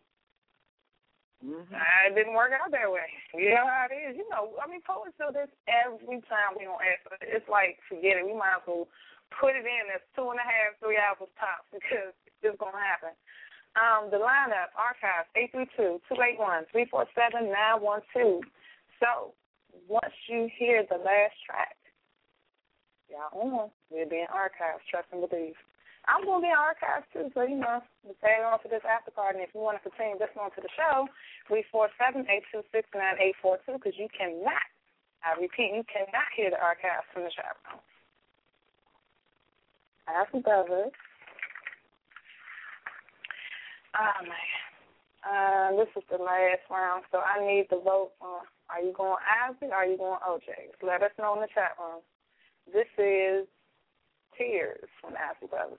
[1.39, 1.71] Mm-hmm.
[1.71, 3.07] Uh, it didn't work out that way.
[3.31, 4.19] You know how it is.
[4.19, 7.07] You know, I mean, poets do this every time we don't ask.
[7.23, 8.27] It's like, forget it.
[8.27, 8.91] We might as well
[9.35, 12.73] put it in as two and a half, three hours tops because it's just going
[12.73, 13.15] to happen.
[13.77, 15.29] Um, the lineup, archives,
[16.73, 18.43] 832-281-347-912.
[18.99, 19.37] So,
[19.87, 21.77] once you hear the last track,
[23.07, 25.55] y'all on, we'll be in archives, trust and believe.
[26.09, 27.85] I'm going to be in archives too, so you know,
[28.25, 29.39] tag on to this after party.
[29.39, 31.05] And if you want to continue listening to the show,
[31.47, 34.65] three four seven eight two six nine eight four two, because you cannot,
[35.21, 37.85] I repeat, you cannot hear the archives from the chat room.
[40.43, 40.93] Brothers.
[43.99, 44.59] Oh man.
[45.29, 49.17] Uh, this is the last round, so I need the vote on are you going
[49.63, 50.87] or are you going OJ?
[50.87, 52.03] Let us know in the chat room.
[52.73, 53.47] This is
[54.37, 55.79] Tears from Isley Brothers.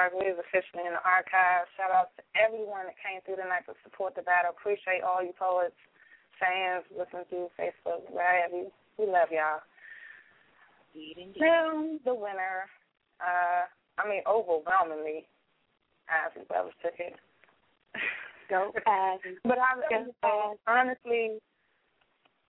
[0.00, 0.16] Dark.
[0.16, 1.68] We is officially in the archives.
[1.76, 4.56] Shout out to everyone that came through tonight to support the battle.
[4.56, 5.76] Appreciate all you poets,
[6.40, 8.64] fans, listening through Facebook, wherever.
[8.96, 9.60] We love y'all.
[11.36, 12.64] Now, the winner,
[13.20, 13.68] uh,
[14.00, 15.28] I mean, overwhelmingly,
[16.08, 17.20] Isley Brothers took it.
[18.48, 19.36] Go Isley.
[19.44, 19.76] But I,
[20.66, 21.36] honestly,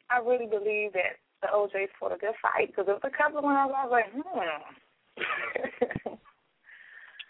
[0.09, 3.39] I really believe that the O'Jays fought a good fight because there was a couple
[3.39, 6.15] of ones I was like, hmm.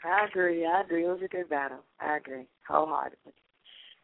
[0.03, 0.65] I agree.
[0.65, 1.05] I agree.
[1.05, 1.83] It was a good battle.
[1.99, 3.33] I agree wholeheartedly.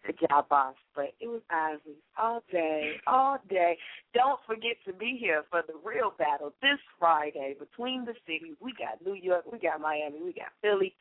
[0.05, 0.75] Good job, boss.
[0.95, 3.77] But it was Isley all day, all day.
[4.13, 8.55] Don't forget to be here for the real battle this Friday between the cities.
[8.61, 10.95] We got New York, we got Miami, we got Philly,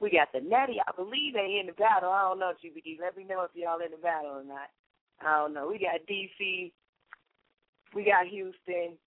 [0.00, 0.76] we got the Natty.
[0.86, 2.10] I believe they in the battle.
[2.10, 3.00] I don't know, GBD.
[3.00, 4.68] Let me know if y'all in the battle or not.
[5.24, 5.68] I don't know.
[5.68, 6.72] We got DC,
[7.94, 8.98] we got Houston,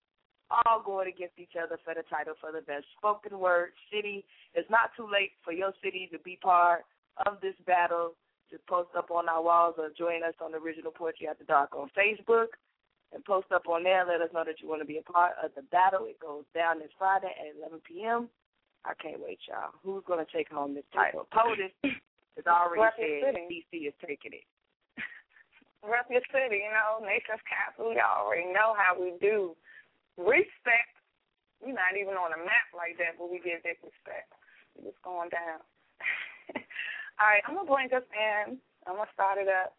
[0.50, 4.24] all going against each other for the title for the best spoken word city.
[4.54, 6.84] It's not too late for your city to be part
[7.26, 8.14] of this battle.
[8.50, 11.74] Just post up on our walls or join us on the Original Poetry After Dark
[11.74, 12.54] on Facebook
[13.12, 14.06] and post up on there.
[14.06, 16.06] Let us know that you want to be a part of the battle.
[16.06, 18.28] It goes down this Friday at 11 p.m.
[18.86, 19.74] I can't wait, y'all.
[19.82, 21.26] Who's going to take home this title?
[21.34, 22.86] POTUS has already
[23.22, 23.34] said.
[23.50, 24.46] DC is taking it.
[25.82, 27.90] Rep your city, you know, nation's capital.
[27.90, 29.58] Y'all already know how we do.
[30.16, 30.92] Respect.
[31.60, 34.32] We're not even on a map like that, but we give that respect.
[34.76, 35.60] It's just going down.
[37.20, 38.60] All right, I'm gonna bring us in.
[38.84, 39.72] I'm gonna start it up.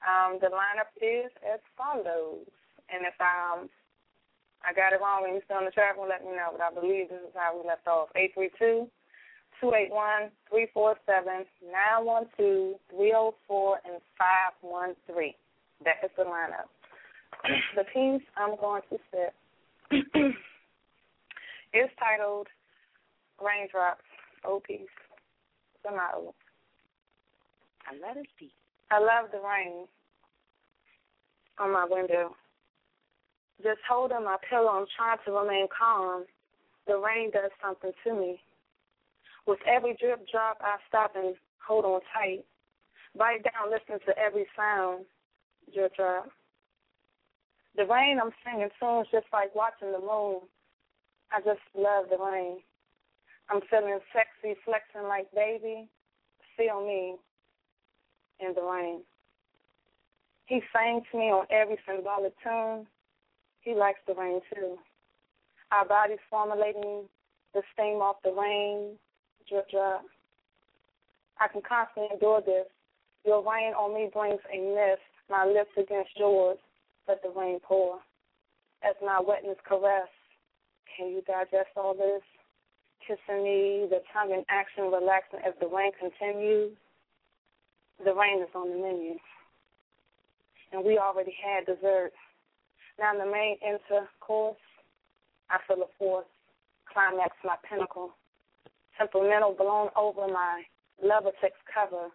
[0.00, 2.48] Um, the lineup is as follows,
[2.88, 3.68] and if um
[4.64, 6.52] I got it wrong when you're still on the track, well, let me know.
[6.52, 8.08] But I believe this is how we left off.
[8.16, 8.88] Eight three two
[9.60, 14.96] two eight one three four seven nine one two three zero four and five one
[15.06, 15.36] three.
[15.84, 16.68] That is the lineup.
[17.76, 19.34] the piece I'm going to set
[21.74, 22.46] is titled
[23.40, 24.04] Raindrops.
[24.44, 24.80] O piece.
[24.80, 26.34] It's my O.
[27.86, 28.52] I let it be.
[28.90, 29.86] I love the rain
[31.58, 32.34] on my window.
[33.62, 36.24] Just holding my pillow, I'm trying to remain calm.
[36.86, 38.40] The rain does something to me.
[39.46, 41.34] With every drip drop, I stop and
[41.66, 42.44] hold on tight.
[43.16, 45.04] Bite down, listen to every sound.
[45.74, 46.28] Drip drop.
[47.76, 50.40] The rain, I'm singing tunes just like watching the moon.
[51.32, 52.58] I just love the rain.
[53.48, 55.88] I'm feeling sexy, flexing like baby.
[56.56, 57.16] Feel me
[58.40, 59.02] in the rain.
[60.46, 62.86] He sang to me on every symbolic tune.
[63.60, 64.78] He likes the rain too.
[65.70, 67.04] Our bodies formulating
[67.54, 68.96] the steam off the rain,
[69.48, 70.02] drip drop.
[71.38, 72.66] I can constantly endure this.
[73.24, 76.58] Your rain on me brings a mist, my lips against yours,
[77.10, 77.98] let the rain pour.
[78.82, 80.08] As my wetness caress,
[80.96, 82.22] can you digest all this?
[83.02, 86.76] Kissing me, the tongue in action relaxing as the rain continues.
[88.04, 89.14] The rain is on the menu.
[90.72, 92.12] And we already had dessert.
[92.98, 94.62] Now in the main intercourse,
[95.50, 96.30] I feel a force,
[96.92, 98.14] climax my pinnacle.
[98.96, 100.62] Temperamental blown over my
[101.02, 102.08] lover text cover,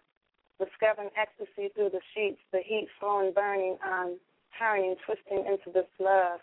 [0.58, 4.16] discovering ecstasy through the sheets, the heat flowing, burning, I'm
[4.58, 6.40] turning, twisting into this love,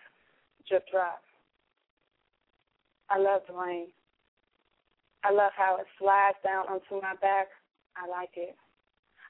[0.68, 1.22] drip drop.
[3.10, 3.88] I love the rain.
[5.24, 7.48] I love how it slides down onto my back.
[7.96, 8.56] I like it.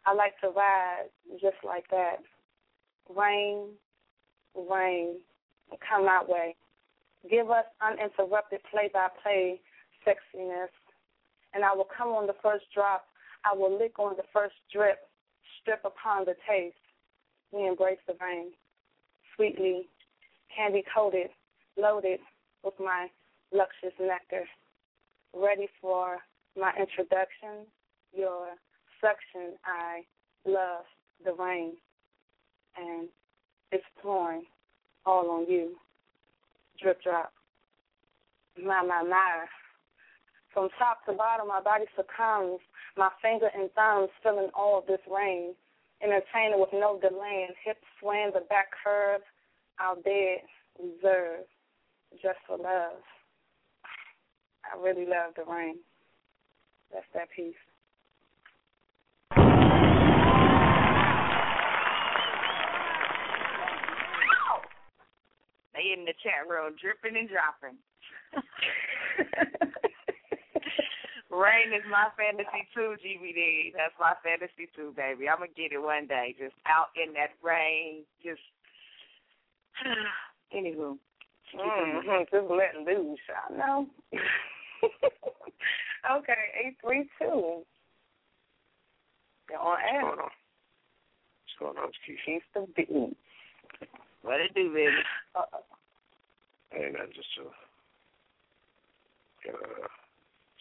[0.06, 1.08] I like to ride
[1.42, 2.18] just like that.
[3.16, 3.70] Rain,
[4.56, 5.18] rain,
[5.88, 6.56] come my way.
[7.30, 9.62] Give us uninterrupted play by play
[10.06, 10.74] sexiness.
[11.54, 13.06] And I will come on the first drop.
[13.46, 15.00] I will lick on the first drip,
[15.62, 16.76] strip upon the taste.
[17.52, 18.52] We embrace the rain.
[19.36, 19.88] Sweetly,
[20.56, 21.30] candy coated,
[21.78, 22.20] loaded
[22.64, 23.08] with my
[23.52, 24.46] luscious nectar.
[25.36, 26.20] Ready for
[26.60, 27.66] my introduction,
[28.16, 28.50] your
[29.02, 29.58] suction.
[29.66, 30.04] I
[30.46, 30.86] love
[31.26, 31.74] the rain,
[32.78, 33.08] and
[33.72, 34.44] it's pouring
[35.06, 35.76] all on you.
[36.82, 37.32] Drip drop.
[38.58, 39.46] My, my, my.
[40.54, 42.60] From top to bottom, my body succumbs.
[42.96, 45.56] My finger and thumbs feeling all of this rain.
[46.04, 49.22] Entertaining with no delay, hips swaying, the back curve.
[49.80, 50.40] Our bed
[50.78, 51.48] reserved
[52.22, 53.02] just for love.
[54.66, 55.78] I really love the rain.
[56.92, 57.56] That's that piece.
[65.74, 67.78] They in the chat room dripping and dropping.
[71.34, 73.74] Rain is my fantasy too, GBD.
[73.74, 75.28] That's my fantasy too, baby.
[75.28, 76.36] I'm gonna get it one day.
[76.38, 78.42] Just out in that rain, just.
[80.56, 80.98] Anywho,
[81.54, 82.24] Mm-hmm.
[82.32, 83.88] Just letting loose, I know.
[86.04, 87.64] Okay, eight three two.
[89.50, 90.04] You're on air.
[90.04, 90.30] What's going on?
[91.46, 91.92] What's going on?
[92.26, 93.18] Keith the beat.
[94.22, 94.92] What it do, baby?
[95.36, 95.64] Uh-oh.
[96.76, 97.48] Ain't nothing, just uh,
[99.46, 99.88] got uh,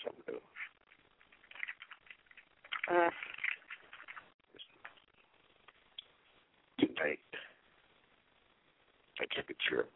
[0.05, 0.39] something to do.
[2.88, 3.14] Tonight,
[9.20, 9.90] I took a trip.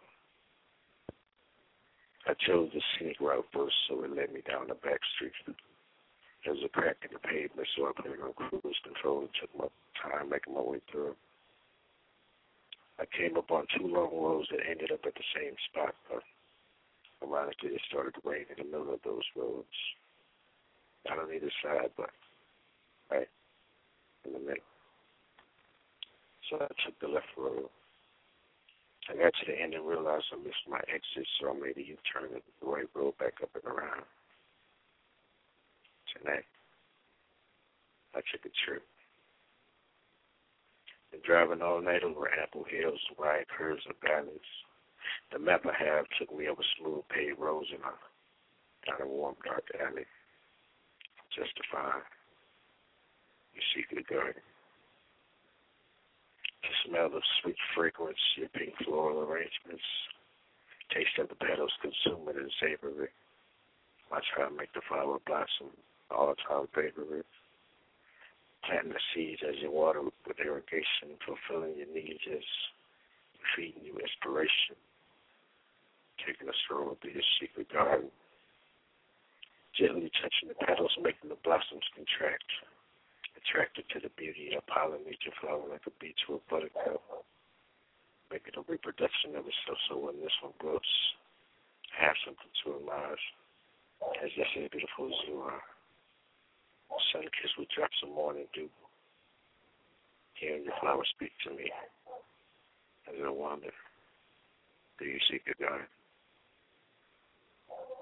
[2.29, 5.33] I chose the scenic route first, so it led me down the back street.
[6.45, 9.31] There was a crack in the pavement, so I put it on cruise control and
[9.41, 9.67] took my
[10.01, 11.17] time making my way through.
[13.01, 16.23] I came up on two long roads that ended up at the same spot, but
[17.23, 19.67] ironically, it started to rain in the middle of those roads.
[21.09, 22.11] Not on either side, but
[23.11, 23.29] right
[24.25, 24.67] in the middle.
[26.51, 27.69] So I took the left road.
[29.09, 31.87] I got to the end and realized I missed my exit, so I made a
[31.87, 34.03] U-turn and the right road back up and around.
[36.11, 36.47] Tonight,
[38.15, 38.83] I took a trip.
[41.13, 44.51] Been driving all night over ample hills, wide curves, and valleys.
[45.33, 47.95] The map I have took me over smooth paved roads and a
[48.87, 50.07] down a warm, dark alley,
[51.35, 52.03] just to find
[53.57, 54.45] your secret garden.
[56.63, 59.85] The smell of sweet fragrance, your pink floral arrangements,
[60.93, 63.15] taste of the petals, consume it and savor it.
[64.11, 65.73] Watch how I make the flower blossom,
[66.11, 67.27] all the time favorite.
[68.65, 72.45] Planting the seeds as you water with irrigation, fulfilling your needs as
[73.55, 74.75] feeding you inspiration.
[76.27, 78.11] Taking a stroll through your secret garden.
[79.79, 82.49] Gently touching the petals, making the blossoms contract
[83.47, 85.95] attracted to the beauty of pollinate your flower like a
[86.27, 87.03] to a buttercup.
[88.31, 90.81] It a reproduction of itself so when this one grows,
[91.95, 93.17] have something to admire
[94.23, 95.63] as just as beautiful as you are.
[97.13, 98.69] Sun kiss with drops of morning dew.
[100.35, 101.71] Hearing your flower speak to me
[103.09, 103.71] as I wonder,
[104.99, 105.87] do you seek a garden?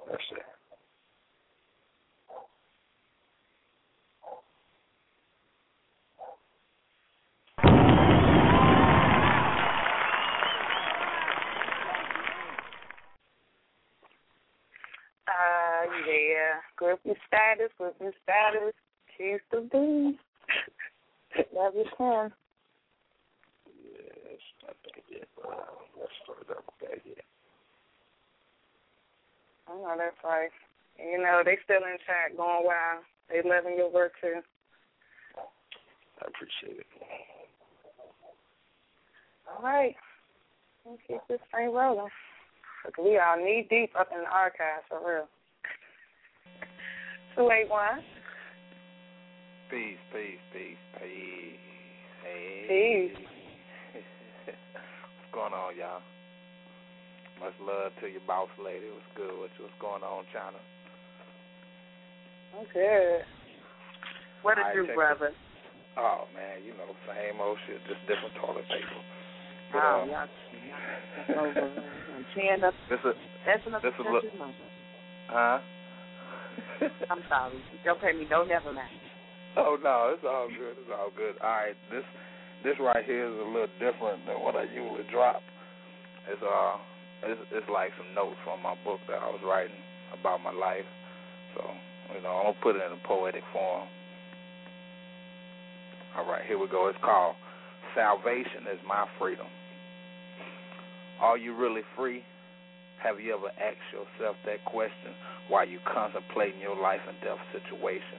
[0.09, 0.43] That's it.
[15.27, 18.75] Uh, Groupie status, groupie status.
[19.17, 20.19] Keith the beat.
[21.55, 21.85] Love you.
[21.85, 22.31] Yeah,
[24.31, 25.29] it's not bad yet.
[25.43, 27.25] Wow, let's start up bad yet.
[29.69, 30.51] I know that's right.
[30.99, 33.05] And, you know, they still in chat going wild.
[33.29, 34.41] They loving your work too.
[35.37, 36.87] I appreciate it.
[39.49, 39.97] All right.
[40.85, 42.11] Let's keep this thing rolling.
[42.85, 45.29] Cause we are knee deep up in the archives for real.
[47.37, 47.99] Two eight one.
[49.71, 51.59] Peace, peace, peace, peace.
[52.23, 53.11] Hey.
[53.15, 53.27] Peace.
[54.45, 56.01] What's going on, y'all?
[57.41, 58.87] Much love to your boss lady.
[58.95, 59.67] What's good with you?
[59.67, 60.63] What's going on, Chyna?
[62.55, 63.27] I'm good.
[64.43, 65.33] What do, check brother?
[65.97, 69.01] Oh man, you know, same old shit, just different toilet paper.
[69.73, 70.29] But, Oh, um, y'all,
[71.31, 71.67] y'all over.
[72.15, 72.75] I'm tearing up.
[72.91, 73.13] this a
[73.47, 74.55] That's enough this a look, touch his mother.
[75.31, 75.59] huh?
[77.11, 77.59] I'm sorry.
[77.85, 78.91] Don't pay me no never mind.
[79.57, 80.75] Oh no, it's all good.
[80.79, 81.39] It's all good.
[81.43, 82.05] All right, this
[82.65, 85.43] this right here is a little different than what I usually drop.
[86.27, 86.77] It's uh,
[87.23, 89.79] it's it's like some notes from my book that I was writing
[90.11, 90.89] about my life.
[91.55, 91.63] So
[92.15, 93.87] you know, I'm gonna put it in a poetic form.
[96.17, 96.89] All right, here we go.
[96.89, 97.37] It's called
[97.95, 99.47] "Salvation is My Freedom."
[101.21, 102.23] Are you really free?
[103.05, 105.13] Have you ever asked yourself that question
[105.53, 108.17] while you contemplating your life and death situation?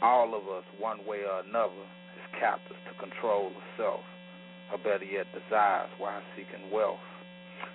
[0.00, 1.84] All of us, one way or another,
[2.16, 4.00] is captives to control the self,
[4.72, 7.04] or better yet, desires while seeking wealth.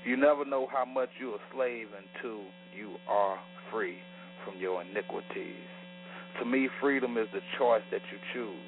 [0.09, 3.37] You never know how much you're slave until you are
[3.69, 4.01] free
[4.43, 5.69] from your iniquities.
[6.41, 8.65] To me, freedom is the choice that you choose.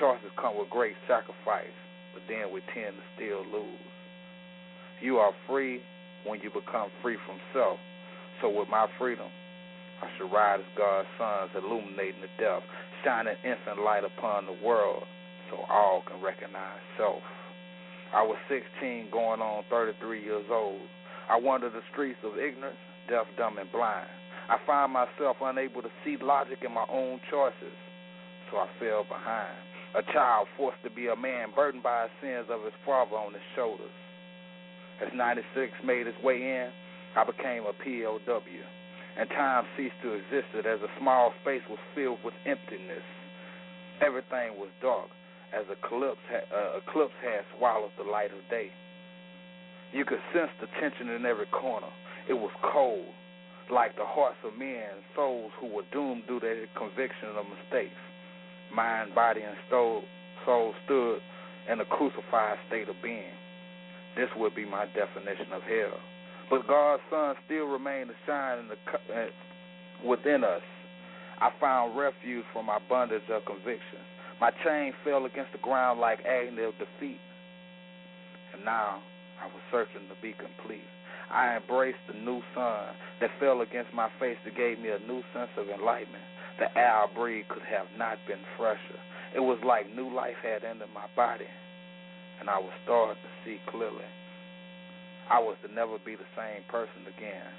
[0.00, 1.76] Choices come with great sacrifice,
[2.16, 3.92] but then we tend to still lose.
[5.02, 5.82] You are free
[6.26, 7.78] when you become free from self.
[8.42, 9.30] So with my freedom,
[10.02, 12.62] I should ride as God's sons, illuminating the death,
[13.04, 15.04] shining infant light upon the world
[15.48, 17.22] so all can recognize self.
[18.12, 20.82] I was 16 going on 33 years old.
[21.30, 22.78] I wandered the streets of ignorance,
[23.08, 24.10] deaf, dumb, and blind.
[24.48, 27.74] I found myself unable to see logic in my own choices,
[28.50, 29.58] so I fell behind.
[29.96, 33.32] A child forced to be a man, burdened by the sins of his father on
[33.32, 33.90] his shoulders.
[35.02, 36.70] As 96 made its way in,
[37.16, 38.64] I became a POW.
[39.18, 43.04] and time ceased to exist as a small space was filled with emptiness.
[44.00, 45.08] Everything was dark
[45.56, 48.68] as a eclipse, uh, eclipse had swallowed the light of day.
[49.92, 51.88] You could sense the tension in every corner.
[52.28, 53.08] It was cold,
[53.70, 57.96] like the hearts of men, souls who were doomed due to their conviction of mistakes.
[58.74, 60.02] Mind, body, and soul,
[60.44, 61.20] soul stood
[61.70, 63.32] in a crucified state of being.
[64.16, 66.00] This would be my definition of hell.
[66.48, 68.78] But God's Son still remained to shine in the,
[69.12, 69.28] uh,
[70.06, 70.62] within us.
[71.38, 74.00] I found refuge from my bondage of conviction.
[74.40, 77.20] My chain fell against the ground like agony of defeat.
[78.54, 79.02] And now
[79.42, 80.88] I was searching to be complete.
[81.30, 85.22] I embraced the new sun that fell against my face that gave me a new
[85.34, 86.24] sense of enlightenment.
[86.58, 89.00] The air I breathed could have not been fresher.
[89.34, 91.48] It was like new life had entered my body,
[92.40, 94.06] and I was starting to see clearly.
[95.30, 97.50] I was to never be the same person again.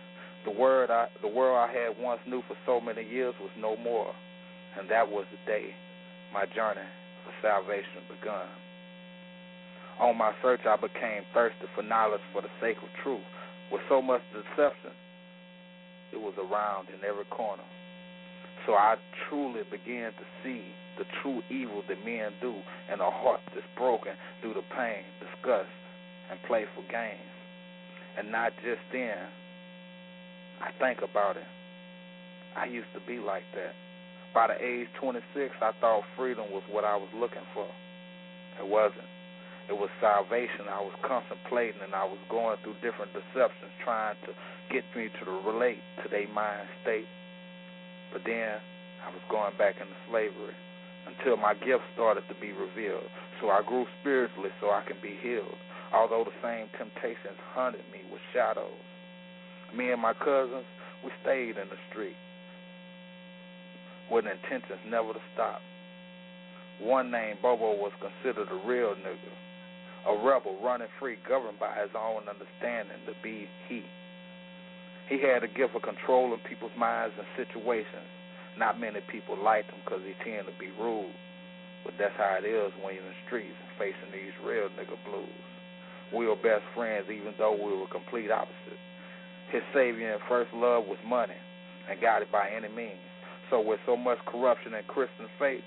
[0.45, 3.75] The word I, the world I had once knew for so many years was no
[3.75, 4.13] more,
[4.79, 5.75] and that was the day
[6.33, 6.87] my journey
[7.25, 8.47] for salvation begun.
[9.99, 13.25] On my search, I became thirsty for knowledge for the sake of truth.
[13.71, 14.93] With so much deception,
[16.13, 17.65] it was around in every corner.
[18.67, 18.97] So I
[19.29, 20.61] truly began to see
[20.99, 22.53] the true evil that men do
[22.91, 24.11] and a heart that's broken
[24.41, 25.71] through the pain, disgust,
[26.29, 27.31] and playful games.
[28.19, 29.31] And not just then,
[30.59, 31.47] I think about it.
[32.57, 33.71] I used to be like that.
[34.33, 35.23] By the age 26,
[35.61, 37.71] I thought freedom was what I was looking for.
[38.59, 39.07] It wasn't.
[39.69, 44.33] It was salvation I was contemplating, and I was going through different deceptions trying to
[44.73, 47.07] get me to relate to their mind state.
[48.17, 48.57] But then
[49.05, 50.57] I was going back into slavery
[51.05, 53.05] until my gift started to be revealed.
[53.37, 55.53] So I grew spiritually so I can be healed,
[55.93, 58.81] although the same temptations hunted me with shadows.
[59.69, 60.65] Me and my cousins,
[61.05, 62.17] we stayed in the street
[64.09, 65.61] with intentions never to stop.
[66.81, 69.33] One named Bobo was considered a real nigga
[70.07, 73.83] a rebel running free, governed by his own understanding to be he.
[75.07, 78.11] He had a gift of controlling people's minds and situations.
[78.59, 81.15] Not many people liked him because he tended to be rude.
[81.87, 84.99] But that's how it is when you're in the streets and facing these real nigga
[85.07, 85.47] blues.
[86.11, 88.83] We were best friends even though we were complete opposites.
[89.51, 91.39] His savior and first love was money
[91.87, 92.99] and got it by any means.
[93.49, 95.63] So with so much corruption in Christian faith,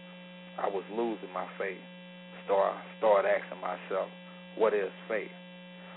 [0.61, 1.81] I was losing my faith.
[2.45, 4.12] Start start asking myself,
[4.57, 5.33] what is faith?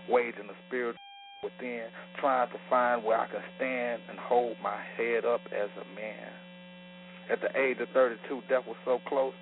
[0.08, 0.96] Waging the spirit
[1.44, 5.86] within, trying to find where I can stand and hold my head up as a
[5.94, 6.32] man.
[7.32, 9.36] At the age of 32, death was so close,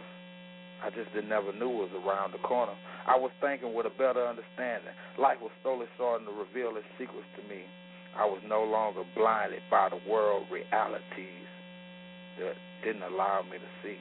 [0.81, 2.73] I just didn't never knew it was around the corner.
[3.05, 4.93] I was thinking with a better understanding.
[5.17, 7.69] Life was slowly starting to reveal its secrets to me.
[8.17, 11.49] I was no longer blinded by the world realities
[12.41, 13.97] that didn't allow me to see.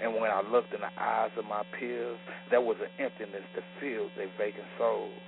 [0.00, 3.64] And when I looked in the eyes of my peers, there was an emptiness that
[3.80, 5.24] filled their vacant souls.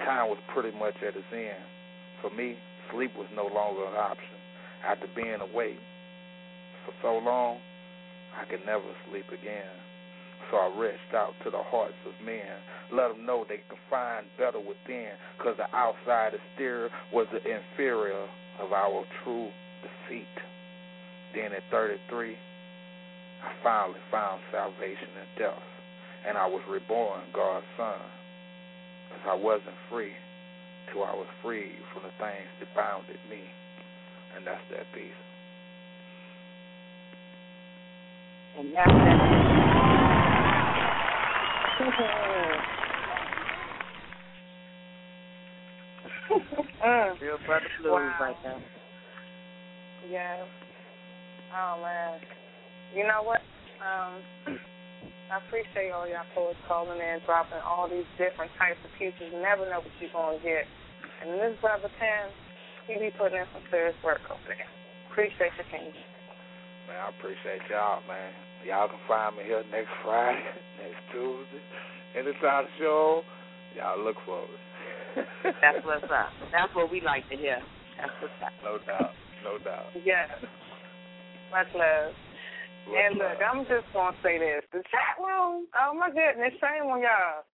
[0.00, 1.64] Time was pretty much at its end.
[2.22, 2.56] For me,
[2.92, 4.36] sleep was no longer an option.
[4.84, 5.78] After being awake
[6.84, 7.60] for so long,
[8.32, 9.76] I could never sleep again.
[10.50, 12.58] So I reached out to the hearts of men,
[12.92, 18.26] let them know they could find better within, because the outside exterior was the inferior
[18.58, 19.50] of our true
[19.84, 20.34] defeat.
[21.34, 22.34] Then at 33,
[23.44, 25.62] I finally found salvation in death,
[26.26, 28.00] and I was reborn God's son,
[29.10, 30.12] because I wasn't free
[30.92, 33.42] till I was freed from the things that bounded me,
[34.36, 35.10] and that's that peace.
[38.58, 39.50] And that's that.
[47.20, 48.16] Real brother blues wow.
[48.20, 48.62] right there.
[50.10, 50.44] Yeah.
[51.52, 52.20] Oh man.
[52.94, 53.40] You know what?
[53.80, 54.22] Um,
[55.30, 59.30] I appreciate all y'all poets calling in, dropping all these different types of pieces.
[59.30, 60.66] You never know what you're gonna get.
[61.22, 62.34] And this brother Tim,
[62.90, 64.66] he be putting in some serious work over there.
[65.06, 65.94] Appreciate your King.
[66.90, 68.34] Man, I appreciate y'all, man.
[68.66, 70.42] Y'all can find me here next Friday,
[70.82, 71.62] next Tuesday,
[72.18, 73.22] anytime the show.
[73.78, 74.58] Y'all look for me.
[75.62, 76.34] That's what's up.
[76.50, 77.62] That's what we like to hear.
[78.02, 78.50] That's what's up.
[78.66, 79.14] No doubt.
[79.46, 79.94] No doubt.
[80.02, 80.26] Yes.
[81.54, 82.10] Much love.
[82.90, 85.70] And look, I'm just gonna say this: the chat room.
[85.78, 87.46] Oh my goodness, shame on y'all.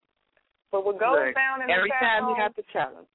[0.71, 1.91] But what goes Look, down in the chat room?
[1.91, 3.11] Every time you have to challenge.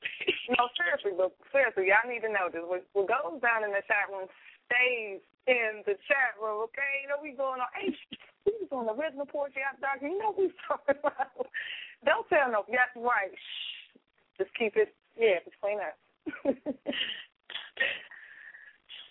[0.56, 2.64] no, seriously, but seriously, y'all need to know this.
[2.64, 4.30] What, what goes down in the chat room
[4.70, 5.20] stays
[5.50, 6.70] in the chat room.
[6.70, 7.70] Okay, you know we going on.
[7.74, 7.92] Hey,
[8.46, 10.00] we was on the original porch after dark.
[10.02, 11.46] You know we talking about.
[12.06, 12.64] Don't tell no.
[12.70, 13.34] Yes, right.
[13.34, 13.98] Shh.
[14.38, 14.94] Just keep it.
[15.18, 15.98] Yeah, between us.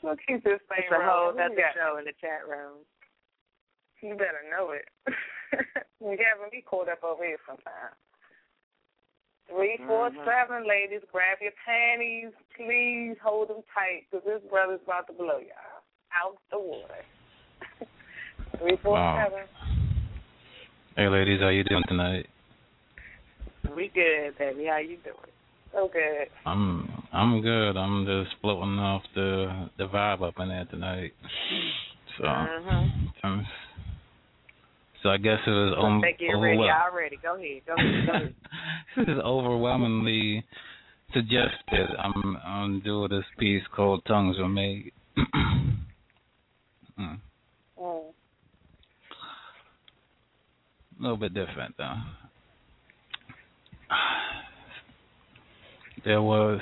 [0.02, 2.86] Gonna keep this thing It's a whole other we show in the chat room.
[4.02, 4.88] You better know it.
[6.00, 7.94] you having me caught up over here sometime.
[9.50, 10.26] Three, four, Mhm.
[10.26, 12.32] seven, ladies, grab your panties.
[12.56, 17.04] Please hold them tight, because this brother's about to blow y'all out the water.
[18.60, 19.26] Three, four, Wow.
[19.26, 19.48] seven.
[20.96, 22.30] Hey, ladies, how you doing tonight?
[23.76, 24.66] We good, baby.
[24.66, 25.32] How you doing?
[25.72, 26.28] So good.
[26.46, 27.78] I'm I'm good.
[27.78, 31.14] I'm just floating off the the vibe up in there tonight.
[32.18, 33.46] So, um,
[35.02, 37.20] so I guess it was um, they get ready overwhel- already.
[37.22, 37.62] Go ahead.
[37.66, 38.06] Go ahead.
[38.08, 38.36] Go ahead.
[38.98, 40.44] this is overwhelmingly
[41.14, 41.88] suggested.
[41.98, 44.92] I'm I'm doing this piece called "Tongues Were Made."
[47.00, 47.18] Mm.
[47.82, 48.02] Mm.
[51.00, 51.96] A little bit different though.
[56.06, 56.62] There was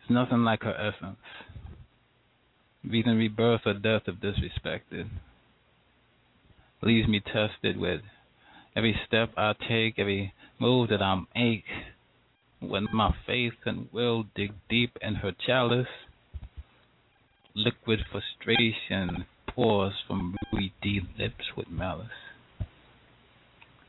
[0.00, 1.18] it's nothing like her essence.
[2.90, 5.08] Even rebirth or death if disrespected.
[6.80, 8.00] Leaves me tested with
[8.74, 11.64] every step I take, every move that I make.
[12.60, 15.86] When my faith and will dig deep in her chalice,
[17.54, 22.08] liquid frustration pours from reedy lips with malice.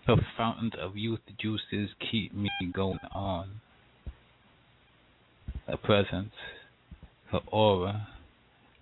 [0.06, 3.62] Her fountains of youth juices keep me going on.
[5.70, 6.34] Her presence,
[7.32, 8.08] her aura,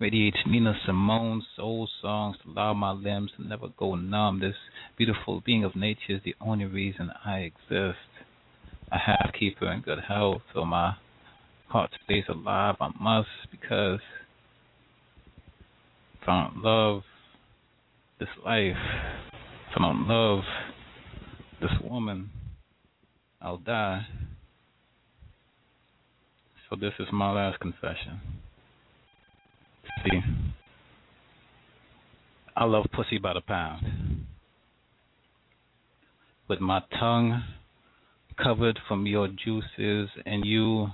[0.00, 4.40] radiates Nina Simone's soul songs to allow my limbs to never go numb.
[4.40, 4.54] This
[4.96, 7.98] beautiful being of nature is the only reason I exist.
[8.90, 10.94] I have to keep her in good health so my
[11.66, 12.76] heart stays alive.
[12.80, 14.00] I must because
[16.22, 17.02] if I don't love
[18.18, 18.76] this life,
[19.70, 20.40] if I don't love
[21.60, 22.30] this woman,
[23.42, 24.06] I'll die.
[26.70, 28.20] So this is my last confession.
[30.04, 30.20] See,
[32.54, 34.26] I love pussy by the pound.
[36.46, 37.42] With my tongue
[38.42, 40.88] covered from your juices and you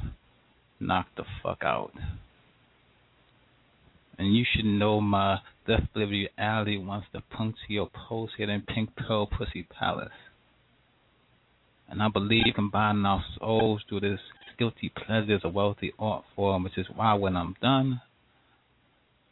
[0.78, 1.92] knock the fuck out.
[4.16, 8.90] And you should know my death delivery alley wants to puncture your pulse in Pink
[8.96, 10.08] Pearl Pussy Palace.
[11.88, 14.20] And I believe combining our souls through this
[14.58, 18.00] guilty pleasure is a wealthy art form, which is why when I'm done,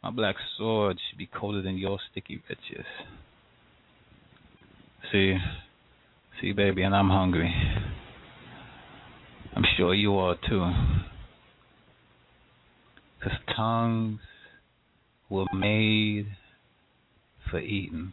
[0.03, 2.85] my black sword should be colder than your sticky riches.
[5.11, 5.37] See,
[6.41, 7.53] see, baby, and I'm hungry.
[9.55, 10.71] I'm sure you are too.
[13.19, 14.19] Because tongues
[15.29, 16.27] were made
[17.49, 18.11] for eating.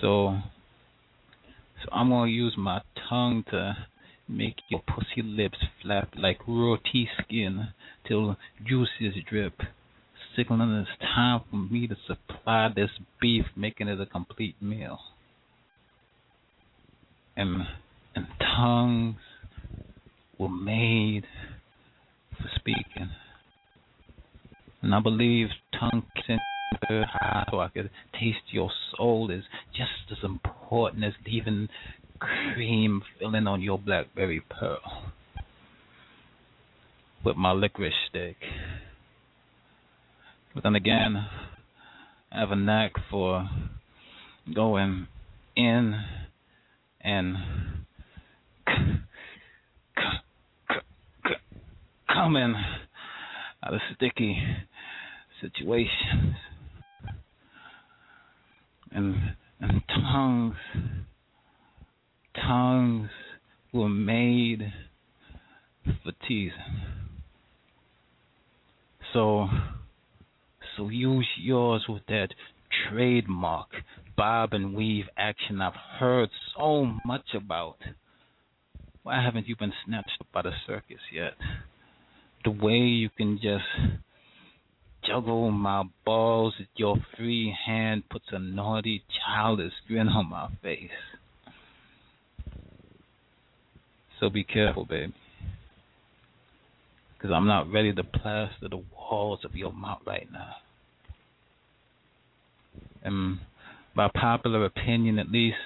[0.00, 0.38] So,
[1.82, 3.76] so I'm gonna use my tongue to
[4.30, 7.68] make your pussy lips flap like roti skin
[8.06, 8.36] till
[8.66, 9.54] juices drip,
[10.36, 14.98] signaling it's time for me to supply this beef, making it a complete meal.
[17.36, 17.62] And
[18.14, 19.16] and tongues
[20.38, 21.24] were made
[22.36, 23.10] for speaking.
[24.82, 26.40] And I believe tongue sent
[26.88, 31.68] high so I could taste your soul is just as important as leaving
[32.20, 34.78] cream filling on your blackberry pearl
[37.24, 38.36] with my licorice stick.
[40.54, 41.26] But then again,
[42.32, 43.48] I have a knack for
[44.54, 45.06] going
[45.56, 45.94] in
[47.02, 47.36] and
[52.12, 52.54] coming
[53.64, 54.36] out of sticky
[55.40, 56.36] situations.
[58.92, 59.14] And
[59.60, 60.56] and tongues
[62.34, 63.10] tongues
[63.72, 64.72] were made
[65.84, 66.52] for teasing.
[69.12, 69.48] So
[70.76, 72.28] so use yours with that
[72.88, 73.68] trademark
[74.16, 77.78] bob and weave action I've heard so much about.
[79.02, 81.32] Why haven't you been snatched up by the circus yet?
[82.44, 83.64] The way you can just
[85.06, 90.90] juggle my balls with your free hand puts a naughty childish grin on my face.
[94.20, 95.12] So be careful, babe.
[97.16, 100.56] Because I'm not ready to plaster the walls of your mouth right now.
[103.02, 103.40] And
[103.96, 105.56] by popular opinion, at least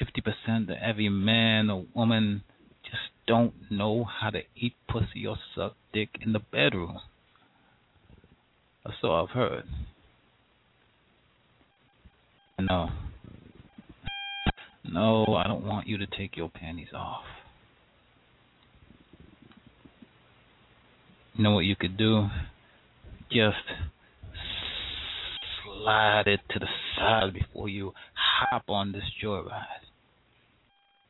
[0.00, 2.42] 50% of every man or woman
[2.84, 6.98] just don't know how to eat pussy or suck dick in the bedroom.
[8.84, 9.64] Or so I've heard.
[12.58, 12.90] No.
[14.84, 17.24] No, I don't want you to take your panties off.
[21.34, 22.26] You know what you could do?
[23.30, 23.56] Just
[25.64, 29.62] slide it to the side before you hop on this joyride.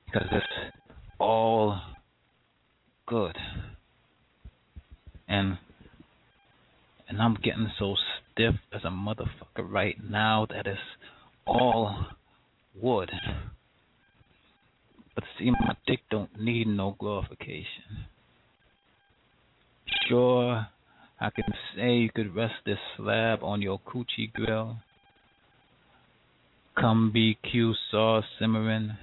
[0.07, 0.75] Because it's
[1.18, 1.81] all
[3.07, 3.36] good.
[5.28, 5.59] And
[7.09, 7.97] and I'm getting so
[8.33, 10.81] stiff as a motherfucker right now that it's
[11.47, 12.07] all
[12.81, 13.10] wood.
[15.15, 18.07] But see, my dick don't need no glorification.
[20.08, 20.66] Sure,
[21.20, 21.44] I can
[21.76, 24.78] say you could rest this slab on your coochie grill.
[26.78, 28.97] Come BQ sauce simmering.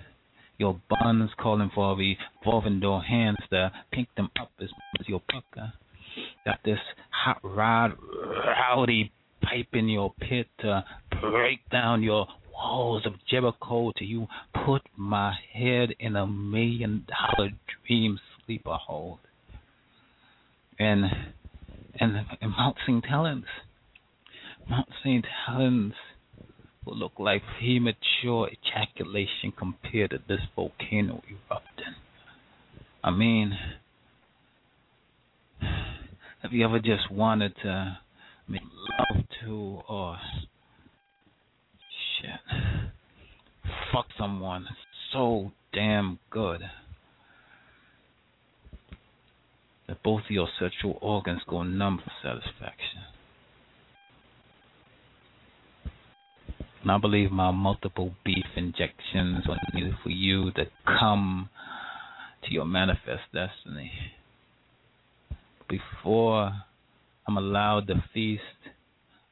[0.58, 5.22] Your buns calling for revolving door hands to pink them up as much as your
[5.32, 5.72] pucker.
[6.46, 6.80] Got this
[7.12, 7.94] hot rod
[8.46, 9.12] rowdy
[9.42, 10.84] pipe in your pit to
[11.22, 14.28] break down your walls of Jericho till you
[14.66, 17.52] put my head in a million dollar
[17.88, 19.20] dream sleeper hold.
[20.80, 21.06] And
[22.00, 23.06] and, Mount St.
[23.06, 23.46] Helens.
[24.70, 25.26] Mount St.
[25.46, 25.94] Helens
[26.86, 31.96] will look like premature ejaculation compared to this volcano erupting.
[33.04, 33.58] I mean,
[36.42, 37.98] have you ever just wanted to
[38.48, 40.18] make love to or
[42.22, 42.40] shit
[43.92, 44.66] fuck someone
[45.14, 46.62] so damn good
[49.90, 53.02] that both of your sexual organs go numb for satisfaction?
[56.84, 61.50] And I believe my multiple beef injections are needed for you to come
[62.44, 63.92] to your manifest destiny.
[65.68, 66.52] Before
[67.28, 68.44] I'm allowed to feast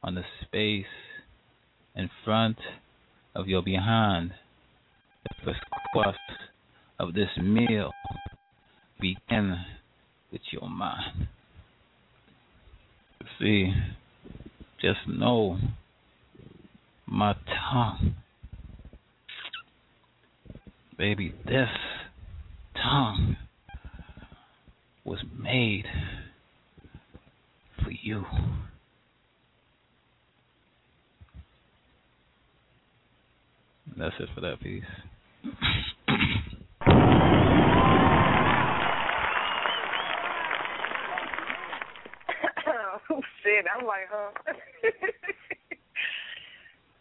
[0.02, 0.84] on the space
[1.94, 2.58] in front
[3.34, 4.32] of your behind,
[5.22, 5.60] the first
[5.92, 6.18] crust
[6.98, 7.92] of this meal
[9.00, 9.56] begin
[10.32, 11.28] with your mind.
[13.38, 13.72] See,
[14.80, 15.58] just know
[17.06, 17.34] my
[17.72, 18.14] tongue.
[20.96, 21.68] Baby, this
[22.82, 23.36] tongue
[25.04, 25.84] was made
[27.82, 28.24] for you.
[33.96, 34.82] That's it for that piece.
[43.48, 44.28] Shit, I'm like, huh?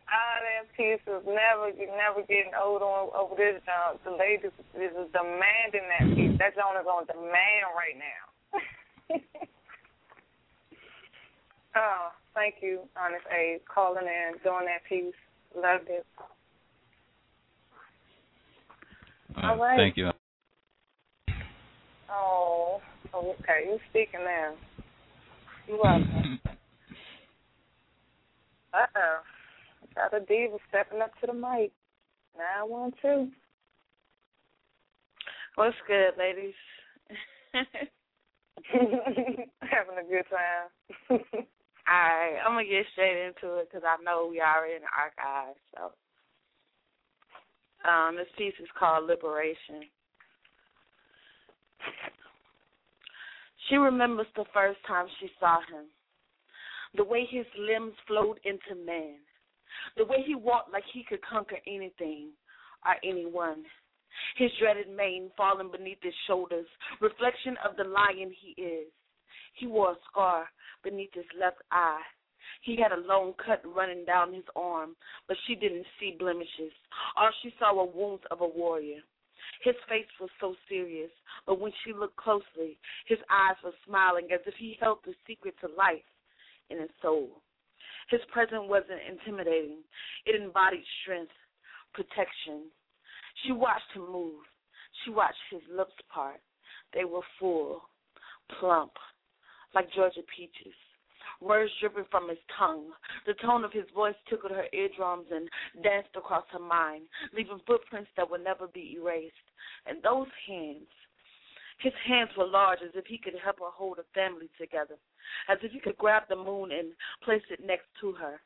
[0.07, 3.99] All that piece is never never getting old on over this jump.
[4.05, 6.39] The ladies is demanding that piece.
[6.39, 8.31] That joint is on demand right now.
[11.75, 15.13] oh, thank you, Honest A, calling in, doing that piece.
[15.53, 16.05] Loved it.
[19.35, 19.75] Uh, All right.
[19.75, 20.13] Thank you.
[22.09, 22.81] Oh,
[23.13, 23.65] okay.
[23.65, 24.55] You speaking now.
[25.67, 26.39] You're welcome.
[28.73, 29.19] uh oh.
[29.95, 31.71] Got a diva stepping up to the mic.
[32.37, 33.29] Nine one two.
[35.55, 36.53] What's good, ladies?
[38.71, 40.69] Having a good time.
[41.09, 41.17] All
[41.87, 45.59] right, I'm gonna get straight into it because I know we are in the archives.
[45.75, 45.91] So,
[47.89, 49.89] um, this piece is called Liberation.
[53.69, 55.85] She remembers the first time she saw him,
[56.95, 59.17] the way his limbs flowed into man,
[59.97, 62.29] the way he walked like he could conquer anything
[62.85, 63.65] or anyone.
[64.37, 66.65] His dreaded mane falling beneath his shoulders,
[67.01, 68.87] reflection of the lion he is.
[69.53, 70.49] He wore a scar
[70.83, 72.01] beneath his left eye.
[72.61, 74.95] He had a long cut running down his arm,
[75.27, 76.71] but she didn't see blemishes.
[77.15, 79.01] All she saw were wounds of a warrior.
[79.63, 81.11] His face was so serious,
[81.45, 85.55] but when she looked closely, his eyes were smiling as if he held the secret
[85.61, 86.05] to life
[86.69, 87.41] in his soul.
[88.09, 89.83] His presence wasn't intimidating,
[90.25, 91.31] it embodied strength,
[91.93, 92.71] protection.
[93.43, 94.43] She watched him move.
[95.03, 96.41] She watched his lips part.
[96.93, 97.81] They were full,
[98.59, 98.93] plump,
[99.75, 100.73] like Georgia peaches.
[101.39, 102.89] Words dripping from his tongue.
[103.25, 105.47] The tone of his voice tickled her eardrums and
[105.83, 109.35] danced across her mind, leaving footprints that would never be erased.
[109.85, 110.89] And those hands,
[111.79, 114.95] his hands were large as if he could help her hold a family together,
[115.47, 116.93] as if he could grab the moon and
[117.23, 118.41] place it next to her,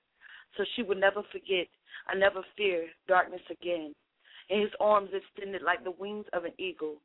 [0.58, 1.68] so she would never forget
[2.10, 3.95] and never fear darkness again.
[4.50, 6.98] And his arms extended like the wings of an eagle,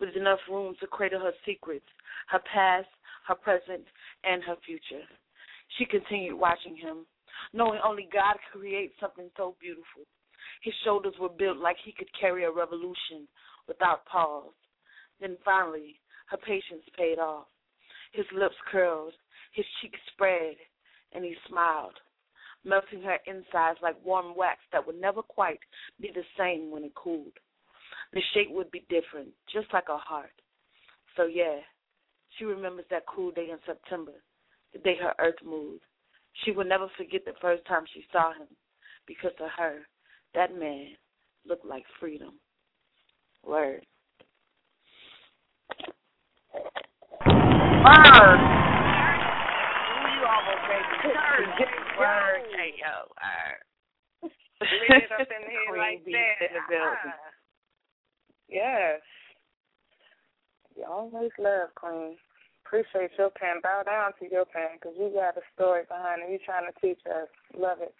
[0.00, 1.86] with enough room to cradle her secrets,
[2.26, 2.88] her past,
[3.28, 3.84] her present,
[4.24, 5.04] and her future.
[5.76, 7.06] She continued watching him,
[7.52, 10.02] knowing only God could create something so beautiful.
[10.62, 13.28] His shoulders were built like he could carry a revolution
[13.66, 14.54] without pause.
[15.20, 17.46] Then finally, her patience paid off.
[18.12, 19.12] His lips curled,
[19.52, 20.56] his cheeks spread,
[21.12, 21.94] and he smiled,
[22.64, 25.60] melting her insides like warm wax that would never quite
[26.00, 27.36] be the same when it cooled.
[28.12, 30.32] The shape would be different, just like a heart.
[31.16, 31.58] So, yeah,
[32.36, 34.12] she remembers that cool day in September,
[34.72, 35.82] the day her earth moved.
[36.44, 38.48] She will never forget the first time she saw him,
[39.06, 39.80] because to her,
[40.34, 40.88] that man
[41.46, 42.34] looked like freedom.
[43.44, 43.84] Word.
[47.84, 48.40] Word.
[50.14, 51.10] you almost made me
[51.98, 52.42] Word.
[52.54, 53.08] Hey, yo.
[53.18, 54.30] Word.
[54.60, 56.46] Lit it up in here Queen like that.
[56.46, 56.96] in the building.
[57.06, 57.32] Ah.
[58.48, 59.00] Yes.
[60.76, 62.16] You always love Queen.
[62.68, 63.64] Appreciate your pen.
[63.64, 66.28] Bow down to your pen because you got a story behind it.
[66.28, 67.32] You trying to teach us.
[67.56, 67.96] Love it.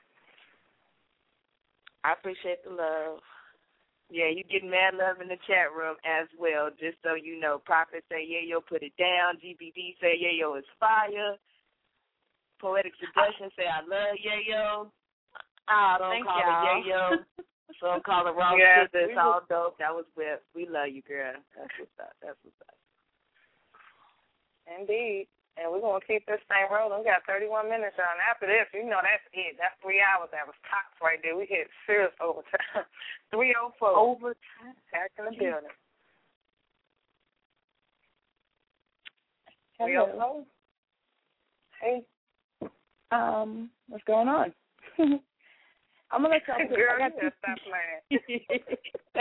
[2.04, 3.24] I appreciate the love.
[4.12, 7.60] Yeah, you get mad love in the chat room as well, just so you know.
[7.64, 9.40] Prophet say, yeah, yo, put it down.
[9.40, 11.40] GBD say, yeah, yo, it's fire.
[12.60, 14.92] Poetic Suggestion say, I love yeah, yo.
[15.68, 16.80] Ah, Some thank call y'all.
[16.80, 17.04] it yeah, yo.
[17.80, 19.08] Some call it raw Yes, sugar.
[19.08, 19.78] we all dope.
[19.78, 20.42] That was whip.
[20.54, 21.36] We love you, girl.
[21.56, 22.12] That's what's up.
[22.20, 22.77] That's what's up.
[24.68, 25.28] Indeed.
[25.58, 27.02] And we're going to keep this thing rolling.
[27.02, 28.22] We got 31 minutes on.
[28.22, 29.58] After this, you know that's it.
[29.58, 30.30] That's three hours.
[30.30, 31.34] That was tops right there.
[31.34, 32.86] We hit serious overtime.
[33.34, 33.74] 304.
[33.90, 34.78] Overtime.
[34.94, 35.42] Back in the Jeez.
[35.42, 35.76] building.
[39.82, 40.46] Hello.
[40.46, 40.46] 304.
[41.82, 42.06] Hey.
[43.10, 44.52] Um, what's going on?
[46.10, 46.68] I'm gonna let y'all.
[46.76, 49.20] Girl, I got you two, stop playing.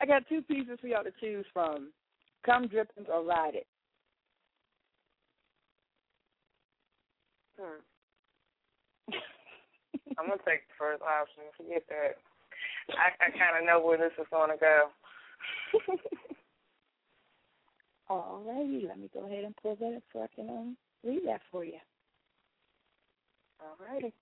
[0.00, 1.90] I got two pieces for y'all to choose from.
[2.44, 3.66] Come drippings or ride it.
[7.60, 9.12] Hmm.
[10.18, 11.44] I'm gonna take the first option.
[11.56, 12.16] Forget that.
[12.96, 14.88] I, I kind of know where this is gonna go.
[18.10, 21.42] Alrighty, let me go ahead and pull that up so I can um, read that
[21.50, 21.78] for you.
[23.62, 24.12] Alrighty.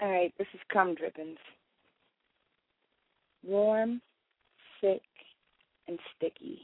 [0.00, 1.38] All right, this is cum drippings.
[3.44, 4.00] Warm,
[4.80, 5.02] thick,
[5.86, 6.60] and sticky.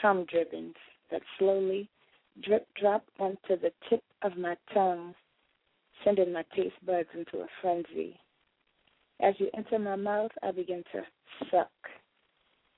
[0.00, 0.76] Cum drippings
[1.10, 1.88] that slowly
[2.40, 5.14] drip drop onto the tip of my tongue,
[6.04, 8.18] sending my taste buds into a frenzy.
[9.20, 11.02] As you enter my mouth, I begin to
[11.50, 11.70] suck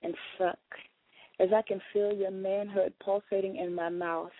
[0.03, 0.59] and suck
[1.41, 4.31] as I can feel your manhood pulsating in my mouth.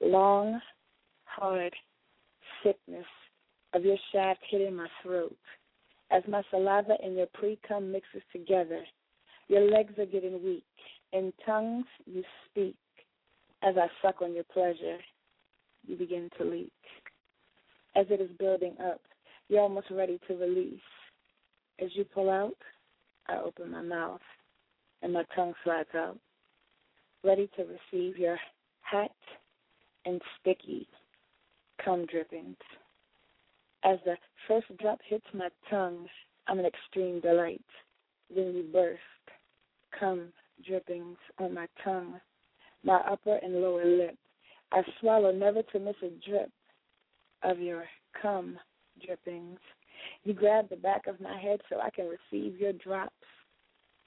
[0.00, 0.60] Long,
[1.24, 1.72] hard
[2.62, 3.06] sickness
[3.74, 5.36] of your shaft hitting my throat.
[6.10, 8.82] As my saliva and your pre cum mixes together,
[9.48, 10.64] your legs are getting weak.
[11.12, 12.76] In tongues you speak.
[13.62, 14.96] As I suck on your pleasure,
[15.86, 16.72] you begin to leak.
[17.96, 19.00] As it is building up,
[19.48, 20.80] you're almost ready to release.
[21.82, 22.56] As you pull out,
[23.28, 24.20] I open my mouth
[25.02, 26.18] and my tongue slides out,
[27.24, 28.38] ready to receive your
[28.82, 29.10] hot
[30.04, 30.86] and sticky
[31.84, 32.56] cum drippings.
[33.84, 36.06] As the first drop hits my tongue,
[36.46, 37.64] I'm in extreme delight.
[38.34, 39.00] Then you burst,
[39.98, 40.32] cum
[40.66, 42.20] drippings on my tongue,
[42.84, 44.16] my upper and lower lip.
[44.72, 46.50] I swallow never to miss a drip
[47.42, 47.84] of your
[48.20, 48.58] cum
[49.04, 49.58] drippings.
[50.24, 53.12] You grab the back of my head so I can receive your drops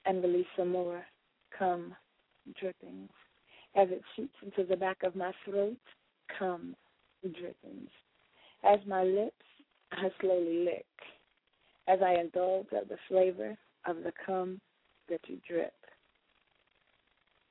[0.06, 1.04] and release some more
[1.58, 1.94] cum
[2.58, 3.10] drippings.
[3.76, 5.76] As it shoots into the back of my throat,
[6.38, 6.76] cum
[7.22, 7.90] drippings.
[8.64, 9.32] As my lips,
[9.92, 10.86] I slowly lick.
[11.88, 14.60] As I indulge of the flavor of the cum
[15.08, 15.74] that you drip.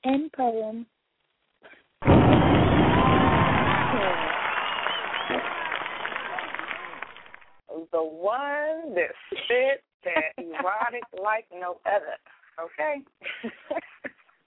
[0.05, 0.85] End poem.
[7.93, 12.17] The one that spit that erotic like no other.
[12.59, 13.01] Okay.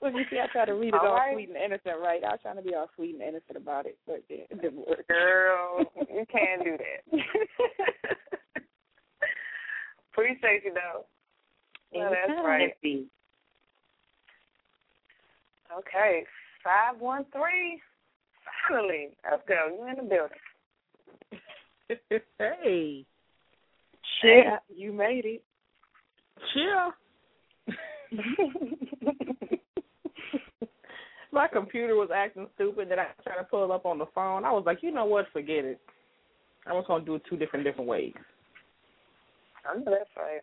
[0.00, 1.32] Well, you see, I try to read it All all right.
[1.32, 2.22] sweet and innocent, right?
[2.22, 5.08] I was trying to be all sweet and innocent about it, but it didn't work.
[5.08, 7.18] Girl, you can't do that.
[10.12, 11.06] Appreciate you though.
[11.92, 12.74] That's right.
[15.78, 16.24] Okay,
[16.62, 17.80] five one three.
[18.68, 19.76] Finally, let's go.
[19.78, 20.38] You in the building?
[22.38, 23.06] hey.
[24.20, 24.58] Chill.
[24.74, 25.42] You made it.
[26.52, 26.92] Chill.
[31.32, 34.44] My computer was acting stupid that I tried to pull up on the phone.
[34.44, 35.80] I was like, you know what, forget it.
[36.66, 38.14] I was gonna do it two different different ways.
[39.68, 40.40] I know that's right.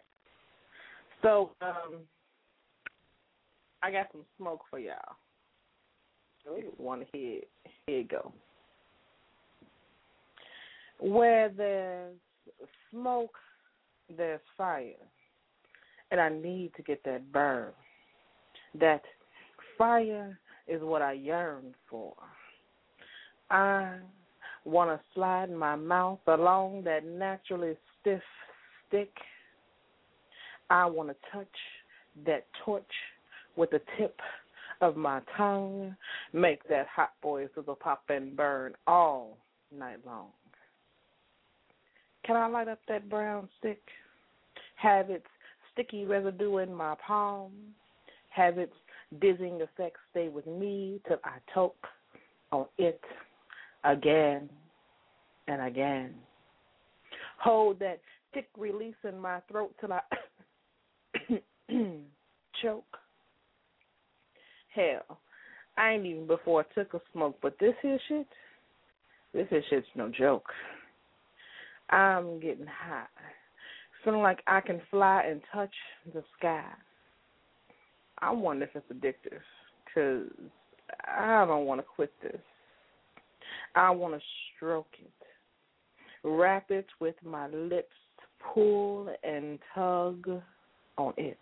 [1.21, 2.01] So, um
[3.81, 5.15] I got some smoke for y'all.
[6.77, 7.39] Want to hear
[7.87, 8.33] here it go.
[10.99, 12.15] Where there's
[12.91, 13.35] smoke,
[14.15, 14.93] there's fire.
[16.11, 17.71] And I need to get that burn.
[18.79, 19.01] That
[19.77, 22.13] fire is what I yearn for.
[23.49, 23.97] I
[24.65, 28.21] want to slide my mouth along that naturally stiff
[28.87, 29.11] stick.
[30.69, 31.47] I want to touch
[32.25, 32.83] that torch
[33.55, 34.19] with the tip
[34.81, 35.95] of my tongue,
[36.31, 39.37] make that hot boy sizzle pop and burn all
[39.75, 40.27] night long.
[42.25, 43.81] Can I light up that brown stick?
[44.75, 45.25] Have its
[45.73, 47.51] sticky residue in my palm?
[48.29, 48.73] Have its
[49.21, 51.75] dizzying effects stay with me till I choke
[52.51, 53.01] on it
[53.83, 54.49] again
[55.47, 56.13] and again?
[57.39, 57.99] Hold that
[58.33, 60.01] thick release in my throat till I
[62.61, 62.97] choke.
[64.73, 65.19] Hell,
[65.77, 68.27] I ain't even before I took a smoke, but this here shit,
[69.33, 70.47] this here shit's no joke.
[71.93, 73.05] I'm getting high,
[74.03, 75.73] feeling like I can fly and touch
[76.11, 76.65] the sky.
[78.17, 79.41] I wonder if it's addictive,
[79.93, 80.31] cause
[81.07, 82.41] I don't want to quit this.
[83.75, 84.19] I want to
[84.55, 85.11] stroke it,
[86.23, 87.93] wrap it with my lips,
[88.53, 90.41] pull and tug
[90.97, 91.37] on it.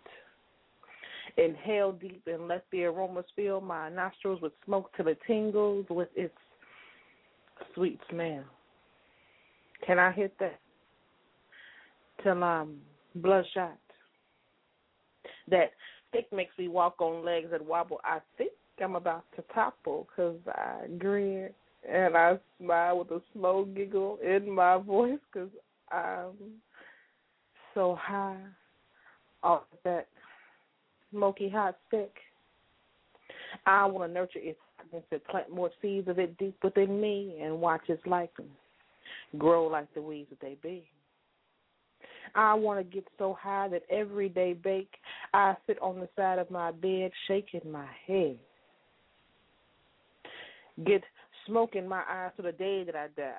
[1.38, 6.08] Inhale deep and let the aromas fill my nostrils with smoke till it tingles with
[6.14, 6.36] its
[7.74, 8.44] sweet smell.
[9.86, 10.58] Can I hit that?
[12.22, 12.76] Till um, I'm
[13.16, 13.78] bloodshot.
[15.48, 15.72] That
[16.08, 18.00] stick makes me walk on legs that wobble.
[18.04, 18.52] I think
[18.82, 21.50] I'm about to topple because I grin
[21.90, 25.50] and I smile with a slow giggle in my voice because
[25.90, 26.34] I'm
[27.74, 28.38] so high
[29.42, 30.06] off that
[31.10, 32.14] smoky hot stick.
[33.66, 34.58] I want to nurture its
[35.10, 38.46] to plant more seeds of it deep within me and watch its likeness
[39.38, 40.84] grow like the weeds that they be.
[42.34, 44.94] I want to get so high that every day bake
[45.34, 48.38] I sit on the side of my bed shaking my head.
[50.86, 51.02] Get
[51.46, 53.32] smoke in my eyes to the day that I die.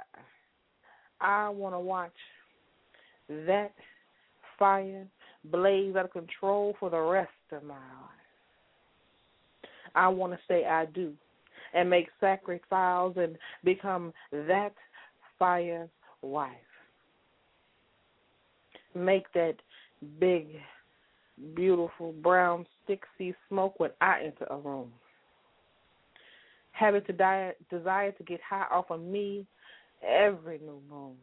[1.20, 2.12] I want to watch
[3.30, 3.74] that
[4.60, 5.08] fire
[5.46, 8.24] blaze out of control for the rest of my life.
[9.96, 11.14] I want to say I do
[11.74, 14.74] and make sacrifices and become that
[15.40, 15.90] fire's
[16.22, 16.52] wife.
[18.96, 19.56] Make that
[20.20, 20.48] big,
[21.56, 24.92] beautiful brown stick see smoke when I enter a room.
[26.72, 29.46] Have it to die, desire to get high off of me
[30.08, 31.16] every new moon.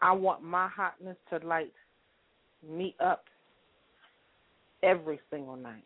[0.00, 1.72] I want my hotness to light
[2.68, 3.24] me up
[4.82, 5.84] every single night.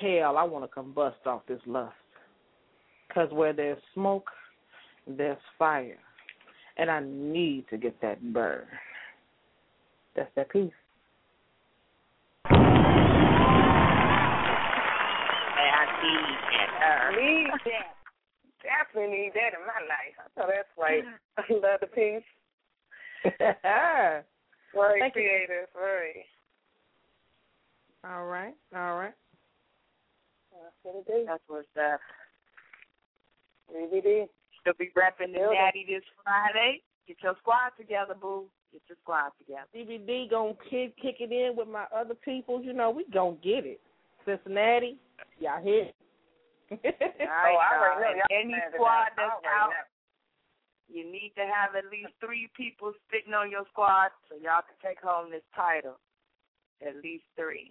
[0.00, 1.94] Hell, I want to combust off this lust.
[3.08, 4.28] Because where there's smoke,
[5.06, 5.98] there's fire.
[6.76, 8.66] And I need to get that burn.
[10.16, 10.72] That's that piece.
[12.48, 12.54] Hey,
[15.70, 16.70] I need that.
[16.82, 17.10] Uh?
[17.20, 17.94] Need that.
[18.62, 20.16] Definitely need that in my life.
[20.18, 21.04] I know that's right.
[21.38, 22.22] I love the piece.
[23.22, 23.34] Very
[25.00, 25.22] Thank you.
[25.22, 25.68] creative.
[25.74, 26.24] Very.
[28.04, 29.14] All right, all right.
[30.52, 31.26] That's what it is.
[31.26, 32.00] That's what's up.
[33.74, 34.28] DVD.
[34.64, 35.54] She'll be repping the Build.
[35.54, 36.82] Natty this Friday.
[37.06, 38.46] Get your squad together, boo.
[38.72, 39.68] Get your squad together.
[39.76, 42.62] DVD gonna kick kick it in with my other people.
[42.62, 43.80] You know we gonna get it.
[44.24, 44.96] Cincinnati,
[45.38, 45.90] y'all here?
[46.72, 48.24] All right, Oh, I already know.
[48.24, 48.32] y'all.
[48.32, 49.70] Y'all Any squad that's out,
[50.88, 54.76] you need to have at least three people sitting on your squad so y'all can
[54.82, 55.98] take home this title.
[56.80, 57.70] At least three.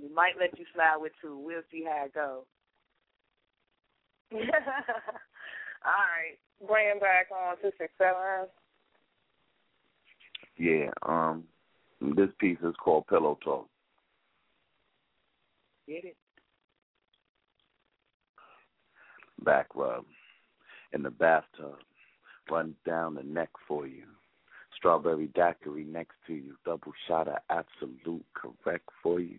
[0.00, 1.38] We might let you slide with two.
[1.38, 2.44] We'll see how it goes.
[5.84, 6.38] All right.
[6.66, 8.48] Bring back on two six seven.
[10.56, 11.44] Yeah, um,
[12.00, 13.68] this piece is called Pillow Talk.
[15.86, 16.16] Get it?
[19.44, 20.04] Back rub
[20.92, 21.76] in the bathtub,
[22.50, 24.04] run down the neck for you.
[24.76, 29.38] Strawberry daiquiri next to you, double shot of Absolut correct for you.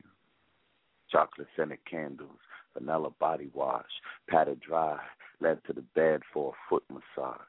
[1.11, 2.40] Chocolate scented candles,
[2.80, 3.85] vanilla body wash,
[4.30, 4.99] patted dry,
[5.41, 7.40] led to the bed for a foot massage.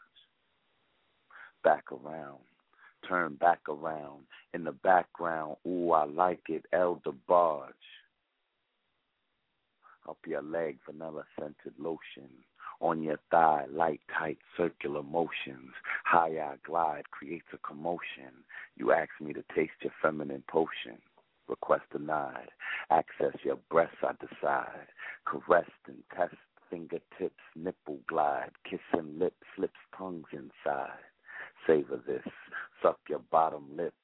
[1.63, 2.39] Back around,
[3.09, 4.25] turn back around.
[4.55, 7.73] In the background, ooh, I like it, El DeBarge.
[10.09, 12.31] Up your leg, vanilla scented lotion.
[12.81, 15.73] On your thigh, light, tight, circular motions.
[16.05, 18.33] High I glide creates a commotion.
[18.77, 20.99] You ask me to taste your feminine potion.
[21.51, 22.49] Request denied.
[22.91, 24.87] Access your breasts, I decide.
[25.27, 26.37] Caressed and test
[26.71, 28.53] fingertips, nipple glide.
[28.65, 31.05] Kissing lips, slips tongues inside.
[31.67, 32.23] Savor this.
[32.81, 33.95] Suck your bottom lip,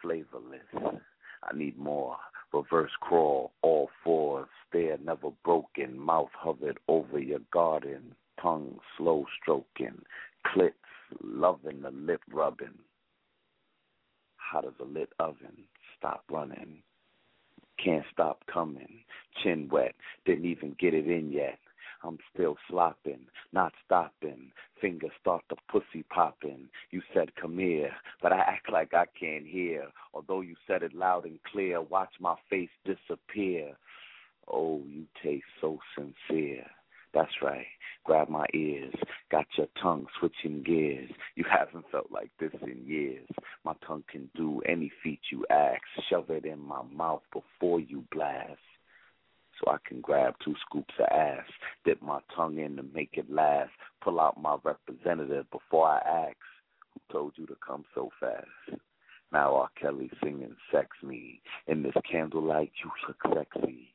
[0.00, 1.00] flavorless.
[1.42, 2.16] I need more.
[2.52, 10.00] reverse crawl, all fours, stare never broken, mouth hovered over your garden, tongue slow stroking,
[10.46, 10.72] clits
[11.22, 12.78] loving the lip rubbing.
[14.36, 15.64] Hot as a lit oven,
[16.04, 16.82] stop running.
[17.82, 19.00] Can't stop coming,
[19.42, 19.94] chin wet,
[20.26, 21.58] didn't even get it in yet.
[22.02, 23.20] I'm still slopping,
[23.54, 24.52] not stopping.
[24.82, 26.68] Fingers start the pussy popping.
[26.90, 29.86] You said come here, but I act like I can't hear.
[30.12, 33.72] Although you said it loud and clear, watch my face disappear.
[34.46, 36.66] Oh, you taste so sincere.
[37.14, 37.66] That's right.
[38.04, 38.94] Grab my ears.
[39.30, 41.10] Got your tongue switching gears.
[41.36, 43.28] You haven't felt like this in years.
[43.64, 45.80] My tongue can do any feat you ask.
[46.10, 48.58] Shove it in my mouth before you blast
[49.60, 51.46] so I can grab two scoops of ass,
[51.84, 53.70] dip my tongue in to make it last,
[54.02, 56.36] pull out my representative before I ask,
[56.92, 58.80] who told you to come so fast?
[59.32, 59.68] Now R.
[59.80, 61.40] Kelly singing Sex Me.
[61.66, 63.93] In this candlelight, you look sexy.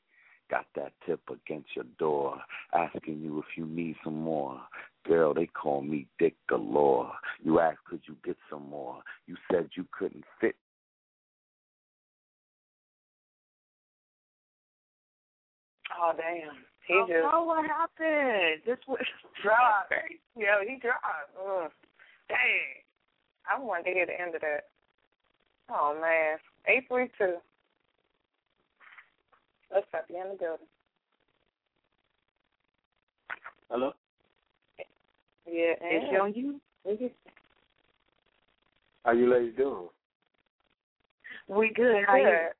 [0.50, 2.40] Got that tip against your door,
[2.74, 4.60] asking you if you need some more.
[5.06, 7.12] Girl, they call me Dick Galore.
[7.44, 9.02] You asked, could you get some more?
[9.28, 10.56] You said you couldn't fit
[16.00, 16.56] Oh damn.
[16.88, 18.64] He oh, just no, what happened?
[18.66, 19.04] This was
[19.44, 19.94] dropped.
[20.36, 21.36] Yeah, he dropped.
[21.38, 21.72] Ugh.
[22.30, 22.82] Dang.
[23.46, 24.70] I wanted to hear the end of that.
[25.70, 26.38] Oh man.
[26.68, 27.36] Eight three two.
[29.74, 30.68] Let's stop you in the building.
[33.70, 33.92] Hello?
[35.46, 36.60] Yeah, It's and on you.
[39.06, 39.88] How you ladies doing?
[41.48, 42.04] We good.
[42.08, 42.26] How you?
[42.26, 42.52] Good.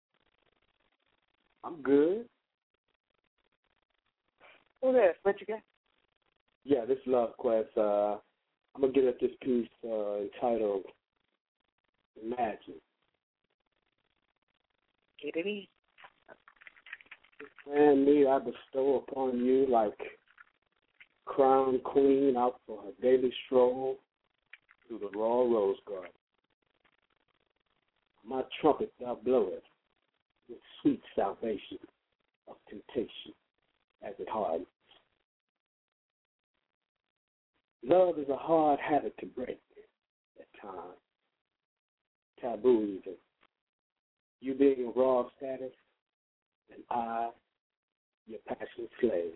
[1.64, 2.26] I'm good.
[4.82, 5.16] Who this?
[5.24, 5.60] What you got?
[6.64, 7.70] Yeah, this is Love Quest.
[7.76, 8.18] Uh,
[8.76, 10.86] I'm gonna get at this piece uh, entitled
[12.24, 12.80] "Imagine."
[15.22, 15.68] Get it in.
[17.74, 20.00] And me, I bestow upon you like
[21.26, 23.98] crown queen out for her daily stroll
[24.88, 26.10] through the raw rose garden.
[28.26, 29.66] My trumpet thou blowest
[30.50, 31.78] with sweet salvation
[32.48, 33.34] of temptation
[34.04, 34.68] as it hardens.
[37.84, 39.60] Love is a hard habit to break
[40.40, 40.98] at times.
[42.42, 43.16] Taboo even.
[44.42, 45.74] You being a raw status,
[46.74, 47.30] and I,
[48.30, 49.34] your passion slave.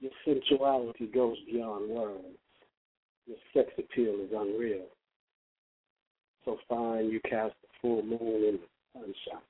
[0.00, 2.38] Your sensuality goes beyond words.
[3.26, 4.86] Your sex appeal is unreal.
[6.44, 9.42] So fine you cast the full moon in the sunshine.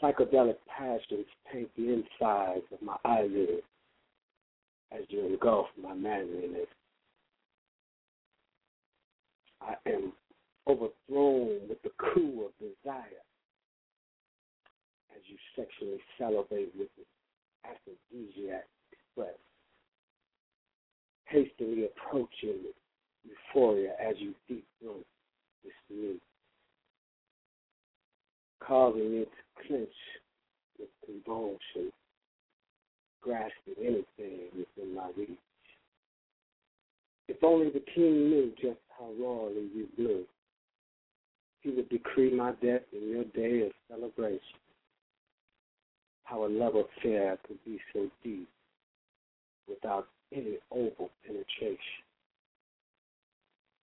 [0.00, 3.62] Psychedelic passions paint the insides of my eyelids
[4.92, 6.68] as you engulf my manliness.
[9.60, 10.12] I am
[10.68, 13.24] overthrown with the coup of desire
[15.28, 17.04] you sexually salivate with the
[17.68, 19.38] aphrodisiac express,
[21.26, 22.64] hastily approaching
[23.24, 25.04] euphoria as you deep throat
[25.64, 26.16] this me,
[28.60, 29.88] causing it to clench
[30.78, 31.92] with convulsion,
[33.20, 35.38] grasping anything within my reach.
[37.28, 40.24] If only the king knew just how royally you blew,
[41.60, 44.40] he would decree my death in your day of celebration.
[46.28, 48.48] How a love affair could be so deep
[49.66, 51.78] without any oval penetration.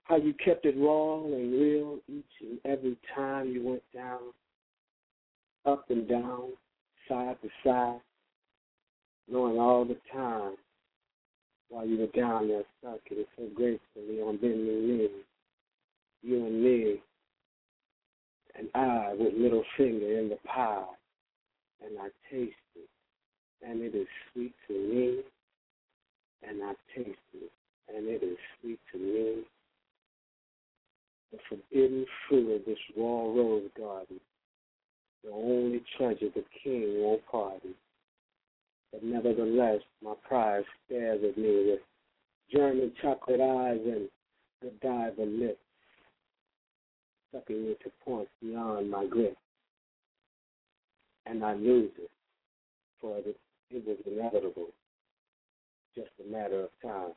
[0.04, 4.20] How you kept it raw and real each and every time you went down,
[5.66, 6.50] up and down,
[7.10, 8.00] side to side,
[9.28, 10.54] knowing all the time
[11.70, 15.10] while you were down there stuck sucking so gracefully on bending knee,
[16.22, 17.02] you and me,
[18.56, 20.86] and I with middle finger in the pie,
[21.86, 22.90] and I taste it,
[23.62, 25.22] and it is sweet to me,
[26.48, 27.52] and I taste it,
[27.96, 29.44] and it is sweet to me.
[31.32, 34.20] The forbidden fruit of this raw rose garden,
[35.24, 37.74] the only treasure the king won't pardon.
[38.92, 41.80] But nevertheless, my pride stares at me with
[42.52, 44.08] German chocolate eyes and
[44.62, 45.60] Godiva lips,
[47.34, 49.38] sucking me to points beyond my grip.
[51.26, 52.12] And I lose it,
[53.02, 53.38] for it,
[53.72, 54.68] it was inevitable,
[55.96, 57.14] just a matter of time.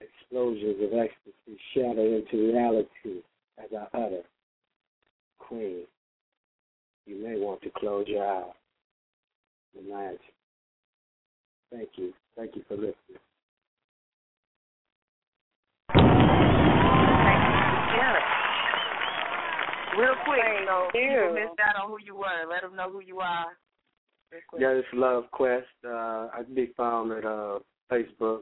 [0.00, 3.22] Explosions of ecstasy shatter into reality
[3.58, 4.22] as I utter,
[5.38, 5.82] Queen,
[7.06, 8.44] you may want to close your eyes.
[9.78, 10.18] Imagine.
[11.70, 12.12] Thank you.
[12.36, 13.22] Thank you for listening.
[19.98, 21.08] Real quick, Thank so you.
[21.08, 22.48] people missed out on who you were.
[22.48, 23.46] Let them know who you are.
[24.58, 25.66] Yeah, it's Love Quest.
[25.84, 27.58] Uh, I can be found at uh,
[27.90, 28.40] Facebook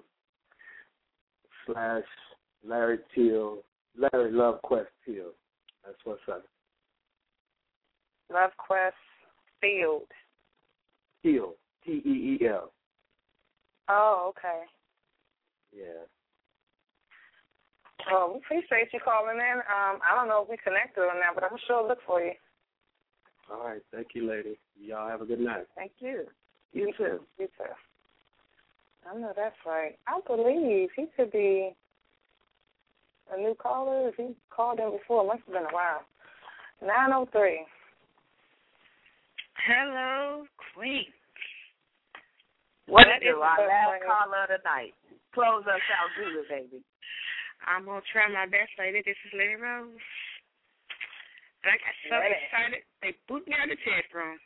[1.67, 2.05] slash
[2.65, 3.59] Larry Teel,
[3.97, 5.33] Larry Love Quest Teel.
[5.85, 6.45] That's what's up.
[8.33, 8.95] Love Quest
[9.61, 10.07] Field.
[11.25, 11.55] Teel,
[11.85, 12.73] T E E L.
[13.89, 14.63] Oh, okay.
[15.77, 16.05] Yeah.
[18.11, 19.59] Well, we appreciate you calling in.
[19.67, 22.33] Um, I don't know if we connected or not, but I'm sure look for you.
[23.51, 23.83] All right.
[23.93, 24.59] Thank you, lady.
[24.81, 25.67] Y'all have a good night.
[25.77, 26.25] Thank you.
[26.73, 27.21] You too.
[27.39, 27.73] You too.
[29.11, 29.99] I know that's right.
[30.07, 31.75] I believe he could be
[33.33, 34.09] a new caller.
[34.09, 36.03] If he called in before, it must have been a while.
[36.83, 37.67] Nine oh three.
[39.67, 41.05] Hello, Queen.
[42.87, 43.37] What That it do?
[43.37, 44.95] is Our the last caller of the night.
[45.35, 46.83] Close us out good, baby.
[47.71, 48.99] I'm gonna try my best, lady.
[49.07, 49.95] This is Lady Rose.
[51.63, 54.43] And I got so excited they boot me out of the chat room.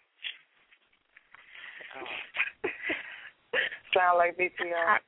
[3.96, 5.00] Sound like BTR.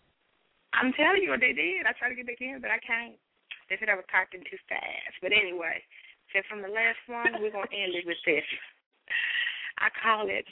[0.73, 1.85] I'm telling you what they did.
[1.85, 3.21] I tried to get back in, but I can't.
[3.69, 5.21] They said I was talking too fast.
[5.21, 5.83] But anyway,
[6.33, 8.47] so from the last one, we're gonna end it with this.
[9.77, 10.49] I call it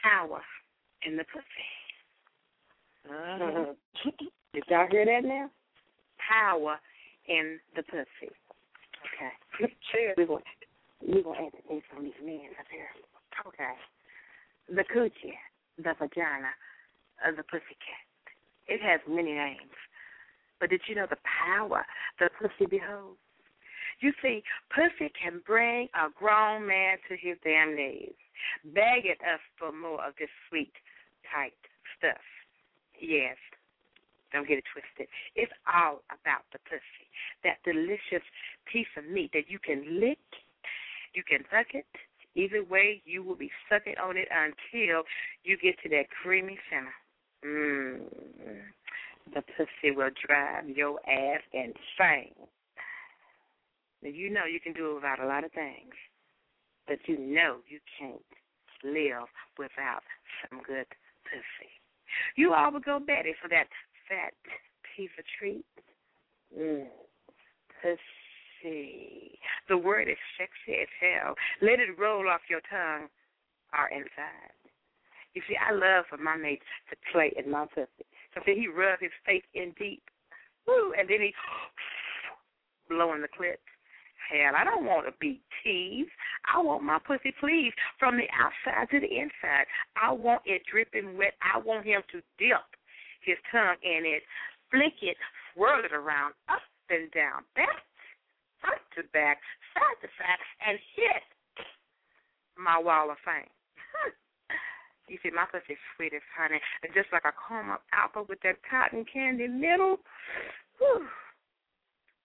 [0.00, 0.40] power
[1.04, 1.68] in the pussy.
[3.10, 3.76] Uh-huh.
[4.54, 5.50] Did y'all hear that now?
[6.28, 6.78] Power
[7.26, 8.32] in the pussy.
[9.16, 9.72] Okay.
[9.92, 10.14] Cheers.
[10.16, 10.44] We're going
[11.00, 12.90] we're gonna answer things from these men up here.
[13.46, 13.74] Okay.
[14.68, 15.38] The coochie,
[15.78, 16.52] the vagina,
[17.24, 18.04] uh, the pussycat.
[18.66, 19.78] It has many names.
[20.60, 21.86] But did you know the power
[22.18, 23.18] the pussy beholds?
[24.00, 24.42] You see,
[24.74, 28.14] pussy can bring a grown man to his damn knees,
[28.64, 30.72] begging us for more of this sweet,
[31.34, 31.58] tight
[31.96, 32.22] stuff.
[33.00, 33.36] Yes,
[34.32, 35.08] don't get it twisted.
[35.34, 37.06] It's all about the pussy,
[37.44, 38.24] that delicious
[38.70, 40.18] piece of meat that you can lick,
[41.14, 41.86] you can suck it.
[42.34, 45.02] Either way, you will be sucking on it until
[45.44, 46.94] you get to that creamy center.
[47.44, 48.00] Mmm.
[49.34, 52.34] The pussy will drive your ass insane.
[54.02, 55.94] Now, you know you can do without a lot of things,
[56.86, 58.22] but you know you can't
[58.84, 60.02] live without
[60.48, 60.86] some good
[61.24, 61.70] pussy.
[62.36, 63.66] You all would go Betty for that
[64.08, 64.32] fat
[64.96, 65.64] piece of treat.
[66.58, 66.86] Mm.
[67.80, 69.38] Pussy.
[69.68, 71.34] The word is sexy as hell.
[71.62, 73.08] Let it roll off your tongue
[73.72, 74.56] or inside.
[75.34, 78.08] You see, I love for my mates to play in my pussy.
[78.34, 80.02] So then he rub his face in deep.
[80.66, 81.32] Woo, and then he
[82.88, 83.60] blowing the clit.
[84.28, 86.10] Hell, I don't want to be teased.
[86.52, 89.64] I want my pussy pleased from the outside to the inside.
[89.96, 91.34] I want it dripping wet.
[91.40, 92.66] I want him to dip
[93.28, 94.24] his tongue in it,
[94.72, 95.20] flick it,
[95.52, 97.84] swirl it around, up and down, back,
[98.64, 99.36] front to back,
[99.76, 101.24] side to side, and hit
[102.56, 103.52] my wall of fame.
[105.12, 108.56] you see, my pussy sweet as honey, and just like a caramel apple with that
[108.64, 110.00] cotton candy middle.
[110.80, 111.04] Whew,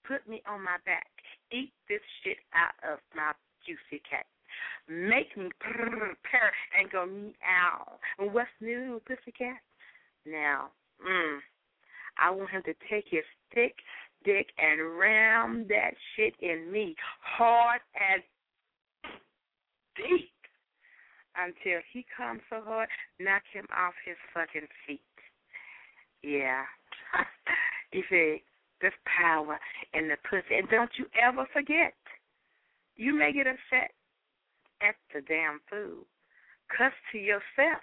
[0.08, 1.12] put me on my back.
[1.52, 3.36] Eat this shit out of my
[3.68, 4.26] juicy cat.
[4.88, 8.00] Make me purr, purr and go meow.
[8.20, 9.60] What's new, pussycat?
[10.26, 10.72] Now,
[11.08, 11.40] mm,
[12.18, 13.24] I want him to take his
[13.54, 13.76] thick
[14.24, 16.96] dick and ram that shit in me
[17.38, 18.24] hard and
[19.96, 20.32] deep
[21.36, 25.02] until he comes so hard, knock him off his fucking feet.
[26.22, 26.64] Yeah.
[27.92, 28.44] you see,
[28.82, 29.60] there's power
[29.94, 30.56] in the pussy.
[30.58, 31.94] And don't you ever forget,
[32.96, 33.92] you may get upset
[34.82, 36.06] at the damn food.
[36.78, 37.82] Cuss to yourself.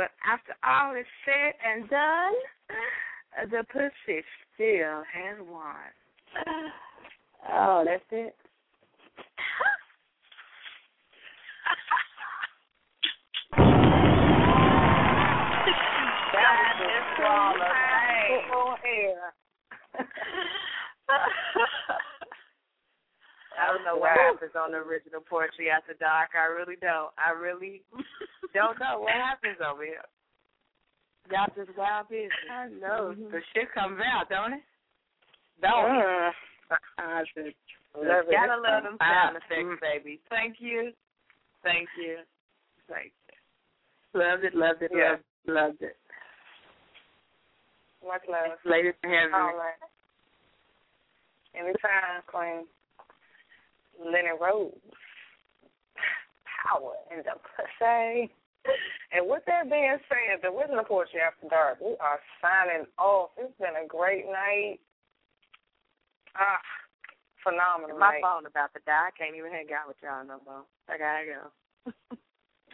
[0.00, 2.32] But after all is said and done,
[3.50, 5.92] the pussy still has won.
[7.52, 8.34] Oh, that's it.
[16.32, 17.04] That is.
[18.50, 19.34] Full air.
[23.60, 26.30] I don't know what happens on the original Poetry After Dark.
[26.32, 27.12] I really don't.
[27.20, 27.82] I really
[28.56, 30.06] don't know what happens over here.
[31.28, 32.32] Y'all just wild busy.
[32.50, 33.12] I know.
[33.14, 34.64] The shit comes out, don't it?
[35.60, 36.32] Don't it?
[36.98, 37.52] I said,
[37.94, 38.34] Love it.
[38.34, 39.80] Gotta love them sound Ah, effects, mm.
[39.82, 40.20] baby.
[40.30, 40.92] Thank you.
[41.62, 42.18] Thank you.
[42.88, 44.20] Thank you.
[44.20, 45.16] Loved it, loved it, Yeah.
[45.46, 45.96] loved, loved it.
[48.06, 48.58] Much love.
[48.64, 49.76] Ladies for having All right.
[51.54, 52.64] Anytime, Queen.
[54.00, 54.72] Lenny Rose.
[56.64, 58.32] Power and the pussy.
[59.12, 63.30] And with that being said, the Wizard of Poetry After Dark, we are signing off.
[63.40, 64.78] It's been a great night.
[66.36, 66.60] Ah,
[67.42, 67.98] phenomenal.
[67.98, 68.22] My night.
[68.22, 69.08] phone about to die.
[69.08, 70.68] I can't even hang out with y'all no more.
[70.86, 71.42] I gotta go.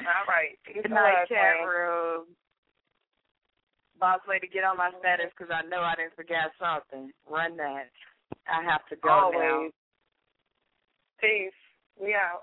[0.04, 0.58] All right.
[0.66, 1.68] Good night, the chat man.
[1.68, 2.20] room.
[3.98, 7.14] Boss lady, get on my status because I know I didn't forget something.
[7.24, 7.88] Run that.
[8.44, 9.72] I have to go Always.
[9.72, 9.85] now.
[11.26, 11.52] Peace.
[12.00, 12.42] We out.